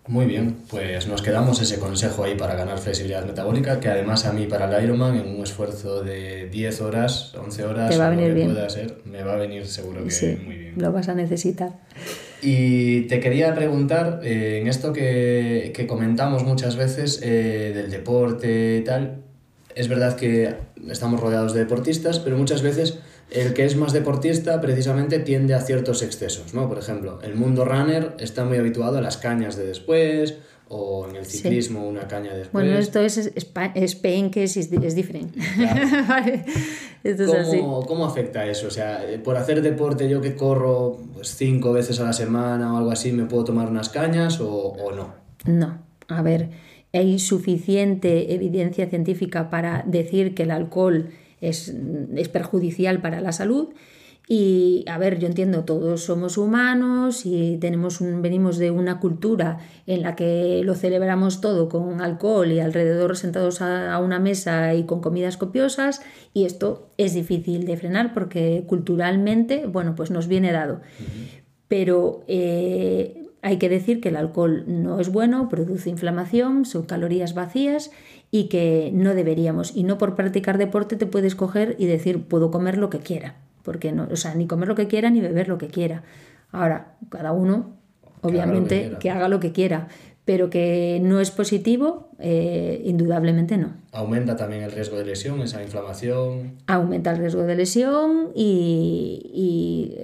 Muy 0.08 0.28
bien, 0.28 0.58
pues 0.70 1.08
nos 1.08 1.24
quedamos 1.24 1.60
ese 1.62 1.80
consejo 1.80 2.24
ahí 2.24 2.36
para 2.36 2.54
ganar 2.54 2.78
flexibilidad 2.78 3.26
metabólica, 3.26 3.80
que 3.80 3.90
además 3.90 4.26
a 4.26 4.34
mí 4.34 4.46
para 4.46 4.78
el 4.78 4.84
Ironman 4.84 5.16
en 5.16 5.36
un 5.36 5.44
esfuerzo 5.44 6.04
de 6.04 6.48
10 6.50 6.82
horas, 6.82 7.34
11 7.36 7.66
horas, 7.66 7.90
Te 7.90 7.98
va 7.98 8.08
a 8.08 8.10
venir 8.12 8.34
bien. 8.36 8.52
pueda 8.52 8.70
ser, 8.70 9.02
me 9.06 9.24
va 9.24 9.34
a 9.34 9.38
venir 9.38 9.66
seguro 9.66 10.06
que 10.06 10.40
muy 10.46 10.58
bien. 10.58 10.74
Lo 10.78 10.92
vas 10.92 11.10
a 11.10 11.16
necesitar. 11.16 11.72
Y 12.42 13.02
te 13.02 13.20
quería 13.20 13.56
preguntar, 13.56 14.22
eh, 14.24 14.60
en 14.62 14.68
esto 14.68 14.94
que, 14.94 15.72
que, 15.74 15.88
comentamos 15.88 16.44
muchas 16.44 16.76
veces 16.76 17.20
eh, 17.24 17.72
del 17.74 17.90
deporte 17.90 18.78
y 18.78 18.84
tal, 18.84 19.24
es 19.74 19.88
verdad 19.88 20.16
que 20.16 20.56
estamos 20.90 21.20
rodeados 21.20 21.54
de 21.54 21.62
deportistas, 21.62 22.20
pero 22.20 22.38
muchas 22.38 22.62
veces 22.62 23.00
el 23.32 23.54
que 23.54 23.66
es 23.66 23.76
más 23.76 23.92
deportista 23.92 24.62
precisamente 24.62 25.20
tiende 25.20 25.54
a 25.54 25.62
ciertos 25.62 26.02
excesos, 26.04 26.54
¿no? 26.54 26.70
Por 26.70 26.78
ejemplo, 26.78 27.20
el 27.24 27.36
mundo 27.36 27.66
runner 27.66 28.16
está 28.20 28.46
muy 28.46 28.58
habituado 28.58 28.98
a 28.98 29.02
las 29.02 29.18
cañas 29.18 29.56
de 29.56 29.66
después, 29.66 30.36
o 30.70 31.08
en 31.08 31.16
el 31.16 31.26
ciclismo 31.26 31.88
una 31.88 32.08
caña 32.08 32.34
después. 32.34 32.52
Bueno, 32.52 32.78
esto 32.78 33.00
es 33.00 33.32
Spain 33.36 34.32
que 34.32 34.44
es, 34.44 34.58
es 34.58 34.96
diferente. 34.96 35.40
¿Cómo, 37.88 38.06
afecta 38.06 38.46
eso? 38.46 38.68
O 38.68 38.72
sea, 38.72 39.10
eh, 39.10 39.20
por 39.20 39.38
hacer 39.38 39.62
deporte 39.62 40.10
yo 40.10 40.22
que 40.22 40.36
corro 40.36 40.98
pues, 41.14 41.36
cinco 41.36 41.72
veces 41.72 42.00
a 42.00 42.04
la 42.04 42.14
semana 42.14 42.74
o 42.74 42.78
algo 42.78 42.92
así, 42.92 43.12
¿me 43.12 43.26
puedo 43.26 43.44
tomar 43.44 43.70
unas 43.70 43.90
cañas 43.90 44.40
o, 44.40 44.50
o 44.50 44.92
no? 44.92 45.14
No, 45.46 45.80
a 46.08 46.22
ver, 46.22 46.50
hay 46.94 47.20
suficiente 47.20 48.34
evidencia 48.34 48.88
científica 48.88 49.50
para 49.50 49.84
decir 49.86 50.34
que 50.34 50.44
el 50.44 50.52
alcohol 50.52 51.10
es, 51.42 51.76
es 52.16 52.30
perjudicial 52.30 53.02
para 53.02 53.22
la 53.22 53.32
salud 53.32 53.70
y 54.28 54.86
a 54.88 54.98
ver, 54.98 55.20
yo 55.20 55.28
entiendo, 55.28 55.66
todos 55.66 56.04
somos 56.04 56.38
humanos 56.38 57.26
y 57.26 57.58
tenemos 57.58 58.02
un, 58.02 58.24
venimos 58.24 58.58
de 58.58 58.72
una 58.72 59.00
cultura 59.00 59.60
en 59.86 60.02
la 60.02 60.16
que 60.16 60.62
lo 60.64 60.74
celebramos 60.74 61.42
todo 61.42 61.70
con 61.70 62.02
alcohol 62.02 62.52
y 62.52 62.60
alrededor 62.60 63.18
sentados 63.18 63.62
a, 63.62 64.00
una 64.00 64.20
mesa 64.20 64.74
y 64.74 64.86
con 64.86 65.00
comidas 65.00 65.38
copiosas 65.38 66.02
y 66.34 66.46
esto 66.46 66.90
es 66.98 67.14
difícil 67.14 67.66
de 67.66 67.78
frenar 67.78 68.14
porque 68.16 68.64
culturalmente, 68.68 69.68
bueno, 69.68 69.94
pues 69.96 70.10
nos 70.10 70.28
viene 70.28 70.52
dado. 70.52 70.82
Pero 71.68 72.24
eh, 72.28 73.30
hay 73.44 73.58
que 73.58 73.70
decir 73.70 74.02
que 74.02 74.10
el 74.10 74.16
alcohol 74.16 74.64
no 74.68 75.00
es 75.00 75.10
bueno, 75.10 75.50
produce 75.50 75.92
inflamación, 75.92 76.66
son 76.66 76.86
calorías 76.86 77.36
vacías 77.36 77.92
y 78.32 78.46
que 78.46 78.90
no 78.92 79.14
deberíamos. 79.14 79.76
Y 79.76 79.84
no 79.84 80.00
por 80.00 80.16
practicar 80.16 80.58
deporte 80.58 80.96
te 80.96 81.06
puedes 81.06 81.36
coger 81.36 81.76
y 81.78 81.86
decir 81.86 82.24
puedo 82.24 82.50
comer 82.50 82.80
lo 82.80 82.90
que 82.90 83.00
quiera 83.00 83.45
porque 83.66 83.92
no, 83.92 84.08
o 84.10 84.16
sea, 84.16 84.36
ni 84.36 84.48
comer 84.48 84.68
lo 84.70 84.76
que 84.76 84.88
quiera 84.88 85.10
ni 85.10 85.20
beber 85.20 85.50
lo 85.50 85.58
que 85.58 85.68
quiera. 85.68 86.04
Ahora, 86.52 86.96
cada 87.10 87.34
uno, 87.34 87.76
obviamente, 88.22 88.94
que, 89.00 89.10
haga 89.10 89.28
lo 89.28 89.40
que 89.40 89.52
quiera, 89.52 89.90
pero 90.24 90.50
que 90.50 91.00
no 91.04 91.20
es 91.20 91.32
positivo, 91.32 92.12
eh, 92.20 92.82
indudablemente 92.86 93.58
no. 93.58 93.74
Aumenta 93.92 94.36
también 94.36 94.62
el 94.62 94.72
riesgo 94.72 94.98
de 94.98 95.06
lesión, 95.06 95.42
esa 95.42 95.62
inflamación. 95.62 96.54
Aumenta 96.68 97.12
el 97.12 97.18
riesgo 97.18 97.44
de 97.44 97.56
lesión 97.56 98.30
y, 98.36 99.98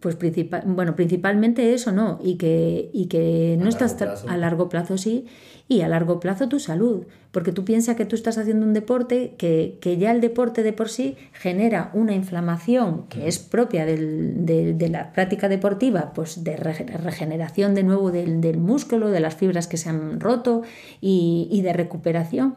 pues 0.00 0.16
principal, 0.16 0.64
bueno, 0.66 0.96
principalmente 0.96 1.72
eso, 1.72 1.92
¿no? 1.92 2.18
Y 2.22 2.36
que, 2.36 2.90
y 2.92 3.06
que 3.06 3.56
no 3.58 3.68
estás 3.68 4.24
a 4.26 4.36
largo 4.36 4.68
plazo 4.68 4.98
sí 4.98 5.26
y 5.68 5.80
a 5.80 5.88
largo 5.88 6.20
plazo 6.20 6.48
tu 6.48 6.60
salud, 6.60 7.06
porque 7.32 7.50
tú 7.50 7.64
piensas 7.64 7.96
que 7.96 8.04
tú 8.04 8.14
estás 8.14 8.38
haciendo 8.38 8.64
un 8.64 8.72
deporte 8.72 9.34
que, 9.36 9.96
ya 9.98 10.12
el 10.12 10.20
deporte 10.20 10.62
de 10.62 10.72
por 10.72 10.88
sí 10.88 11.16
genera 11.32 11.90
una 11.92 12.14
inflamación 12.14 13.06
que 13.08 13.26
es 13.26 13.38
propia 13.38 13.84
de, 13.84 14.88
la 14.90 15.12
práctica 15.12 15.48
deportiva, 15.48 16.12
pues 16.14 16.44
de 16.44 16.56
regeneración 16.56 17.74
de 17.74 17.82
nuevo 17.82 18.12
del, 18.12 18.58
músculo, 18.58 19.10
de 19.10 19.20
las 19.20 19.34
fibras 19.34 19.66
que 19.66 19.76
se 19.76 19.88
han 19.88 20.20
roto 20.20 20.62
y, 21.00 21.60
de 21.62 21.72
recuperación. 21.72 22.56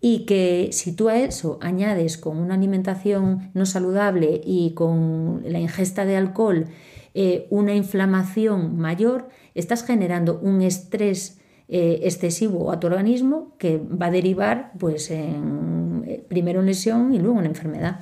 y 0.00 0.24
que 0.26 0.70
si 0.72 0.92
tú 0.92 1.08
a 1.08 1.18
eso 1.18 1.58
añades 1.60 2.18
con 2.18 2.38
una 2.38 2.54
alimentación 2.54 3.50
no 3.54 3.64
saludable 3.64 4.40
y 4.44 4.72
con 4.72 5.42
la 5.44 5.60
ingesta 5.60 6.04
de 6.04 6.16
alcohol 6.16 6.66
eh, 7.14 7.46
una 7.50 7.74
inflamación 7.74 8.76
mayor, 8.76 9.28
estás 9.54 9.84
generando 9.84 10.40
un 10.42 10.62
estrés 10.62 11.39
eh, 11.72 12.00
excesivo 12.02 12.72
a 12.72 12.80
tu 12.80 12.88
organismo 12.88 13.54
que 13.56 13.78
va 13.78 14.06
a 14.06 14.10
derivar 14.10 14.72
pues, 14.78 15.10
en, 15.10 16.04
eh, 16.06 16.22
primero 16.28 16.60
en 16.60 16.66
lesión 16.66 17.14
y 17.14 17.18
luego 17.20 17.38
en 17.38 17.46
enfermedad. 17.46 18.00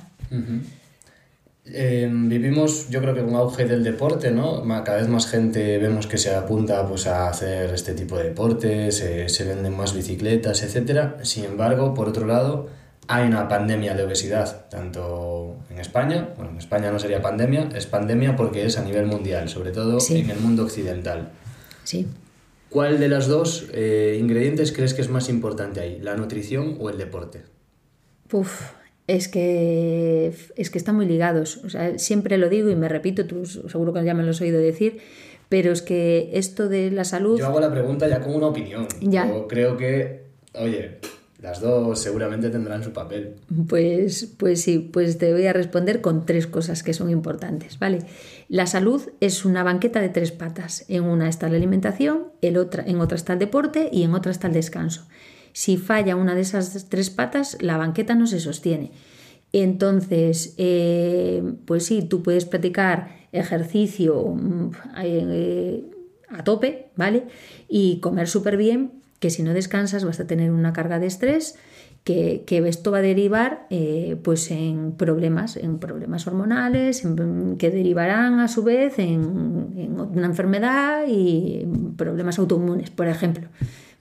Em, 1.65 2.27
vivimos, 2.27 2.89
yo 2.89 2.99
creo 2.99 3.13
que 3.13 3.21
un 3.21 3.35
auge 3.35 3.65
del 3.65 3.83
deporte, 3.83 4.31
¿no? 4.31 4.63
Cada 4.83 4.97
vez 4.97 5.07
más 5.07 5.27
gente 5.27 5.77
vemos 5.77 6.07
que 6.07 6.17
se 6.17 6.33
apunta 6.33 6.87
pues, 6.87 7.05
a 7.05 7.29
hacer 7.29 7.71
este 7.71 7.93
tipo 7.93 8.17
de 8.17 8.25
deportes, 8.25 8.97
se 8.97 9.43
venden 9.45 9.77
más 9.77 9.93
bicicletas, 9.93 10.63
etc. 10.63 11.21
Sin 11.21 11.45
embargo, 11.45 11.93
por 11.93 12.09
otro 12.09 12.25
lado, 12.25 12.69
hay 13.07 13.27
una 13.27 13.47
pandemia 13.47 13.95
de 13.95 14.03
obesidad, 14.03 14.67
tanto 14.69 15.57
en 15.71 15.79
España, 15.79 16.29
bueno, 16.35 16.51
en 16.51 16.57
España 16.57 16.91
no 16.91 16.99
sería 16.99 17.23
pandemia, 17.23 17.69
es 17.75 17.87
pandemia 17.87 18.35
porque 18.35 18.67
es 18.67 18.77
a 18.77 18.83
nivel 18.83 19.07
mundial, 19.07 19.49
sobre 19.49 19.71
todo 19.71 19.97
en 20.09 20.29
el 20.29 20.39
mundo 20.39 20.63
occidental. 20.63 21.31
Sí. 21.83 22.07
¿Cuál 22.69 22.99
de 22.99 23.07
los 23.07 23.27
dos 23.27 23.67
eh, 23.73 24.17
ingredientes 24.19 24.71
crees 24.71 24.93
que 24.93 25.01
es 25.01 25.09
más 25.09 25.29
importante 25.29 25.79
ahí, 25.79 25.99
la 25.99 26.15
nutrición 26.15 26.77
o 26.79 26.89
el 26.89 26.97
deporte? 26.97 27.43
Uf, 28.31 28.71
es 29.07 29.27
que, 29.27 30.31
es 30.55 30.69
que 30.69 30.77
están 30.77 30.95
muy 30.95 31.07
ligados. 31.07 31.57
O 31.65 31.69
sea, 31.69 31.97
siempre 31.97 32.37
lo 32.37 32.47
digo 32.47 32.69
y 32.69 32.75
me 32.75 32.87
repito, 32.87 33.25
tú 33.25 33.45
seguro 33.45 33.91
que 33.91 34.03
ya 34.03 34.13
me 34.13 34.23
lo 34.23 34.29
has 34.31 34.41
oído 34.41 34.59
decir, 34.59 34.99
pero 35.49 35.71
es 35.71 35.81
que 35.81 36.29
esto 36.33 36.69
de 36.69 36.91
la 36.91 37.05
salud... 37.05 37.39
Yo 37.39 37.47
hago 37.47 37.59
la 37.59 37.71
pregunta 37.71 38.07
ya 38.07 38.21
con 38.21 38.35
una 38.35 38.47
opinión. 38.47 38.87
Ya. 39.01 39.27
Yo 39.27 39.47
creo 39.47 39.75
que, 39.75 40.25
oye, 40.53 40.99
las 41.41 41.61
dos 41.61 41.99
seguramente 41.99 42.49
tendrán 42.49 42.83
su 42.83 42.91
papel. 42.91 43.35
Pues, 43.67 44.33
pues 44.37 44.61
sí, 44.61 44.79
pues 44.79 45.17
te 45.17 45.31
voy 45.31 45.45
a 45.47 45.53
responder 45.53 46.01
con 46.01 46.25
tres 46.25 46.47
cosas 46.47 46.83
que 46.83 46.93
son 46.93 47.09
importantes, 47.09 47.79
¿vale? 47.79 47.99
La 48.49 48.67
salud 48.67 49.01
es 49.21 49.45
una 49.45 49.63
banqueta 49.63 50.01
de 50.01 50.09
tres 50.09 50.31
patas. 50.31 50.85
En 50.89 51.03
una 51.03 51.29
está 51.29 51.47
la 51.47 51.55
alimentación, 51.55 52.27
en 52.41 52.57
otra, 52.57 52.83
en 52.85 53.01
está 53.01 53.33
el 53.33 53.39
deporte 53.39 53.89
y 53.91 54.03
en 54.03 54.13
otra 54.15 54.31
está 54.31 54.47
el 54.47 54.53
descanso. 54.53 55.07
Si 55.53 55.77
falla 55.77 56.15
una 56.15 56.35
de 56.35 56.41
esas 56.41 56.89
tres 56.89 57.09
patas, 57.09 57.57
la 57.61 57.77
banqueta 57.77 58.15
no 58.15 58.27
se 58.27 58.39
sostiene. 58.39 58.91
Entonces, 59.53 60.53
eh, 60.57 61.41
pues 61.65 61.85
sí, 61.85 62.03
tú 62.03 62.21
puedes 62.21 62.45
practicar 62.45 63.17
ejercicio 63.31 64.25
mm, 64.25 64.71
eh, 65.03 65.89
a 66.29 66.43
tope, 66.43 66.89
¿vale? 66.95 67.27
Y 67.67 67.99
comer 67.99 68.27
súper 68.27 68.57
bien, 68.57 68.98
que 69.19 69.29
si 69.29 69.43
no 69.43 69.53
descansas 69.53 70.05
vas 70.05 70.19
a 70.19 70.27
tener 70.27 70.51
una 70.51 70.73
carga 70.73 70.99
de 70.99 71.07
estrés 71.07 71.55
que, 72.03 72.63
esto 72.67 72.91
va 72.91 72.99
a 72.99 73.01
derivar 73.01 73.67
eh, 73.69 74.17
pues 74.23 74.49
en 74.51 74.93
problemas, 74.93 75.57
en 75.57 75.79
problemas 75.79 76.25
hormonales, 76.27 77.03
que 77.57 77.69
derivarán 77.69 78.39
a 78.39 78.47
su 78.47 78.63
vez 78.63 78.97
en, 78.99 79.21
una 79.21 80.25
enfermedad 80.25 81.03
y 81.07 81.67
problemas 81.97 82.39
autoinmunes, 82.39 82.89
por 82.89 83.07
ejemplo. 83.07 83.47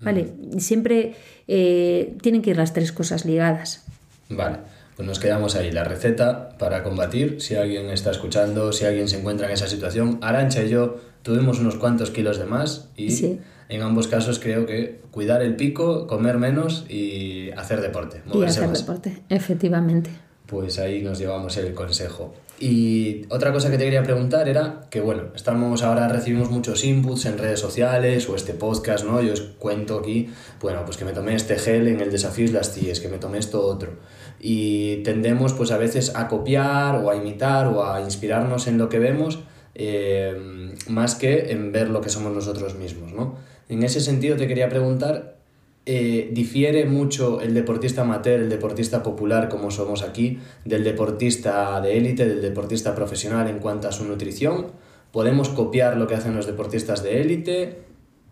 ¿Vale? 0.00 0.32
Siempre 0.58 1.16
eh, 1.48 2.16
tienen 2.22 2.40
que 2.40 2.50
ir 2.50 2.56
las 2.56 2.72
tres 2.72 2.92
cosas 2.92 3.24
ligadas. 3.24 3.84
Vale, 4.30 4.58
pues 4.94 5.08
nos 5.08 5.18
quedamos 5.18 5.56
ahí. 5.56 5.72
La 5.72 5.82
receta 5.82 6.56
para 6.56 6.84
combatir, 6.84 7.40
si 7.40 7.56
alguien 7.56 7.90
está 7.90 8.12
escuchando, 8.12 8.72
si 8.72 8.84
alguien 8.84 9.08
se 9.08 9.18
encuentra 9.18 9.48
en 9.48 9.54
esa 9.54 9.66
situación, 9.66 10.18
Arancha 10.22 10.62
y 10.62 10.68
yo 10.68 10.98
tuvimos 11.22 11.58
unos 11.58 11.74
cuantos 11.74 12.10
kilos 12.10 12.38
de 12.38 12.44
más 12.44 12.90
y 12.96 13.40
en 13.68 13.82
ambos 13.82 14.08
casos 14.08 14.38
creo 14.38 14.66
que 14.66 15.00
cuidar 15.10 15.42
el 15.42 15.56
pico, 15.56 16.06
comer 16.06 16.38
menos 16.38 16.86
y 16.88 17.50
hacer 17.52 17.80
deporte. 17.80 18.22
y 18.32 18.42
hacer 18.44 18.68
deporte, 18.70 19.22
efectivamente. 19.28 20.10
Pues 20.46 20.78
ahí 20.78 21.02
nos 21.02 21.18
llevamos 21.18 21.56
el 21.58 21.74
consejo. 21.74 22.34
Y 22.60 23.26
otra 23.28 23.52
cosa 23.52 23.70
que 23.70 23.78
te 23.78 23.84
quería 23.84 24.02
preguntar 24.02 24.48
era 24.48 24.86
que, 24.90 25.00
bueno, 25.00 25.24
estamos 25.34 25.82
ahora 25.82 26.08
recibimos 26.08 26.50
muchos 26.50 26.82
inputs 26.82 27.26
en 27.26 27.38
redes 27.38 27.60
sociales 27.60 28.28
o 28.28 28.34
este 28.34 28.54
podcast, 28.54 29.04
¿no? 29.04 29.20
Yo 29.22 29.34
os 29.34 29.42
cuento 29.42 29.98
aquí, 29.98 30.30
bueno, 30.60 30.84
pues 30.84 30.96
que 30.96 31.04
me 31.04 31.12
tomé 31.12 31.34
este 31.34 31.56
gel 31.56 31.86
en 31.86 32.00
el 32.00 32.10
desafío 32.10 32.46
y 32.46 32.48
las 32.48 32.72
CIES, 32.72 33.00
que 33.00 33.08
me 33.08 33.18
tomé 33.18 33.38
esto 33.38 33.64
otro. 33.64 33.92
Y 34.40 35.02
tendemos 35.02 35.52
pues 35.52 35.70
a 35.70 35.76
veces 35.76 36.16
a 36.16 36.26
copiar 36.26 36.96
o 36.96 37.10
a 37.10 37.16
imitar 37.16 37.66
o 37.66 37.84
a 37.84 38.00
inspirarnos 38.00 38.66
en 38.66 38.78
lo 38.78 38.88
que 38.88 38.98
vemos 38.98 39.40
eh, 39.74 40.74
más 40.88 41.14
que 41.14 41.52
en 41.52 41.70
ver 41.70 41.90
lo 41.90 42.00
que 42.00 42.08
somos 42.08 42.32
nosotros 42.32 42.74
mismos, 42.74 43.12
¿no? 43.12 43.36
En 43.68 43.82
ese 43.82 44.00
sentido 44.00 44.36
te 44.36 44.46
quería 44.46 44.68
preguntar, 44.68 45.38
eh, 45.86 46.30
¿difiere 46.32 46.84
mucho 46.84 47.40
el 47.40 47.54
deportista 47.54 48.02
amateur, 48.02 48.40
el 48.40 48.48
deportista 48.48 49.02
popular 49.02 49.48
como 49.48 49.70
somos 49.70 50.02
aquí, 50.02 50.38
del 50.64 50.84
deportista 50.84 51.80
de 51.80 51.96
élite, 51.96 52.26
del 52.26 52.42
deportista 52.42 52.94
profesional 52.94 53.48
en 53.48 53.58
cuanto 53.58 53.88
a 53.88 53.92
su 53.92 54.04
nutrición? 54.04 54.66
¿Podemos 55.12 55.48
copiar 55.48 55.96
lo 55.96 56.06
que 56.06 56.14
hacen 56.14 56.36
los 56.36 56.46
deportistas 56.46 57.02
de 57.02 57.20
élite 57.20 57.78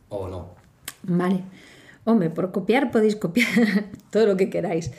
o 0.09 0.29
no? 0.29 0.55
Vale. 1.03 1.45
Hombre, 2.05 2.31
por 2.31 2.53
copiar 2.53 2.91
podéis 2.91 3.17
copiar 3.17 3.49
todo 4.11 4.27
lo 4.27 4.37
que 4.37 4.51
queráis. 4.51 4.93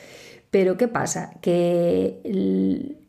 Pero 0.50 0.76
¿qué 0.76 0.88
pasa? 0.88 1.38
Que 1.40 2.20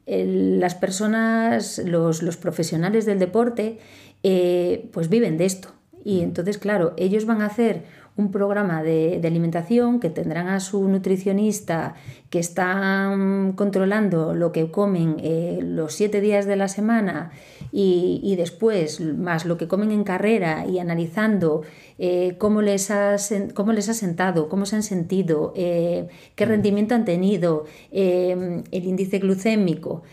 las 0.05 0.75
personas, 0.75 1.79
los, 1.79 2.37
profesionales 2.37 3.05
del 3.05 3.19
deporte, 3.19 3.79
eh, 4.23 4.89
pues 4.93 5.09
viven 5.09 5.37
de 5.37 5.45
esto. 5.45 5.73
Y 6.03 6.21
entonces, 6.21 6.57
claro, 6.57 6.93
ellos 6.97 7.25
van 7.25 7.41
a 7.41 7.47
hacer 7.47 7.83
un 8.19 8.31
programa 8.31 8.83
de, 8.83 9.21
alimentación 9.23 10.01
que 10.01 10.09
tendrán 10.09 10.49
a 10.49 10.59
su 10.59 10.87
nutricionista 10.89 11.95
que 12.29 12.39
están 12.39 13.53
controlando 13.53 14.33
lo 14.33 14.51
que 14.51 14.69
comen 14.71 15.15
eh, 15.19 15.59
los 15.61 15.93
siete 15.93 16.19
días 16.19 16.45
de 16.45 16.57
la 16.57 16.67
semana 16.67 17.31
y, 17.71 18.35
después 18.35 18.99
más 18.99 19.45
lo 19.45 19.57
que 19.57 19.67
comen 19.67 19.91
en 19.91 20.03
carrera 20.03 20.65
y 20.65 20.79
analizando 20.79 21.61
eh, 21.97 22.35
cómo, 22.37 22.61
les 22.61 22.91
ha, 22.91 23.15
cómo 23.53 23.71
les 23.71 23.87
ha 23.87 23.93
sentado, 23.93 24.49
cómo 24.49 24.65
se 24.65 24.75
han 24.75 24.83
sentido, 24.83 25.53
eh, 25.55 26.09
qué 26.35 26.45
rendimiento 26.45 26.95
han 26.95 27.05
tenido, 27.05 27.65
el 27.91 28.63
índice 28.71 29.19
glucémico, 29.19 30.03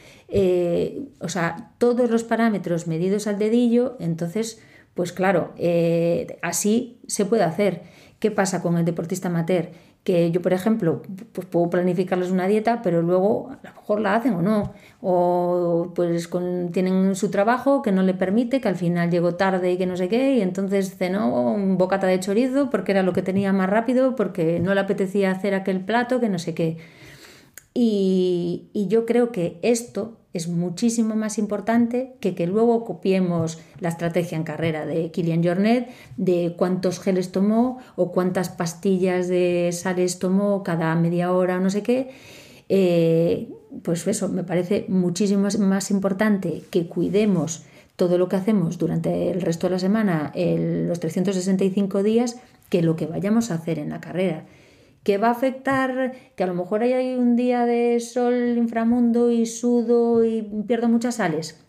o 1.21 1.29
sea, 1.29 1.73
todos 1.79 2.11
los 2.11 2.25
parámetros 2.25 2.87
medidos 2.87 3.27
al 3.27 3.39
dedillo, 3.39 3.97
entonces 4.01 4.61
pues 4.97 5.13
claro, 5.13 5.53
eh, 5.59 6.39
así 6.41 6.99
se 7.07 7.27
puede 7.27 7.45
hacer. 7.45 7.83
¿Qué 8.19 8.31
pasa 8.31 8.63
con 8.63 8.79
el 8.79 8.87
deportista 8.87 9.29
amateur? 9.29 9.69
Que 10.05 10.31
yo, 10.31 10.41
por 10.41 10.55
ejemplo, 10.55 11.03
pues 11.33 11.47
puedo 11.47 11.69
planificarles 11.69 12.31
una 12.31 12.47
dieta, 12.47 12.81
pero 12.81 13.03
luego 13.03 13.51
a 13.51 13.69
lo 13.69 13.75
mejor 13.75 14.01
la 14.01 14.15
hacen 14.15 14.33
o 14.33 14.41
no. 14.41 14.73
O 15.03 15.93
pues 15.95 16.31
tienen 16.73 17.15
su 17.15 17.31
trabajo 17.31 17.83
que 17.83 17.93
no 17.93 18.03
le 18.03 18.15
permite, 18.15 18.63
que 18.63 18.69
al 18.69 18.77
final 18.77 19.11
llegó 19.11 19.35
tarde 19.35 19.73
y 19.73 19.77
que 19.77 19.85
no 19.85 19.99
sé 19.99 20.09
qué, 20.09 20.37
y 20.37 20.41
entonces 20.41 20.97
cenó 20.97 21.53
un 21.53 21.77
bocata 21.77 22.07
de 22.07 22.19
chorizo 22.19 22.71
porque 22.71 22.93
era 22.93 23.03
lo 23.03 23.13
que 23.13 23.21
tenía 23.21 23.53
más 23.53 23.69
rápido, 23.69 24.17
porque 24.17 24.61
no 24.61 24.73
le 24.73 24.81
apetecía 24.81 25.31
hacer 25.31 25.55
aquel 25.55 25.85
plato, 25.85 26.21
que 26.21 26.31
no 26.31 26.39
sé 26.39 26.55
qué. 26.55 26.79
Y, 27.75 28.71
y 28.73 28.89
yo 28.89 29.05
creo 29.05 29.31
que 29.31 29.59
esto 29.61 30.17
es 30.37 30.49
muchísimo 30.49 31.17
más 31.17 31.39
importante 31.39 32.17
que 32.21 32.35
que 32.35 32.47
luego 32.47 32.85
copiemos 32.85 33.59
la 33.81 33.89
estrategia 33.89 34.37
en 34.37 34.45
carrera 34.45 34.87
de 34.87 35.11
Kilian 35.11 35.43
Jornet, 35.43 35.89
de 36.17 36.55
cuántos 36.57 37.01
geles 37.01 37.33
tomó 37.33 37.79
o 37.97 38.13
cuántas 38.13 38.51
pastillas 38.51 39.29
de 39.29 39.71
sales 39.73 40.19
tomó 40.19 40.63
cada 40.63 40.95
media 40.95 41.33
hora 41.33 41.57
o 41.57 41.61
no 41.61 41.71
sé 41.71 41.83
qué. 41.83 42.11
Eh, 42.69 43.49
pues 43.83 44.07
eso, 44.07 44.29
me 44.29 44.45
parece 44.45 44.87
muchísimo 44.89 45.49
más 45.59 45.91
importante 45.91 46.63
que 46.71 46.87
cuidemos 46.87 47.65
todo 47.97 48.19
lo 48.19 48.29
que 48.29 48.37
hacemos 48.37 48.79
durante 48.79 49.31
el 49.31 49.41
resto 49.41 49.69
de 49.69 49.73
la 49.73 49.79
semana, 49.79 50.33
los 50.35 51.01
365 51.01 52.03
días, 52.03 52.37
que 52.69 52.83
lo 52.83 52.95
que 52.97 53.07
vayamos 53.07 53.51
a 53.51 53.55
hacer 53.55 53.79
en 53.79 53.91
la 53.91 54.01
carrera 54.01 54.45
que 55.07 55.19
va 55.19 55.29
a 55.29 55.31
afectar, 55.31 56.15
que 56.35 56.43
a 56.43 56.49
lo 56.49 56.55
mejor 56.55 56.83
hay 56.83 57.15
un 57.15 57.37
día 57.37 57.65
de 57.65 58.01
sol 58.01 58.59
inframundo 58.59 59.31
y 59.31 59.47
sudo 59.47 60.25
y 60.25 60.43
pierdo 60.67 60.89
muchas 60.89 61.15
sales. 61.15 61.61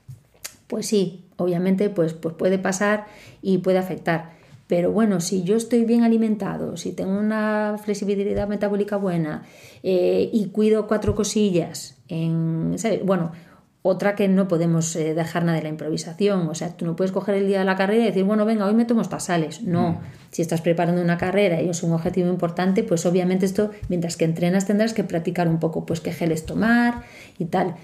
Pues 0.65 0.87
sí, 0.87 1.27
obviamente 1.37 1.91
pues, 1.91 2.15
pues 2.15 2.33
puede 2.33 2.57
pasar 2.57 3.05
y 3.43 3.59
puede 3.59 3.77
afectar. 3.77 4.31
Pero 4.65 4.91
bueno, 4.91 5.21
si 5.21 5.43
yo 5.43 5.55
estoy 5.55 5.85
bien 5.85 6.01
alimentado, 6.01 6.77
si 6.77 6.93
tengo 6.93 7.11
una 7.11 7.75
flexibilidad 7.77 8.47
metabólica 8.47 8.97
buena 8.97 9.43
eh, 9.83 10.31
y 10.33 10.47
cuido 10.47 10.87
cuatro 10.87 11.13
cosillas, 11.13 11.95
en, 12.07 12.75
bueno, 13.05 13.33
otra 13.81 14.15
que 14.15 14.27
no 14.27 14.47
podemos 14.47 14.95
eh, 14.95 15.13
dejar 15.13 15.45
nada 15.45 15.57
de 15.57 15.63
la 15.63 15.69
improvisación. 15.69 16.47
O 16.47 16.55
sea, 16.55 16.75
tú 16.75 16.85
no 16.85 16.95
puedes 16.95 17.11
coger 17.11 17.35
el 17.35 17.47
día 17.47 17.59
de 17.59 17.65
la 17.65 17.75
carrera 17.75 18.03
y 18.03 18.07
decir, 18.07 18.23
bueno, 18.23 18.45
venga, 18.45 18.65
hoy 18.65 18.73
me 18.73 18.85
tomo 18.85 19.01
estas 19.01 19.25
sales. 19.25 19.61
No. 19.61 19.91
Mm. 19.91 19.99
Si 20.31 20.41
estás 20.41 20.61
preparando 20.61 21.01
una 21.01 21.17
carrera 21.17 21.61
y 21.61 21.69
es 21.69 21.83
un 21.83 21.93
objetivo 21.93 22.29
importante, 22.29 22.83
pues 22.83 23.05
obviamente 23.05 23.45
esto, 23.45 23.71
mientras 23.87 24.17
que 24.17 24.25
entrenas, 24.25 24.65
tendrás 24.65 24.93
que 24.93 25.03
practicar 25.03 25.47
un 25.47 25.59
poco, 25.59 25.85
pues 25.85 26.01
qué 26.01 26.11
geles 26.11 26.45
tomar 26.45 27.03
y 27.39 27.45
tal. 27.45 27.75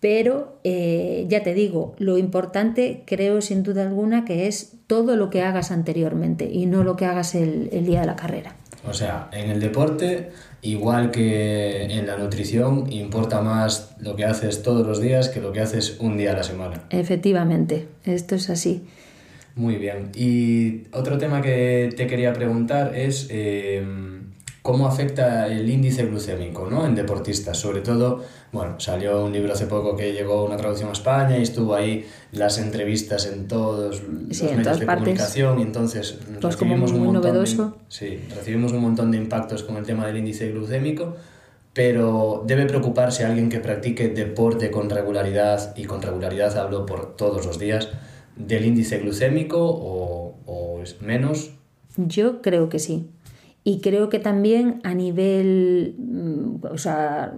Pero 0.00 0.58
eh, 0.64 1.24
ya 1.28 1.42
te 1.42 1.54
digo, 1.54 1.94
lo 1.98 2.18
importante 2.18 3.04
creo 3.06 3.40
sin 3.40 3.62
duda 3.62 3.82
alguna 3.82 4.24
que 4.24 4.48
es 4.48 4.72
todo 4.86 5.16
lo 5.16 5.30
que 5.30 5.42
hagas 5.42 5.70
anteriormente 5.70 6.44
y 6.50 6.66
no 6.66 6.84
lo 6.84 6.96
que 6.96 7.06
hagas 7.06 7.34
el, 7.34 7.70
el 7.72 7.86
día 7.86 8.00
de 8.00 8.06
la 8.06 8.16
carrera. 8.16 8.56
O 8.86 8.92
sea, 8.92 9.30
en 9.32 9.50
el 9.50 9.60
deporte, 9.60 10.30
igual 10.64 11.10
que 11.10 11.84
en 11.84 12.06
la 12.06 12.16
nutrición, 12.16 12.90
importa 12.90 13.40
más 13.40 13.94
lo 14.00 14.16
que 14.16 14.24
haces 14.24 14.62
todos 14.62 14.86
los 14.86 15.00
días 15.00 15.28
que 15.28 15.40
lo 15.40 15.52
que 15.52 15.60
haces 15.60 15.98
un 16.00 16.16
día 16.16 16.32
a 16.32 16.36
la 16.36 16.42
semana. 16.42 16.82
Efectivamente, 16.90 17.86
esto 18.04 18.34
es 18.34 18.50
así. 18.50 18.82
Muy 19.56 19.76
bien. 19.76 20.10
Y 20.16 20.88
otro 20.92 21.18
tema 21.18 21.40
que 21.40 21.92
te 21.96 22.06
quería 22.06 22.32
preguntar 22.32 22.96
es 22.96 23.28
eh, 23.30 23.84
cómo 24.64 24.86
afecta 24.86 25.46
el 25.46 25.68
índice 25.68 26.06
glucémico 26.06 26.66
¿no? 26.70 26.86
en 26.86 26.94
deportistas. 26.94 27.58
Sobre 27.58 27.82
todo, 27.82 28.24
bueno, 28.50 28.80
salió 28.80 29.22
un 29.22 29.30
libro 29.30 29.52
hace 29.52 29.66
poco 29.66 29.94
que 29.94 30.14
llegó 30.14 30.42
una 30.42 30.56
traducción 30.56 30.88
a 30.88 30.92
España 30.92 31.36
y 31.36 31.42
estuvo 31.42 31.74
ahí 31.74 32.06
las 32.32 32.56
entrevistas 32.56 33.26
en 33.26 33.46
todos 33.46 34.02
los 34.02 34.42
medios 34.42 34.80
de 34.80 34.86
comunicación 34.86 35.58
y 35.58 35.62
entonces 35.64 36.18
pues 36.40 36.54
recibimos 36.54 36.92
un 36.92 37.12
montón 37.12 37.44
De, 37.44 37.46
sí, 37.88 38.18
recibimos 38.34 38.72
un 38.72 38.80
montón 38.80 39.10
de 39.10 39.18
impactos 39.18 39.64
con 39.64 39.76
el 39.76 39.84
tema 39.84 40.06
del 40.06 40.16
índice 40.16 40.50
glucémico. 40.50 41.14
Pero 41.74 42.42
debe 42.46 42.64
preocuparse 42.64 43.26
alguien 43.26 43.50
que 43.50 43.60
practique 43.60 44.08
deporte 44.08 44.70
con 44.70 44.88
regularidad, 44.88 45.76
y 45.76 45.84
con 45.84 46.00
regularidad 46.00 46.56
hablo 46.56 46.86
por 46.86 47.16
todos 47.16 47.44
los 47.44 47.58
días, 47.58 47.90
del 48.34 48.64
índice 48.64 48.96
glucémico 48.98 49.58
o, 49.60 50.36
o 50.46 50.80
es 50.82 51.02
menos? 51.02 51.50
Yo 51.98 52.40
creo 52.40 52.70
que 52.70 52.78
sí. 52.78 53.10
Y 53.66 53.80
creo 53.80 54.10
que 54.10 54.18
también 54.18 54.80
a 54.84 54.92
nivel, 54.92 55.94
mm, 55.98 56.66
o 56.70 56.76
sea, 56.76 57.34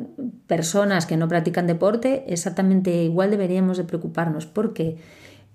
personas 0.49 1.07
que 1.07 1.17
no 1.17 1.29
practican 1.29 1.69
deporte, 1.69 2.25
exactamente 2.27 3.05
igual 3.05 3.31
deberíamos 3.31 3.79
de 3.79 3.85
preocuparnos, 3.85 4.45
porque, 4.45 4.97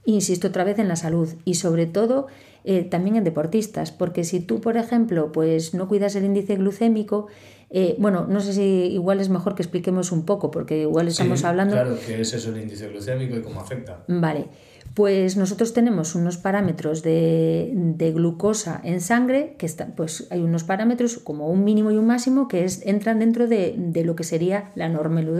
insisto 0.05 0.47
otra 0.47 0.63
vez 0.63 0.79
en 0.79 0.87
la 0.87 0.95
salud 0.95 1.27
y 1.43 1.55
sobre 1.55 1.87
todo 1.87 2.27
eh, 2.63 2.83
también 2.83 3.17
en 3.17 3.23
deportistas, 3.25 3.91
porque 3.91 4.23
si 4.23 4.39
tú, 4.39 4.61
por 4.61 4.77
ejemplo, 4.77 5.31
pues 5.31 5.73
no 5.73 5.89
cuidas 5.89 6.15
el 6.15 6.23
índice 6.23 6.55
glucémico, 6.55 7.27
eh, 7.69 7.95
bueno, 7.97 8.25
no 8.27 8.39
sé 8.39 8.53
si 8.53 8.61
igual 8.61 9.19
es 9.19 9.29
mejor 9.29 9.55
que 9.55 9.63
expliquemos 9.63 10.11
un 10.11 10.25
poco, 10.25 10.51
porque 10.51 10.81
igual 10.81 11.07
estamos 11.07 11.43
hablando... 11.43 11.73
Claro, 11.73 11.97
¿qué 12.05 12.21
es 12.21 12.33
eso 12.33 12.49
el 12.49 12.61
índice 12.61 12.87
glucémico 12.87 13.35
y 13.35 13.41
cómo 13.41 13.59
afecta? 13.59 14.03
Vale. 14.07 14.47
Pues 14.93 15.37
nosotros 15.37 15.73
tenemos 15.73 16.15
unos 16.15 16.37
parámetros 16.37 17.01
de, 17.01 18.11
glucosa 18.13 18.81
en 18.83 18.99
sangre, 18.99 19.55
que 19.57 19.65
están, 19.65 19.93
pues 19.95 20.27
hay 20.31 20.41
unos 20.41 20.65
parámetros 20.65 21.17
como 21.17 21.47
un 21.47 21.63
mínimo 21.63 21.91
y 21.91 21.97
un 21.97 22.07
máximo 22.07 22.49
que 22.49 22.65
es, 22.65 22.85
entran 22.85 23.19
dentro 23.19 23.47
de, 23.47 24.03
lo 24.03 24.15
que 24.15 24.25
sería 24.25 24.71
la, 24.75 24.89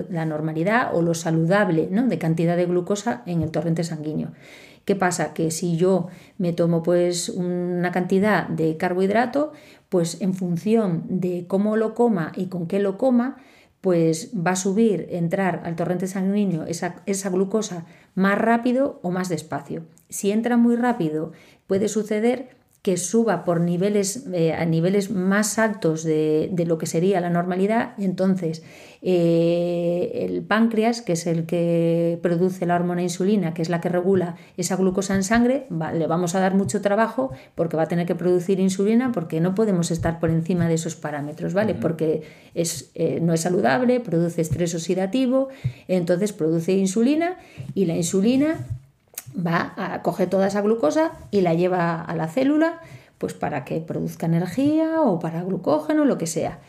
la 0.10 0.26
normalidad 0.26 0.96
o 0.96 1.02
lo 1.02 1.14
saludable 1.14 1.90
¿no? 1.92 2.08
de 2.08 2.18
cantidad 2.18 2.56
de 2.56 2.66
glucosa 2.66 3.24
en 3.26 3.42
el 3.42 3.52
torrente 3.52 3.84
sanguíneo. 3.84 4.32
¿Qué 4.86 4.96
pasa? 4.96 5.34
Que 5.34 5.52
si 5.52 5.76
yo 5.76 6.08
me 6.38 6.54
tomo 6.54 6.82
pues 6.82 7.30
una 7.30 7.92
cantidad 7.92 8.48
de 8.48 8.78
carbohidrato, 8.78 9.52
pues 9.90 10.22
en 10.22 10.34
función 10.34 11.04
de 11.08 11.46
cómo 11.48 11.76
lo 11.76 11.94
coma 11.94 12.32
y 12.36 12.46
con 12.48 12.68
qué 12.68 12.80
lo 12.80 12.98
coma, 12.98 13.38
pues 13.82 14.30
va 14.36 14.52
a 14.52 14.56
subir, 14.56 15.08
entrar 15.10 15.64
al 15.66 15.76
torrente 15.76 16.08
sanguíneo 16.08 16.66
esa, 16.66 17.30
glucosa 17.30 17.86
más 18.14 18.38
rápido 18.38 19.00
o 19.02 19.10
más 19.10 19.28
despacio. 19.28 19.84
Si 20.08 20.32
entra 20.32 20.56
muy 20.56 20.76
rápido, 20.76 21.32
puede 21.66 21.88
suceder 21.88 22.61
que 22.82 22.98
suba 22.98 23.44
por 23.44 23.62
niveles, 23.62 24.26
eh, 24.34 24.54
a 24.54 24.66
niveles 24.66 25.12
más 25.12 25.60
altos 25.60 26.04
de, 26.04 26.52
lo 26.66 26.80
que 26.80 26.88
sería 26.88 27.22
la 27.22 27.30
normalidad, 27.30 27.94
entonces 28.00 28.64
eh, 29.04 30.26
el 30.28 30.42
páncreas, 30.42 31.04
que 31.04 31.14
es 31.14 31.28
el 31.28 31.46
que 31.46 32.18
produce 32.24 32.66
la 32.66 32.76
hormona 32.76 33.04
insulina, 33.04 33.54
que 33.54 33.62
es 33.62 33.70
la 33.70 33.82
que 33.82 33.90
regula 33.90 34.36
esa 34.58 34.78
glucosa 34.78 35.14
en 35.14 35.24
sangre, 35.24 35.68
le 35.94 36.08
vamos 36.08 36.34
a 36.34 36.40
dar 36.40 36.56
mucho 36.56 36.82
trabajo 36.82 37.32
porque 37.54 37.78
va 37.78 37.84
a 37.84 37.88
tener 37.88 38.08
que 38.08 38.16
producir 38.16 38.60
insulina 38.60 39.12
porque 39.12 39.42
no 39.42 39.54
podemos 39.54 39.92
estar 39.92 40.20
por 40.20 40.32
encima 40.32 40.68
de 40.68 40.74
esos 40.74 40.96
parámetros, 40.96 41.54
¿vale? 41.54 41.76
Porque 41.76 42.24
es, 42.56 42.90
eh, 42.96 43.20
no 43.22 43.34
es 43.34 43.42
saludable, 43.42 44.00
produce 44.00 44.42
estrés 44.42 44.74
oxidativo, 44.74 45.50
entonces 45.88 46.34
produce 46.34 46.72
insulina 46.74 47.38
y 47.76 47.86
la 47.86 47.96
insulina 47.96 48.58
va 49.36 49.74
a 49.78 50.02
coger 50.02 50.30
toda 50.30 50.48
esa 50.48 50.62
glucosa 50.62 51.12
y 51.32 51.42
la 51.42 51.54
lleva 51.54 52.02
a 52.02 52.16
la 52.16 52.28
célula 52.28 52.82
pues 53.18 53.34
para 53.36 53.66
que 53.66 53.80
produzca 53.82 54.26
energía 54.26 55.02
o 55.02 55.20
para 55.20 55.44
glucógeno, 55.44 56.06
lo 56.06 56.18
que 56.18 56.26
sea. 56.26 56.60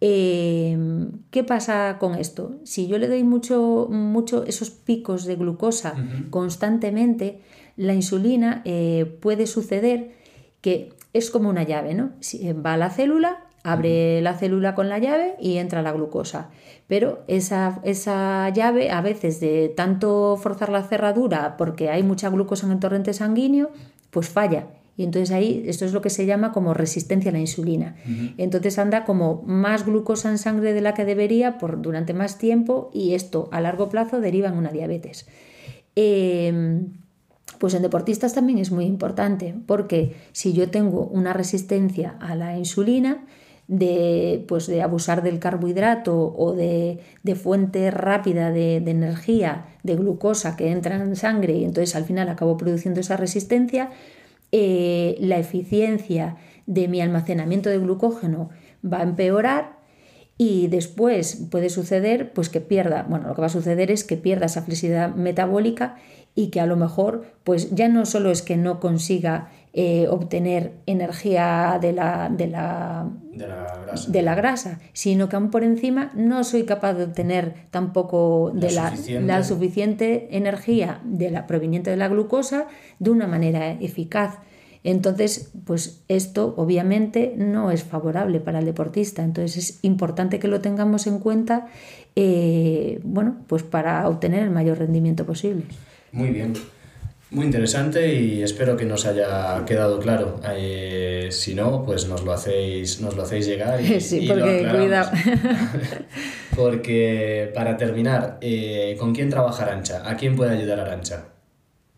Em, 0.00 1.10
¿Qué 1.32 1.42
pasa 1.42 1.96
con 1.98 2.14
esto? 2.14 2.60
Si 2.62 2.86
yo 2.86 2.98
le 2.98 3.08
doy 3.08 3.24
mucho, 3.24 3.88
mucho 3.90 4.44
esos 4.44 4.70
picos 4.70 5.24
de 5.24 5.34
glucosa 5.34 5.94
constantemente, 6.30 7.40
la 7.76 7.94
insulina 7.94 8.62
eh, 8.64 9.18
puede 9.20 9.48
suceder 9.48 10.12
que 10.60 10.92
es 11.12 11.30
como 11.30 11.48
una 11.48 11.64
llave, 11.64 11.94
¿no? 11.94 12.12
Si 12.20 12.52
va 12.52 12.74
a 12.74 12.76
la 12.76 12.90
célula, 12.90 13.47
abre 13.62 14.20
la 14.22 14.34
célula 14.34 14.74
con 14.74 14.88
la 14.88 14.98
llave 14.98 15.34
y 15.40 15.58
entra 15.58 15.82
la 15.82 15.92
glucosa 15.92 16.50
pero 16.88 17.22
esa, 17.28 17.80
esa 17.84 18.48
llave 18.48 18.90
a 18.90 19.02
veces 19.02 19.40
de 19.40 19.72
tanto 19.76 20.38
forzar 20.42 20.70
la 20.70 20.82
cerradura 20.82 21.56
porque 21.58 21.90
hay 21.90 22.02
mucha 22.02 22.30
glucosa 22.30 22.66
en 22.66 22.72
el 22.72 22.80
torrente 22.80 23.12
sanguíneo, 23.12 23.70
pues 24.10 24.30
falla. 24.30 24.68
Y 24.96 25.04
entonces 25.04 25.30
ahí 25.30 25.62
esto 25.66 25.84
es 25.84 25.92
lo 25.92 26.00
que 26.00 26.10
se 26.10 26.26
llama 26.26 26.50
como 26.50 26.74
resistencia 26.74 27.30
a 27.30 27.34
la 27.34 27.38
insulina. 27.38 27.94
Entonces 28.36 28.78
anda 28.80 29.04
como 29.04 29.42
más 29.46 29.84
glucosa 29.84 30.28
en 30.30 30.38
sangre 30.38 30.72
de 30.72 30.80
la 30.80 30.94
que 30.94 31.04
debería 31.04 31.58
por, 31.58 31.80
durante 31.80 32.14
más 32.14 32.38
tiempo 32.38 32.90
y 32.92 33.14
esto 33.14 33.48
a 33.52 33.60
largo 33.60 33.90
plazo 33.90 34.20
deriva 34.20 34.48
en 34.48 34.56
una 34.56 34.70
diabetes. 34.70 35.28
Em, 35.94 36.94
pues 37.58 37.74
en 37.74 37.82
deportistas 37.82 38.34
también 38.34 38.58
es 38.58 38.72
muy 38.72 38.86
importante 38.86 39.54
porque 39.66 40.16
si 40.32 40.52
yo 40.52 40.70
tengo 40.70 41.06
una 41.06 41.32
resistencia 41.32 42.16
a 42.18 42.34
la 42.34 42.58
insulina, 42.58 43.24
de, 43.68 44.44
pues 44.48 44.66
de 44.66 44.82
abusar 44.82 45.22
del 45.22 45.38
carbohidrato 45.38 46.34
o 46.36 46.54
de, 46.54 47.00
fuente 47.40 47.90
rápida 47.90 48.50
de, 48.50 48.76
energía, 48.76 49.66
de 49.82 49.94
glucosa 49.94 50.56
que 50.56 50.70
entra 50.70 50.96
en 50.96 51.14
sangre 51.14 51.52
y 51.52 51.64
entonces 51.64 51.94
al 51.94 52.04
final 52.04 52.30
acabo 52.30 52.56
produciendo 52.56 53.00
esa 53.00 53.18
resistencia, 53.18 53.90
eh, 54.50 55.16
la 55.20 55.38
eficiencia 55.38 56.36
de 56.66 56.88
mi 56.88 57.02
almacenamiento 57.02 57.68
de 57.68 57.78
glucógeno 57.78 58.48
va 58.82 59.00
a 59.00 59.02
empeorar 59.02 59.78
y 60.38 60.68
después 60.68 61.48
puede 61.50 61.68
suceder 61.68 62.32
pues 62.32 62.48
que 62.48 62.60
pierda, 62.60 63.04
bueno, 63.08 63.28
lo 63.28 63.34
que 63.34 63.40
va 63.42 63.48
a 63.48 63.50
suceder 63.50 63.90
es 63.90 64.04
que 64.04 64.16
pierda 64.16 64.46
esa 64.46 64.62
flexibilidad 64.62 65.14
metabólica 65.14 65.96
y 66.34 66.48
que 66.48 66.60
a 66.60 66.66
lo 66.66 66.76
mejor 66.76 67.26
pues 67.44 67.74
ya 67.74 67.88
no 67.88 68.06
solo 68.06 68.30
es 68.30 68.42
que 68.42 68.56
no 68.56 68.80
consiga 68.80 69.50
eh, 69.74 70.08
obtener 70.08 70.72
energía 70.86 71.78
de 71.80 71.92
la, 71.92 72.30
de, 72.30 72.46
la, 72.46 73.06
de, 73.30 74.22
la 74.22 74.34
grasa. 74.34 74.80
sino 74.92 75.28
que 75.28 75.36
aún 75.36 75.50
por 75.50 75.62
encima 75.62 76.10
no 76.14 76.42
soy 76.42 76.64
capaz 76.64 76.94
de 76.94 77.04
obtener 77.04 77.54
tampoco 77.70 78.50
de 78.54 78.72
la, 78.72 78.94
la 79.20 79.44
suficiente 79.44 80.36
energía 80.36 81.00
de 81.04 81.30
la, 81.30 81.46
proveniente 81.46 81.90
de 81.90 81.96
la 81.96 82.08
glucosa 82.08 82.66
de 82.98 83.10
una 83.10 83.26
manera 83.26 83.70
eficaz. 83.72 84.38
Entonces, 84.84 85.52
pues 85.66 86.02
esto 86.08 86.54
obviamente 86.56 87.34
no 87.36 87.70
es 87.70 87.84
favorable 87.84 88.40
para 88.40 88.60
el 88.60 88.64
deportista. 88.64 89.22
Entonces 89.22 89.56
es 89.58 89.78
importante 89.82 90.38
que 90.38 90.48
lo 90.48 90.60
tengamos 90.60 91.06
en 91.06 91.18
cuenta, 91.18 91.66
eh, 92.16 93.00
bueno, 93.04 93.36
pues 93.48 93.62
para 93.62 94.08
obtener 94.08 94.42
el 94.42 94.50
mayor 94.50 94.78
rendimiento 94.78 95.26
posible. 95.26 95.64
Muy 96.12 96.30
bien. 96.30 96.54
Muy 97.30 97.44
interesante 97.44 98.14
y 98.14 98.42
espero 98.42 98.74
que 98.76 98.86
nos 98.86 99.04
haya 99.04 99.62
quedado 99.66 99.98
claro. 100.00 100.40
Eh, 100.50 101.28
si 101.30 101.54
no, 101.54 101.84
pues 101.84 102.08
nos 102.08 102.24
lo 102.24 102.32
hacéis, 102.32 103.02
nos 103.02 103.16
lo 103.16 103.22
hacéis 103.22 103.46
llegar 103.46 103.80
y, 103.82 104.00
sí, 104.00 104.26
porque, 104.26 104.66
cuidado. 104.74 105.10
porque 106.56 107.52
para 107.54 107.76
terminar, 107.76 108.38
eh, 108.40 108.96
¿con 108.98 109.14
quién 109.14 109.28
trabaja 109.28 109.64
Arancha? 109.64 110.08
¿A 110.08 110.16
quién 110.16 110.36
puede 110.36 110.56
ayudar 110.56 110.80
Arancha? 110.80 111.26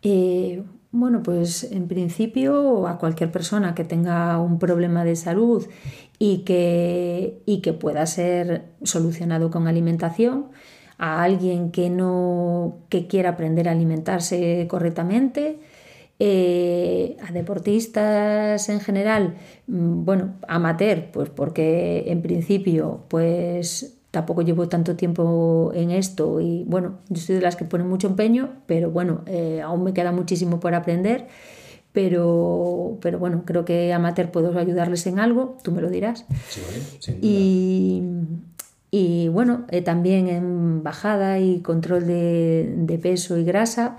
Eh, 0.02 0.64
bueno, 0.90 1.22
pues 1.22 1.62
en 1.62 1.86
principio 1.86 2.88
a 2.88 2.98
cualquier 2.98 3.30
persona 3.30 3.76
que 3.76 3.84
tenga 3.84 4.40
un 4.40 4.58
problema 4.58 5.04
de 5.04 5.14
salud 5.14 5.64
y 6.18 6.38
que, 6.38 7.40
y 7.46 7.60
que 7.60 7.72
pueda 7.72 8.04
ser 8.06 8.64
solucionado 8.82 9.52
con 9.52 9.68
alimentación 9.68 10.46
a 11.00 11.22
alguien 11.22 11.70
que 11.72 11.88
no 11.88 12.80
que 12.90 13.06
quiera 13.06 13.30
aprender 13.30 13.68
a 13.68 13.72
alimentarse 13.72 14.66
correctamente, 14.68 15.58
eh, 16.18 17.16
a 17.26 17.32
deportistas 17.32 18.68
en 18.68 18.80
general, 18.80 19.36
mm, 19.66 20.04
bueno, 20.04 20.34
amateur, 20.46 21.10
pues 21.10 21.30
porque 21.30 22.04
en 22.08 22.20
principio, 22.20 23.04
pues 23.08 23.96
tampoco 24.10 24.42
llevo 24.42 24.68
tanto 24.68 24.94
tiempo 24.94 25.72
en 25.74 25.90
esto 25.90 26.38
y 26.40 26.64
bueno, 26.64 26.98
yo 27.08 27.22
soy 27.22 27.36
de 27.36 27.40
las 27.40 27.56
que 27.56 27.64
ponen 27.64 27.88
mucho 27.88 28.06
empeño, 28.06 28.50
pero 28.66 28.90
bueno, 28.90 29.22
eh, 29.26 29.62
aún 29.64 29.82
me 29.84 29.94
queda 29.94 30.12
muchísimo 30.12 30.60
por 30.60 30.74
aprender. 30.74 31.28
Pero, 31.92 32.98
pero 33.00 33.18
bueno, 33.18 33.42
creo 33.44 33.64
que 33.64 33.92
amateur 33.92 34.30
puedo 34.30 34.56
ayudarles 34.56 35.08
en 35.08 35.18
algo, 35.18 35.58
tú 35.64 35.72
me 35.72 35.82
lo 35.82 35.90
dirás. 35.90 36.24
Sí, 36.48 36.60
Y, 37.20 38.00
Y 38.90 39.28
bueno, 39.28 39.66
eh, 39.70 39.82
también 39.82 40.28
en 40.28 40.82
bajada 40.82 41.38
y 41.38 41.60
control 41.60 42.06
de, 42.06 42.72
de 42.76 42.98
peso 42.98 43.36
y 43.38 43.44
grasa, 43.44 43.98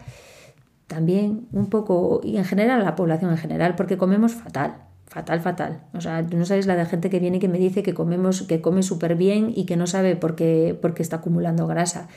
también 0.88 1.48
un 1.54 1.68
poco, 1.68 2.20
y 2.24 2.38
en 2.38 2.46
general 2.46 2.84
la 2.84 2.96
población 2.96 3.32
en 3.32 3.38
general, 3.38 3.76
porque 3.76 3.98
comemos 3.98 4.34
fatal 4.34 4.76
fatal, 5.12 5.42
fatal. 5.42 5.82
O 5.94 6.00
sea, 6.00 6.26
tú 6.26 6.38
no 6.38 6.46
sabes 6.46 6.68
la 6.68 6.78
de 6.78 6.86
gente 6.86 7.10
que 7.10 7.20
viene 7.20 7.36
y 7.36 7.40
que 7.42 7.50
me 7.50 7.60
dice 7.60 7.84
que 7.84 7.94
comemos, 7.94 8.44
que 8.44 8.62
come 8.62 8.82
súper 8.82 9.18
bien 9.18 9.52
y 9.54 9.66
que 9.66 9.76
no 9.76 9.86
sabe 9.86 10.16
por 10.16 10.36
qué, 10.36 10.78
por 10.82 10.94
qué 10.94 11.04
está 11.04 11.18
acumulando 11.18 11.68
grasa. 11.68 12.08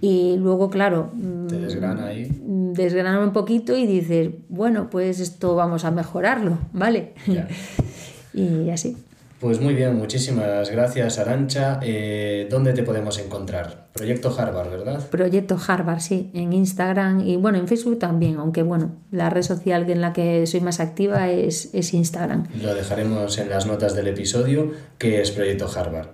Y 0.00 0.36
luego, 0.36 0.70
claro, 0.70 1.10
te 1.48 1.58
desgrana 1.58 2.06
ahí. 2.06 2.30
Mm, 2.30 2.72
desgrana 2.74 3.18
un 3.18 3.32
poquito 3.32 3.76
y 3.76 3.84
dices, 3.84 4.30
bueno, 4.48 4.90
pues 4.90 5.18
esto 5.18 5.56
vamos 5.56 5.84
a 5.84 5.90
mejorarlo, 5.90 6.56
¿vale? 6.72 7.14
y 8.32 8.70
así. 8.70 8.96
Pues 9.40 9.60
muy 9.60 9.74
bien, 9.74 9.94
muchísimas 9.96 10.70
gracias 10.70 11.18
Arancha. 11.18 11.78
Eh, 11.82 12.48
¿Dónde 12.50 12.72
te 12.72 12.82
podemos 12.82 13.18
encontrar? 13.18 13.88
Proyecto 13.92 14.34
Harvard, 14.36 14.70
¿verdad? 14.70 15.06
Proyecto 15.10 15.58
Harvard, 15.66 16.00
sí, 16.00 16.30
en 16.32 16.54
Instagram 16.54 17.20
y 17.20 17.36
bueno, 17.36 17.58
en 17.58 17.68
Facebook 17.68 17.98
también, 17.98 18.36
aunque 18.36 18.62
bueno, 18.62 18.92
la 19.10 19.28
red 19.28 19.42
social 19.42 19.90
en 19.90 20.00
la 20.00 20.14
que 20.14 20.46
soy 20.46 20.60
más 20.60 20.80
activa 20.80 21.28
es, 21.30 21.74
es 21.74 21.92
Instagram. 21.92 22.46
Lo 22.62 22.74
dejaremos 22.74 23.36
en 23.36 23.50
las 23.50 23.66
notas 23.66 23.94
del 23.94 24.08
episodio. 24.08 24.72
¿Qué 24.96 25.20
es 25.20 25.30
Proyecto 25.32 25.68
Harvard? 25.74 26.08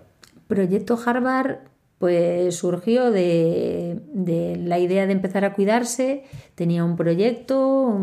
Proyecto 0.48 0.98
Harvard 1.04 1.58
pues 1.98 2.56
surgió 2.56 3.12
de, 3.12 4.00
de, 4.12 4.56
la 4.56 4.80
idea 4.80 5.06
de 5.06 5.12
empezar 5.12 5.44
a 5.44 5.54
cuidarse, 5.54 6.24
tenía 6.56 6.84
un 6.84 6.96
proyecto 6.96 7.96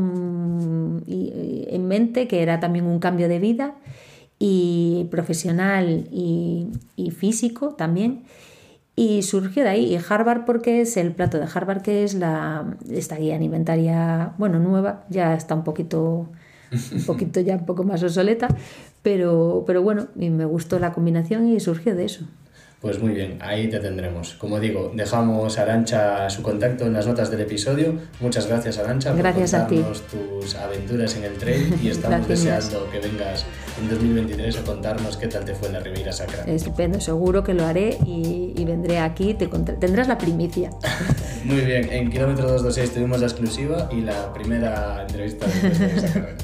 en 1.06 1.88
mente 1.88 2.30
que 2.30 2.42
era 2.42 2.62
también 2.62 2.86
un 2.86 3.00
cambio 3.00 3.28
de 3.28 3.40
vida 3.40 3.76
y 4.40 5.08
profesional 5.12 6.08
y, 6.12 6.72
físico 7.12 7.76
también. 7.76 8.24
Y 8.96 9.22
surgió 9.22 9.64
de 9.64 9.70
ahí. 9.70 9.94
Y 9.94 10.00
Harvard 10.10 10.46
porque 10.46 10.82
es 10.82 10.98
el 10.98 11.12
plato 11.12 11.38
de 11.40 11.48
Harvard, 11.54 11.82
que 11.82 12.04
es 12.04 12.14
la, 12.14 12.78
esta 12.90 13.18
guía 13.18 13.36
alimentaria, 13.36 14.34
bueno, 14.38 14.60
nueva, 14.60 15.06
ya 15.10 15.36
está 15.36 15.56
un 15.56 15.64
poquito, 15.64 16.30
un 16.94 17.06
poquito 17.06 17.40
ya 17.42 17.56
un 17.56 17.66
poco 17.66 17.84
más 17.84 18.04
obsoleta, 18.04 18.48
pero, 19.02 19.64
pero 19.68 19.82
bueno, 19.82 20.08
me 20.16 20.46
gustó 20.46 20.80
la 20.80 20.92
combinación 20.94 21.48
y 21.48 21.60
surgió 21.60 21.96
de 21.96 22.06
eso. 22.06 22.26
Pues 22.82 22.98
muy 23.02 23.14
bien, 23.14 23.38
ahí 23.42 23.68
te 23.68 23.80
tendremos. 23.80 24.36
Como 24.36 24.58
digo, 24.58 24.90
dejamos 24.96 25.58
a 25.58 25.64
Arancha 25.64 26.30
su 26.30 26.42
contacto 26.42 26.86
en 26.86 26.94
las 26.94 27.06
notas 27.06 27.30
del 27.30 27.42
episodio. 27.42 27.96
Muchas 28.22 28.48
gracias, 28.48 28.78
Arancha, 28.78 29.14
por 29.14 29.34
contarnos 29.34 30.02
tus 30.08 30.56
aventuras 30.56 31.14
en 31.18 31.26
el 31.26 31.34
tren 31.34 31.78
y 31.84 31.90
estamos 31.90 32.26
deseando 32.26 32.90
que 32.90 33.00
vengas 33.00 33.46
en 33.82 33.90
2023 33.90 34.60
a 34.60 34.64
contarnos 34.64 35.18
qué 35.18 35.28
tal 35.28 35.44
te 35.44 35.54
fue 35.56 35.68
en 35.68 35.74
la 35.74 35.82
Ribeira 35.82 36.14
Sacra. 36.14 36.44
Estupendo, 36.46 37.02
seguro 37.02 37.44
que 37.44 37.54
lo 37.54 37.66
haré 37.66 37.98
y, 38.06 38.64
vendré 38.64 39.00
aquí, 39.00 39.34
te 39.34 39.48
tendrás 39.48 40.08
la 40.08 40.18
primicia. 40.18 40.70
muy 41.44 41.62
bien, 41.62 41.92
en 41.92 42.10
Kilómetro 42.10 42.44
226 42.44 42.94
tuvimos 42.94 43.20
la 43.20 43.28
exclusiva 43.28 43.90
y 43.92 44.02
la 44.02 44.32
primera 44.32 45.02
entrevista 45.02 45.48
de. 45.48 46.36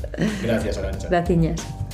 Gracias, 0.43 0.77
Arancha. 0.77 1.07
Gracias. 1.07 1.84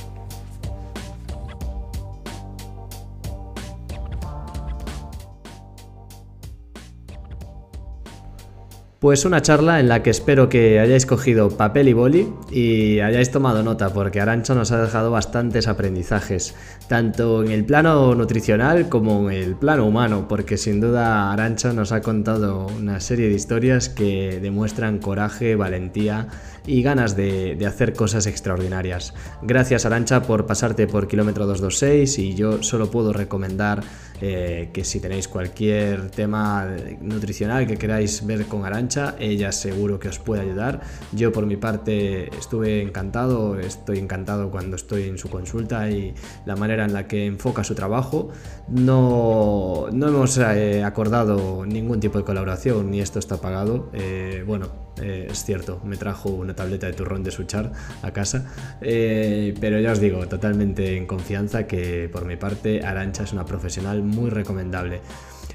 Pues 9.02 9.24
una 9.24 9.42
charla 9.42 9.80
en 9.80 9.88
la 9.88 10.04
que 10.04 10.10
espero 10.10 10.48
que 10.48 10.78
hayáis 10.78 11.06
cogido 11.06 11.50
papel 11.50 11.88
y 11.88 11.92
boli 11.92 12.32
y 12.52 13.00
hayáis 13.00 13.32
tomado 13.32 13.64
nota, 13.64 13.92
porque 13.92 14.20
Arancho 14.20 14.54
nos 14.54 14.70
ha 14.70 14.80
dejado 14.80 15.10
bastantes 15.10 15.66
aprendizajes, 15.66 16.54
tanto 16.86 17.42
en 17.42 17.50
el 17.50 17.64
plano 17.64 18.14
nutricional 18.14 18.88
como 18.88 19.28
en 19.28 19.42
el 19.42 19.56
plano 19.56 19.86
humano, 19.86 20.26
porque 20.28 20.56
sin 20.56 20.80
duda 20.80 21.32
Arancho 21.32 21.72
nos 21.72 21.90
ha 21.90 22.00
contado 22.00 22.68
una 22.78 23.00
serie 23.00 23.28
de 23.28 23.34
historias 23.34 23.88
que 23.88 24.38
demuestran 24.40 24.98
coraje, 25.00 25.56
valentía 25.56 26.28
y 26.66 26.82
ganas 26.82 27.16
de, 27.16 27.58
hacer 27.66 27.94
cosas 27.94 28.26
extraordinarias. 28.26 29.14
Gracias 29.42 29.86
Arancha 29.86 30.22
por 30.22 30.46
pasarte 30.46 30.86
por 30.86 31.08
kilómetro 31.08 31.46
226 31.46 32.18
y 32.18 32.34
yo 32.34 32.62
solo 32.62 32.90
puedo 32.90 33.12
recomendar 33.12 33.82
eh, 34.20 34.70
que 34.72 34.84
si 34.84 35.00
tenéis 35.00 35.26
cualquier 35.26 36.10
tema 36.10 36.68
nutricional 37.00 37.66
que 37.66 37.76
queráis 37.76 38.24
ver 38.24 38.46
con 38.46 38.64
Arancha, 38.64 39.16
ella 39.18 39.50
seguro 39.50 39.98
que 39.98 40.08
os 40.08 40.18
puede 40.18 40.42
ayudar. 40.42 40.80
Yo 41.12 41.32
por 41.32 41.46
mi 41.46 41.56
parte 41.56 42.28
estuve 42.36 42.82
encantado, 42.82 43.58
estoy 43.58 43.98
encantado 43.98 44.50
cuando 44.50 44.76
estoy 44.76 45.08
en 45.08 45.18
su 45.18 45.28
consulta 45.28 45.90
y 45.90 46.14
la 46.46 46.54
manera 46.56 46.84
en 46.84 46.92
la 46.92 47.08
que 47.08 47.26
enfoca 47.26 47.64
su 47.64 47.74
trabajo. 47.74 48.30
No, 48.68 49.86
no 49.92 50.08
hemos 50.08 50.38
eh, 50.38 50.84
acordado 50.84 51.66
ningún 51.66 52.00
tipo 52.00 52.18
de 52.18 52.24
colaboración, 52.24 52.90
ni 52.90 53.00
esto 53.00 53.18
está 53.18 53.38
pagado. 53.38 53.90
Eh, 53.92 54.44
bueno, 54.46 54.68
eh, 55.00 55.28
es 55.30 55.44
cierto, 55.44 55.80
me 55.84 55.96
trajo 55.96 56.30
una 56.30 56.51
tableta 56.54 56.86
de 56.86 56.92
turrón 56.92 57.22
de 57.22 57.30
Suchar 57.30 57.72
a 58.02 58.10
casa, 58.12 58.52
eh, 58.80 59.54
pero 59.60 59.80
ya 59.80 59.92
os 59.92 60.00
digo, 60.00 60.26
totalmente 60.26 60.96
en 60.96 61.06
confianza 61.06 61.66
que 61.66 62.08
por 62.12 62.24
mi 62.24 62.36
parte 62.36 62.84
Arancha 62.84 63.24
es 63.24 63.32
una 63.32 63.44
profesional 63.44 64.02
muy 64.02 64.30
recomendable. 64.30 65.00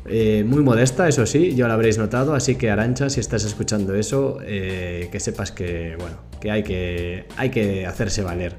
Eh, 0.06 0.45
muy 0.48 0.64
modesta, 0.64 1.08
eso 1.08 1.26
sí, 1.26 1.54
ya 1.56 1.68
lo 1.68 1.74
habréis 1.74 1.98
notado, 1.98 2.34
así 2.34 2.56
que 2.56 2.70
Arancha, 2.70 3.10
si 3.10 3.20
estás 3.20 3.43
escuchando 3.43 3.93
eso, 3.95 4.38
que 4.39 5.20
sepas 5.20 5.52
que, 5.52 5.95
bueno, 6.00 6.18
que 6.39 6.52
hay 6.52 6.64
que, 6.64 7.26
hay 7.36 7.50
que 7.50 7.86
hacerse 7.86 8.24
valer. 8.24 8.56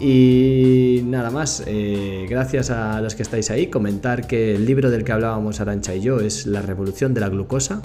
Y 0.00 1.02
nada 1.04 1.30
más, 1.30 1.62
gracias 2.28 2.70
a 2.70 3.02
los 3.02 3.14
que 3.14 3.22
estáis 3.22 3.50
ahí, 3.50 3.66
comentar 3.66 4.26
que 4.26 4.54
el 4.54 4.64
libro 4.64 4.90
del 4.90 5.04
que 5.04 5.12
hablábamos 5.12 5.60
Arancha 5.60 5.94
y 5.94 6.00
yo 6.00 6.20
es 6.20 6.46
La 6.46 6.62
revolución 6.62 7.12
de 7.12 7.20
la 7.20 7.28
glucosa 7.28 7.82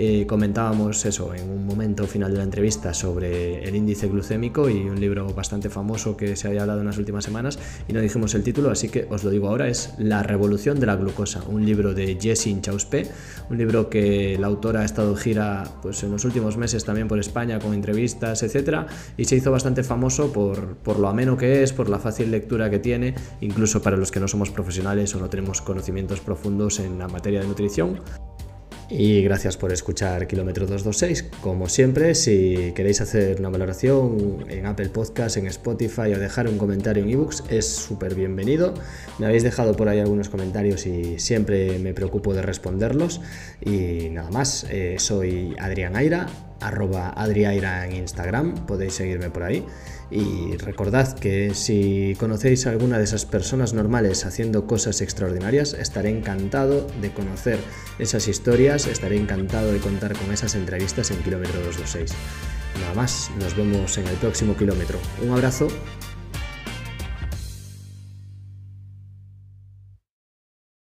eh, 0.00 0.26
comentábamos 0.26 1.04
eso 1.06 1.34
en 1.34 1.50
un 1.50 1.66
momento 1.66 2.06
final 2.06 2.30
de 2.30 2.38
la 2.38 2.44
entrevista 2.44 2.94
sobre 2.94 3.64
el 3.64 3.74
índice 3.74 4.06
glucémico 4.06 4.70
y 4.70 4.88
un 4.88 5.00
libro 5.00 5.26
bastante 5.34 5.70
famoso 5.70 6.16
que 6.16 6.36
se 6.36 6.46
había 6.46 6.60
hablado 6.60 6.80
en 6.80 6.86
las 6.86 6.98
últimas 6.98 7.24
semanas 7.24 7.58
y 7.88 7.92
no 7.92 8.00
dijimos 8.00 8.32
el 8.36 8.44
título, 8.44 8.70
así 8.70 8.90
que 8.90 9.08
os 9.10 9.24
lo 9.24 9.30
digo 9.30 9.48
ahora, 9.48 9.66
es 9.66 9.94
La 9.98 10.22
revolución 10.22 10.78
de 10.78 10.86
la 10.86 10.94
glucosa, 10.94 11.42
un 11.48 11.66
libro 11.66 11.94
de 11.94 12.16
Jessie 12.20 12.60
Chauspé, 12.60 13.08
un 13.50 13.58
libro 13.58 13.90
que 13.90 14.38
la 14.38 14.46
autora 14.46 14.82
ha 14.82 14.84
estado 14.84 15.16
gira 15.16 15.64
pues, 15.82 16.00
en 16.04 16.12
los 16.12 16.24
últimos 16.24 16.56
meses 16.56 16.84
también 16.84 17.08
por 17.08 17.18
España 17.18 17.58
con 17.58 17.74
entrevistas, 17.74 18.44
etcétera, 18.44 18.86
y 19.16 19.24
se 19.24 19.34
hizo 19.34 19.50
bastante 19.50 19.82
famoso 19.82 20.32
por, 20.32 20.76
por 20.76 21.00
lo 21.00 21.08
ameno 21.08 21.36
que 21.36 21.64
es, 21.64 21.72
por 21.72 21.88
la 21.88 21.98
fácil 21.98 22.30
lectura 22.30 22.70
que 22.70 22.78
tiene, 22.78 23.16
incluso 23.40 23.82
para 23.82 23.96
los 23.96 24.12
que 24.12 24.20
no 24.20 24.28
somos 24.28 24.50
profesionales 24.50 25.12
o 25.16 25.18
no 25.18 25.28
tenemos 25.28 25.60
conocimientos 25.60 26.20
profundos 26.20 26.78
en 26.78 27.00
la 27.00 27.08
materia 27.08 27.40
de 27.40 27.48
nutrición. 27.48 28.00
Y 28.90 29.20
gracias 29.22 29.58
por 29.58 29.70
escuchar 29.70 30.26
Kilómetro 30.26 30.66
226. 30.66 31.40
Como 31.42 31.68
siempre, 31.68 32.14
si 32.14 32.72
queréis 32.74 33.02
hacer 33.02 33.38
una 33.38 33.50
valoración 33.50 34.46
en 34.48 34.64
Apple 34.64 34.88
Podcast, 34.88 35.36
en 35.36 35.46
Spotify 35.46 36.14
o 36.14 36.18
dejar 36.18 36.48
un 36.48 36.56
comentario 36.56 37.02
en 37.02 37.10
ebooks, 37.10 37.44
es 37.50 37.68
súper 37.68 38.14
bienvenido. 38.14 38.72
Me 39.18 39.26
habéis 39.26 39.42
dejado 39.42 39.76
por 39.76 39.90
ahí 39.90 40.00
algunos 40.00 40.30
comentarios 40.30 40.86
y 40.86 41.18
siempre 41.18 41.78
me 41.78 41.92
preocupo 41.92 42.32
de 42.32 42.40
responderlos. 42.40 43.20
Y 43.60 44.08
nada 44.08 44.30
más, 44.30 44.66
eh, 44.70 44.96
soy 44.98 45.54
Adrián 45.58 45.94
Aira, 45.94 46.26
arroba 46.60 47.10
Adriaira 47.10 47.86
en 47.86 47.94
Instagram, 47.94 48.66
podéis 48.66 48.94
seguirme 48.94 49.28
por 49.28 49.42
ahí. 49.42 49.66
Y 50.10 50.56
recordad 50.56 51.18
que 51.18 51.54
si 51.54 52.16
conocéis 52.18 52.66
a 52.66 52.70
alguna 52.70 52.96
de 52.96 53.04
esas 53.04 53.26
personas 53.26 53.74
normales 53.74 54.24
haciendo 54.24 54.66
cosas 54.66 55.02
extraordinarias, 55.02 55.74
estaré 55.74 56.08
encantado 56.08 56.86
de 57.02 57.12
conocer 57.12 57.58
esas 57.98 58.26
historias, 58.26 58.86
estaré 58.86 59.16
encantado 59.16 59.70
de 59.70 59.78
contar 59.80 60.16
con 60.16 60.32
esas 60.32 60.54
entrevistas 60.54 61.10
en 61.10 61.18
Kilómetro 61.18 61.60
226. 61.60 62.12
Nada 62.80 62.94
más, 62.94 63.30
nos 63.38 63.56
vemos 63.56 63.98
en 63.98 64.06
el 64.06 64.16
próximo 64.16 64.56
kilómetro. 64.56 64.98
Un 65.22 65.30
abrazo 65.30 65.68